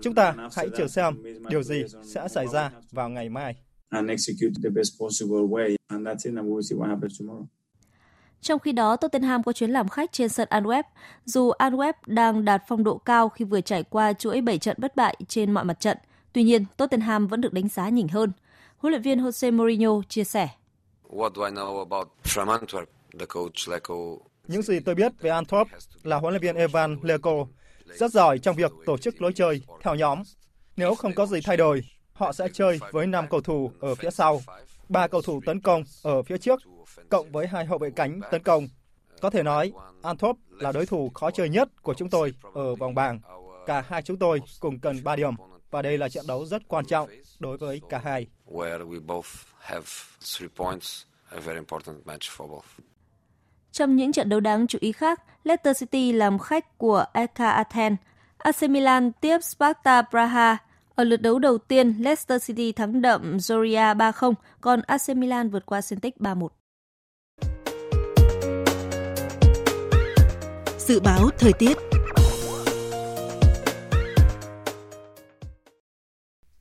Chúng 0.03 0.15
ta 0.15 0.35
hãy 0.57 0.69
chờ 0.77 0.89
xem 0.89 1.15
điều 1.49 1.63
gì 1.63 1.85
sẽ 2.05 2.29
xảy 2.29 2.47
ra 2.47 2.71
vào 2.91 3.09
ngày 3.09 3.29
mai. 3.29 3.57
Trong 8.43 8.59
khi 8.59 8.73
đó, 8.73 8.97
Tottenham 8.97 9.43
có 9.43 9.53
chuyến 9.53 9.71
làm 9.71 9.89
khách 9.89 10.13
trên 10.13 10.29
sân 10.29 10.49
Antwerp. 10.51 10.83
Dù 11.25 11.51
Antwerp 11.51 11.93
đang 12.07 12.45
đạt 12.45 12.63
phong 12.69 12.85
độ 12.85 12.99
cao 12.99 13.29
khi 13.29 13.45
vừa 13.45 13.61
trải 13.61 13.83
qua 13.83 14.13
chuỗi 14.13 14.41
7 14.41 14.59
trận 14.59 14.77
bất 14.81 14.97
bại 14.97 15.17
trên 15.29 15.53
mọi 15.53 15.65
mặt 15.65 15.81
trận, 15.81 15.99
tuy 16.33 16.43
nhiên 16.43 16.65
Tottenham 16.77 17.27
vẫn 17.27 17.41
được 17.41 17.53
đánh 17.53 17.69
giá 17.69 17.89
nhỉnh 17.89 18.09
hơn. 18.09 18.33
Huấn 18.79 18.91
luyện 18.91 19.03
viên 19.03 19.25
Jose 19.25 19.57
Mourinho 19.57 20.03
chia 20.09 20.25
sẻ. 20.25 20.49
Những 24.47 24.63
gì 24.63 24.81
tôi 24.81 24.95
biết 24.95 25.13
về 25.21 25.31
Antwerp 25.31 25.65
là 26.03 26.17
huấn 26.17 26.33
luyện 26.33 26.43
viên 26.43 26.57
Evan 26.57 26.99
Leko 27.03 27.47
rất 27.87 28.13
giỏi 28.13 28.39
trong 28.39 28.57
việc 28.57 28.73
tổ 28.87 28.99
chức 28.99 29.23
lối 29.23 29.33
chơi 29.33 29.63
theo 29.83 29.95
nhóm. 29.95 30.23
Nếu 30.77 30.95
không 30.95 31.15
có 31.15 31.27
gì 31.27 31.41
thay 31.45 31.57
đổi, 31.57 31.85
họ 32.13 32.33
sẽ 32.33 32.49
chơi 32.53 32.79
với 32.91 33.07
5 33.07 33.27
cầu 33.31 33.41
thủ 33.41 33.73
ở 33.81 33.95
phía 33.95 34.11
sau, 34.11 34.43
ba 34.89 35.09
cầu 35.09 35.23
thủ 35.23 35.41
tấn 35.47 35.61
công 35.61 35.83
ở 36.03 36.23
phía 36.23 36.39
trước, 36.39 36.61
cộng 37.13 37.33
với 37.33 37.47
hai 37.47 37.65
hậu 37.65 37.79
vệ 37.79 37.91
cánh 37.91 38.21
tấn 38.31 38.43
công. 38.43 38.69
Có 39.21 39.31
thể 39.31 39.43
nói, 39.43 39.73
Antwerp 40.03 40.35
là 40.51 40.73
đối 40.73 40.87
thủ 40.87 41.11
khó 41.15 41.31
chơi 41.31 41.49
nhất 41.49 41.83
của 41.83 41.95
chúng 41.95 42.11
tôi 42.11 42.35
ở 42.55 42.75
vòng 42.75 42.95
bảng. 42.95 43.21
Cả 43.67 43.85
hai 43.89 44.03
chúng 44.03 44.17
tôi 44.17 44.41
cùng 44.61 44.79
cần 44.81 45.05
3 45.05 45.17
điểm 45.17 45.35
và 45.71 45.83
đây 45.83 45.99
là 45.99 46.09
trận 46.09 46.27
đấu 46.29 46.47
rất 46.47 46.63
quan 46.69 46.85
trọng 46.85 47.09
đối 47.39 47.57
với 47.57 47.81
cả 47.89 48.01
hai. 48.05 48.27
Trong 53.73 53.97
những 53.97 54.13
trận 54.13 54.29
đấu 54.29 54.41
đáng 54.41 54.67
chú 54.67 54.79
ý 54.81 54.93
khác, 54.93 55.23
Leicester 55.45 55.81
City 55.81 56.13
làm 56.13 56.39
khách 56.39 56.79
của 56.79 57.05
EK 57.13 57.37
Athens. 57.37 57.99
AC 58.39 58.63
Milan 58.63 59.13
tiếp 59.13 59.39
Sparta 59.43 60.03
Praha. 60.03 60.57
Ở 60.95 61.05
lượt 61.05 61.17
đấu 61.17 61.39
đầu 61.39 61.59
tiên, 61.59 61.95
Leicester 61.99 62.47
City 62.47 62.73
thắng 62.73 63.03
đậm 63.03 63.37
Zoria 63.37 63.97
3-0, 63.97 64.35
còn 64.61 64.83
AC 64.83 65.09
Milan 65.17 65.51
vượt 65.51 65.67
qua 65.67 65.81
Celtic 65.91 66.17
3-1. 66.17 66.49
Dự 70.87 71.01
báo 71.01 71.31
thời 71.39 71.53
tiết 71.53 71.79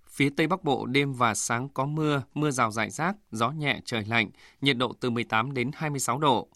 Phía 0.09 0.29
Tây 0.37 0.47
Bắc 0.47 0.63
Bộ 0.63 0.85
đêm 0.85 1.13
và 1.13 1.33
sáng 1.33 1.69
có 1.69 1.85
mưa, 1.85 2.23
mưa 2.33 2.51
rào 2.51 2.71
rải 2.71 2.89
rác, 2.89 3.15
gió 3.31 3.51
nhẹ 3.51 3.79
trời 3.85 4.05
lạnh, 4.07 4.29
nhiệt 4.61 4.77
độ 4.77 4.93
từ 4.99 5.09
18 5.09 5.53
đến 5.53 5.71
26 5.73 6.19
độ. 6.19 6.47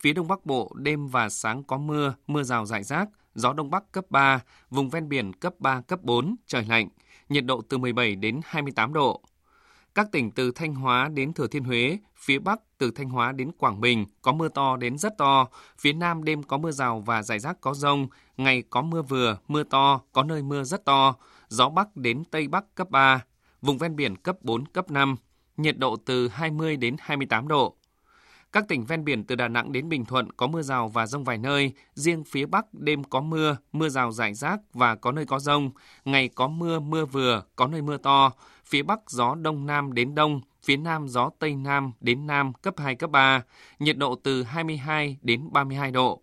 Phía 0.00 0.12
Đông 0.12 0.28
Bắc 0.28 0.46
Bộ 0.46 0.72
đêm 0.74 1.06
và 1.06 1.28
sáng 1.28 1.64
có 1.64 1.78
mưa, 1.78 2.14
mưa 2.26 2.42
rào 2.42 2.66
rải 2.66 2.82
rác, 2.82 3.08
gió 3.34 3.52
Đông 3.52 3.70
Bắc 3.70 3.92
cấp 3.92 4.04
3, 4.10 4.40
vùng 4.70 4.90
ven 4.90 5.08
biển 5.08 5.32
cấp 5.32 5.54
3, 5.58 5.80
cấp 5.80 6.02
4, 6.02 6.36
trời 6.46 6.64
lạnh, 6.68 6.88
nhiệt 7.28 7.44
độ 7.44 7.62
từ 7.68 7.78
17 7.78 8.14
đến 8.14 8.40
28 8.44 8.92
độ. 8.92 9.22
Các 9.96 10.12
tỉnh 10.12 10.30
từ 10.30 10.50
Thanh 10.50 10.74
Hóa 10.74 11.08
đến 11.08 11.32
Thừa 11.32 11.46
Thiên 11.46 11.64
Huế, 11.64 11.98
phía 12.16 12.38
Bắc 12.38 12.60
từ 12.78 12.90
Thanh 12.90 13.08
Hóa 13.08 13.32
đến 13.32 13.52
Quảng 13.58 13.80
Bình 13.80 14.06
có 14.22 14.32
mưa 14.32 14.48
to 14.48 14.76
đến 14.76 14.98
rất 14.98 15.18
to, 15.18 15.48
phía 15.78 15.92
Nam 15.92 16.24
đêm 16.24 16.42
có 16.42 16.58
mưa 16.58 16.70
rào 16.70 17.00
và 17.00 17.22
rải 17.22 17.38
rác 17.38 17.60
có 17.60 17.74
rông, 17.74 18.08
ngày 18.36 18.62
có 18.70 18.82
mưa 18.82 19.02
vừa, 19.02 19.38
mưa 19.48 19.62
to, 19.62 20.00
có 20.12 20.22
nơi 20.22 20.42
mưa 20.42 20.64
rất 20.64 20.84
to, 20.84 21.14
gió 21.48 21.68
Bắc 21.68 21.96
đến 21.96 22.24
Tây 22.30 22.48
Bắc 22.48 22.74
cấp 22.74 22.90
3, 22.90 23.24
vùng 23.62 23.78
ven 23.78 23.96
biển 23.96 24.16
cấp 24.16 24.36
4, 24.40 24.66
cấp 24.66 24.90
5, 24.90 25.16
nhiệt 25.56 25.78
độ 25.78 25.96
từ 25.96 26.28
20 26.28 26.76
đến 26.76 26.96
28 26.98 27.48
độ. 27.48 27.75
Các 28.56 28.68
tỉnh 28.68 28.84
ven 28.84 29.04
biển 29.04 29.24
từ 29.24 29.34
Đà 29.34 29.48
Nẵng 29.48 29.72
đến 29.72 29.88
Bình 29.88 30.04
Thuận 30.04 30.32
có 30.32 30.46
mưa 30.46 30.62
rào 30.62 30.88
và 30.88 31.06
rông 31.06 31.24
vài 31.24 31.38
nơi, 31.38 31.72
riêng 31.94 32.24
phía 32.24 32.46
Bắc 32.46 32.74
đêm 32.74 33.04
có 33.04 33.20
mưa, 33.20 33.56
mưa 33.72 33.88
rào 33.88 34.12
rải 34.12 34.34
rác 34.34 34.60
và 34.72 34.94
có 34.94 35.12
nơi 35.12 35.26
có 35.26 35.38
rông, 35.38 35.70
ngày 36.04 36.28
có 36.28 36.48
mưa, 36.48 36.80
mưa 36.80 37.04
vừa, 37.04 37.42
có 37.56 37.66
nơi 37.66 37.82
mưa 37.82 37.96
to, 37.96 38.32
phía 38.64 38.82
Bắc 38.82 39.10
gió 39.10 39.34
Đông 39.34 39.66
Nam 39.66 39.92
đến 39.92 40.14
Đông, 40.14 40.40
phía 40.62 40.76
Nam 40.76 41.08
gió 41.08 41.30
Tây 41.38 41.54
Nam 41.54 41.92
đến 42.00 42.26
Nam 42.26 42.52
cấp 42.52 42.74
2, 42.78 42.94
cấp 42.94 43.10
3, 43.10 43.42
nhiệt 43.78 43.96
độ 43.98 44.14
từ 44.22 44.42
22 44.42 45.16
đến 45.22 45.48
32 45.52 45.90
độ. 45.90 46.22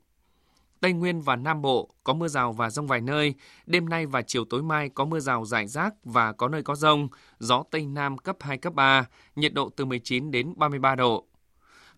Tây 0.80 0.94
Nguyên 0.94 1.22
và 1.22 1.36
Nam 1.36 1.62
Bộ 1.62 1.90
có 2.04 2.14
mưa 2.14 2.28
rào 2.28 2.54
và 2.54 2.70
rông 2.70 2.88
vài 2.88 3.02
nơi, 3.02 3.34
đêm 3.66 3.90
nay 3.90 4.06
và 4.06 4.22
chiều 4.22 4.46
tối 4.46 4.64
mai 4.64 4.90
có 4.90 5.06
mưa 5.06 5.20
rào 5.20 5.46
rải 5.46 5.68
rác 5.68 5.94
và 6.04 6.32
có 6.32 6.48
nơi 6.48 6.64
có 6.64 6.76
rông, 6.76 7.08
gió 7.40 7.64
Tây 7.72 7.86
Nam 7.86 8.18
cấp 8.18 8.38
2, 8.40 8.58
cấp 8.58 8.74
3, 8.74 9.06
nhiệt 9.36 9.54
độ 9.54 9.70
từ 9.76 9.86
19 9.86 10.32
đến 10.32 10.54
33 10.58 10.96
độ. 10.96 11.28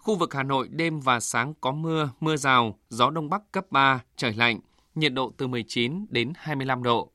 Khu 0.05 0.15
vực 0.15 0.33
Hà 0.33 0.43
Nội 0.43 0.67
đêm 0.71 0.99
và 0.99 1.19
sáng 1.19 1.53
có 1.61 1.71
mưa, 1.71 2.09
mưa 2.19 2.37
rào, 2.37 2.79
gió 2.89 3.09
đông 3.09 3.29
bắc 3.29 3.51
cấp 3.51 3.65
3, 3.71 4.03
trời 4.15 4.33
lạnh, 4.33 4.59
nhiệt 4.95 5.13
độ 5.13 5.31
từ 5.37 5.47
19 5.47 6.05
đến 6.09 6.33
25 6.35 6.83
độ. 6.83 7.11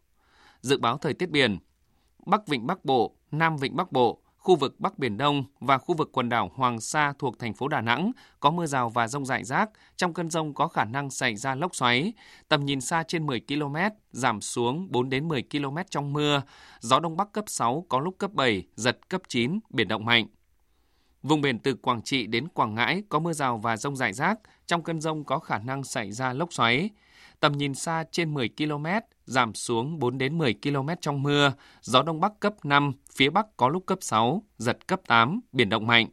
Dự 0.61 0.79
báo 0.79 0.99
thời 0.99 1.15
tiết 1.15 1.31
biển, 1.31 1.59
Bắc 2.27 2.47
Vịnh 2.47 2.67
Bắc 2.67 2.85
Bộ, 2.85 3.15
Nam 3.31 3.57
Vịnh 3.57 3.77
Bắc 3.77 3.93
Bộ, 3.93 4.23
khu 4.39 4.57
vực 4.57 4.81
Bắc 4.81 4.99
Biển 4.99 5.17
Đông 5.17 5.45
và 5.61 5.79
khu 5.79 5.95
vực 5.95 6.11
quần 6.13 6.29
đảo 6.29 6.51
Hoàng 6.55 6.81
Sa 6.81 7.13
thuộc 7.19 7.39
thành 7.39 7.55
phố 7.55 7.69
Đà 7.69 7.81
Nẵng 7.81 8.13
có 8.41 8.51
mưa 8.51 8.67
rào 8.67 8.89
và 8.89 9.09
rông 9.09 9.27
rải 9.27 9.45
rác. 9.45 9.71
Trong 9.97 10.15
cơn 10.15 10.31
rông 10.31 10.55
có 10.55 10.69
khả 10.69 10.85
năng 10.85 11.11
xảy 11.11 11.37
ra 11.37 11.55
lốc 11.55 11.75
xoáy. 11.75 12.13
Tầm 12.49 12.65
nhìn 12.65 12.81
xa 12.81 13.03
trên 13.03 13.27
10 13.27 13.41
km, 13.41 13.77
giảm 14.13 14.41
xuống 14.41 14.87
4 14.91 15.11
đến 15.11 15.29
10 15.29 15.43
km 15.43 15.77
trong 15.91 16.13
mưa. 16.13 16.43
Gió 16.81 17.01
Đông 17.01 17.17
Bắc 17.17 17.33
cấp 17.33 17.45
6, 17.47 17.87
có 17.89 18.01
lúc 18.01 18.15
cấp 18.19 18.33
7, 18.33 18.67
giật 18.75 19.09
cấp 19.09 19.23
9, 19.29 19.59
biển 19.71 19.89
động 19.89 20.05
mạnh. 20.05 20.27
Vùng 21.23 21.41
biển 21.41 21.59
từ 21.59 21.75
Quảng 21.75 22.03
Trị 22.03 22.27
đến 22.27 22.49
Quảng 22.49 22.75
Ngãi 22.75 23.03
có 23.09 23.19
mưa 23.19 23.33
rào 23.33 23.59
và 23.59 23.77
rông 23.77 23.97
rải 23.97 24.13
rác. 24.13 24.39
Trong 24.67 24.83
cơn 24.83 25.01
rông 25.01 25.25
có 25.25 25.39
khả 25.39 25.59
năng 25.59 25.85
xảy 25.85 26.13
ra 26.13 26.33
lốc 26.33 26.53
xoáy. 26.53 26.91
Tầm 27.41 27.53
nhìn 27.53 27.75
xa 27.75 28.05
trên 28.13 28.35
10 28.35 28.49
km, 28.49 28.87
giảm 29.25 29.55
xuống 29.55 29.99
4 29.99 30.19
đến 30.19 30.39
10 30.39 30.55
km 30.63 30.89
trong 31.01 31.23
mưa, 31.23 31.53
gió 31.83 32.03
đông 32.03 32.21
bắc 32.21 32.41
cấp 32.41 32.55
5, 32.65 32.93
phía 33.15 33.31
bắc 33.31 33.47
có 33.57 33.69
lúc 33.69 33.87
cấp 33.87 33.99
6, 34.01 34.43
giật 34.59 34.87
cấp 34.87 35.01
8, 35.07 35.41
biển 35.53 35.69
động 35.69 35.87
mạnh. 35.87 36.07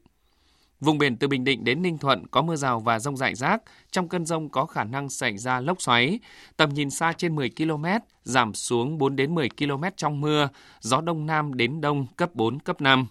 Vùng 0.79 0.97
biển 0.97 1.17
từ 1.17 1.27
Bình 1.27 1.43
Định 1.43 1.63
đến 1.63 1.81
Ninh 1.81 1.97
Thuận 1.97 2.27
có 2.27 2.41
mưa 2.41 2.55
rào 2.55 2.79
và 2.79 2.99
rông 2.99 3.17
rải 3.17 3.35
rác, 3.35 3.61
trong 3.91 4.09
cơn 4.09 4.25
rông 4.25 4.49
có 4.49 4.65
khả 4.65 4.83
năng 4.83 5.09
xảy 5.09 5.37
ra 5.37 5.59
lốc 5.59 5.81
xoáy, 5.81 6.19
tầm 6.57 6.73
nhìn 6.73 6.89
xa 6.89 7.13
trên 7.13 7.35
10 7.35 7.49
km, 7.57 7.85
giảm 8.23 8.53
xuống 8.53 8.97
4 8.97 9.15
đến 9.15 9.35
10 9.35 9.49
km 9.49 9.83
trong 9.97 10.21
mưa, 10.21 10.49
gió 10.79 11.01
đông 11.01 11.25
nam 11.25 11.53
đến 11.53 11.81
đông 11.81 12.07
cấp 12.15 12.35
4, 12.35 12.59
cấp 12.59 12.81
5. 12.81 13.07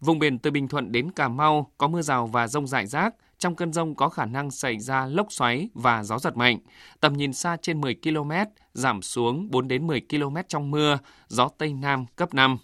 Vùng 0.00 0.18
biển 0.18 0.38
từ 0.38 0.50
Bình 0.50 0.68
Thuận 0.68 0.92
đến 0.92 1.10
Cà 1.10 1.28
Mau 1.28 1.70
có 1.78 1.88
mưa 1.88 2.02
rào 2.02 2.26
và 2.26 2.48
rông 2.48 2.66
rải 2.66 2.86
rác, 2.86 3.14
trong 3.38 3.54
cơn 3.54 3.72
rông 3.72 3.94
có 3.94 4.08
khả 4.08 4.26
năng 4.26 4.50
xảy 4.50 4.78
ra 4.78 5.06
lốc 5.06 5.32
xoáy 5.32 5.68
và 5.74 6.04
gió 6.04 6.18
giật 6.18 6.36
mạnh. 6.36 6.58
Tầm 7.00 7.12
nhìn 7.12 7.32
xa 7.32 7.56
trên 7.62 7.80
10 7.80 7.94
km, 7.94 8.32
giảm 8.74 9.02
xuống 9.02 9.50
4 9.50 9.68
đến 9.68 9.86
10 9.86 10.00
km 10.10 10.36
trong 10.48 10.70
mưa, 10.70 10.98
gió 11.28 11.48
Tây 11.58 11.72
Nam 11.72 12.06
cấp 12.16 12.34
5. 12.34 12.58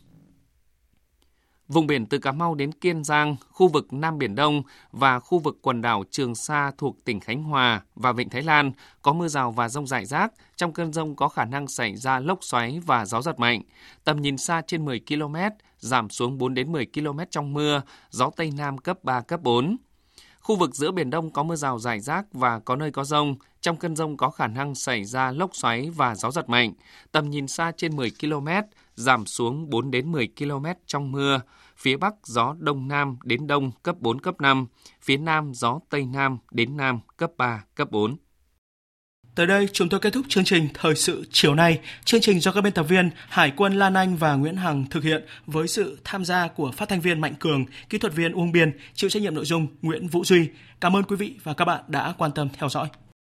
Vùng 1.69 1.87
biển 1.87 2.07
từ 2.07 2.19
Cà 2.19 2.33
Mau 2.33 2.55
đến 2.55 2.73
Kiên 2.73 3.05
Giang, 3.05 3.37
khu 3.51 3.69
vực 3.69 3.93
Nam 3.93 4.19
Biển 4.19 4.35
Đông 4.35 4.63
và 4.93 5.21
khu 5.21 5.39
vực 5.39 5.59
quần 5.63 5.83
đảo 5.83 6.05
Trường 6.11 6.35
Sa 6.35 6.73
thuộc 6.79 7.05
tỉnh 7.05 7.21
Khánh 7.21 7.43
Hòa 7.43 7.83
và 7.95 8.13
Vịnh 8.13 8.29
Thái 8.29 8.43
Lan 8.43 8.73
có 9.03 9.13
mưa 9.13 9.29
rào 9.29 9.51
và 9.51 9.69
rông 9.69 9.87
rải 9.87 10.05
rác. 10.05 10.33
Trong 10.57 10.73
cơn 10.73 10.93
rông 10.93 11.17
có 11.17 11.29
khả 11.29 11.45
năng 11.45 11.69
xảy 11.69 11.97
ra 11.97 12.19
lốc 12.19 12.39
xoáy 12.45 12.81
và 12.87 13.07
gió 13.07 13.23
giật 13.23 13.39
mạnh. 13.39 13.63
Tầm 14.05 14.23
nhìn 14.23 14.39
xa 14.39 14.63
trên 14.67 14.85
10 14.85 15.01
km, 15.09 15.37
giảm 15.79 16.11
xuống 16.11 16.39
4 16.39 16.55
đến 16.55 16.73
10 16.73 16.87
km 16.95 17.19
trong 17.31 17.55
mưa, 17.55 17.83
gió 18.11 18.31
Tây 18.37 18.53
Nam 18.57 18.79
cấp 18.79 19.05
3, 19.05 19.21
cấp 19.21 19.41
4. 19.43 19.77
Khu 20.41 20.57
vực 20.57 20.75
giữa 20.75 20.91
Biển 20.91 21.11
Đông 21.11 21.31
có 21.31 21.43
mưa 21.43 21.57
rào 21.57 21.79
rải 21.79 22.01
rác 22.01 22.27
và 22.33 22.59
có 22.59 22.77
nơi 22.77 22.91
có 22.91 23.05
rông. 23.05 23.37
Trong 23.61 23.77
cơn 23.77 23.97
rông 23.97 24.17
có 24.17 24.31
khả 24.31 24.47
năng 24.47 24.75
xảy 24.75 25.05
ra 25.05 25.31
lốc 25.31 25.57
xoáy 25.57 25.91
và 25.91 26.15
gió 26.15 26.31
giật 26.31 26.49
mạnh. 26.49 26.73
Tầm 27.13 27.31
nhìn 27.31 27.49
xa 27.49 27.73
trên 27.77 27.97
10 27.97 28.11
km, 28.21 28.49
giảm 28.97 29.27
xuống 29.27 29.71
4 29.71 29.91
đến 29.91 30.13
10 30.13 30.29
km 30.39 30.67
trong 30.87 31.13
mưa. 31.13 31.41
Phía 31.77 31.97
Bắc 31.97 32.15
gió 32.25 32.55
Đông 32.59 32.89
Nam 32.89 33.17
đến 33.25 33.47
Đông 33.47 33.71
cấp 33.83 33.97
4, 34.01 34.21
cấp 34.21 34.41
5. 34.41 34.67
Phía 35.03 35.17
Nam 35.17 35.55
gió 35.55 35.81
Tây 35.91 36.07
Nam 36.07 36.39
đến 36.51 36.77
Nam 36.77 37.01
cấp 37.17 37.31
3, 37.37 37.65
cấp 37.75 37.91
4. 37.91 38.17
Tới 39.35 39.47
đây 39.47 39.69
chúng 39.73 39.89
tôi 39.89 40.01
kết 40.01 40.13
thúc 40.13 40.27
chương 40.29 40.45
trình 40.45 40.69
Thời 40.75 40.95
sự 40.95 41.25
chiều 41.31 41.55
nay. 41.55 41.81
Chương 42.05 42.21
trình 42.21 42.41
do 42.41 42.53
các 42.53 42.61
biên 42.61 42.73
tập 42.73 42.83
viên 42.83 43.11
Hải 43.29 43.53
quân 43.57 43.79
Lan 43.79 43.95
Anh 43.95 44.17
và 44.17 44.35
Nguyễn 44.35 44.57
Hằng 44.57 44.85
thực 44.91 45.05
hiện 45.05 45.27
với 45.47 45.69
sự 45.69 45.99
tham 46.05 46.25
gia 46.25 46.49
của 46.49 46.73
phát 46.73 46.89
thanh 46.89 47.01
viên 47.01 47.21
Mạnh 47.21 47.35
Cường, 47.41 47.65
kỹ 47.89 47.99
thuật 47.99 48.15
viên 48.15 48.33
Uông 48.33 48.53
Biên, 48.53 48.79
chịu 48.95 49.11
trách 49.11 49.23
nhiệm 49.23 49.35
nội 49.35 49.45
dung 49.45 49.67
Nguyễn 49.83 50.09
Vũ 50.09 50.25
Duy. 50.25 50.49
Cảm 50.81 50.97
ơn 50.97 51.03
quý 51.03 51.17
vị 51.17 51.35
và 51.43 51.55
các 51.55 51.65
bạn 51.65 51.85
đã 51.89 52.15
quan 52.19 52.33
tâm 52.33 52.49
theo 52.59 52.69
dõi. 52.69 52.89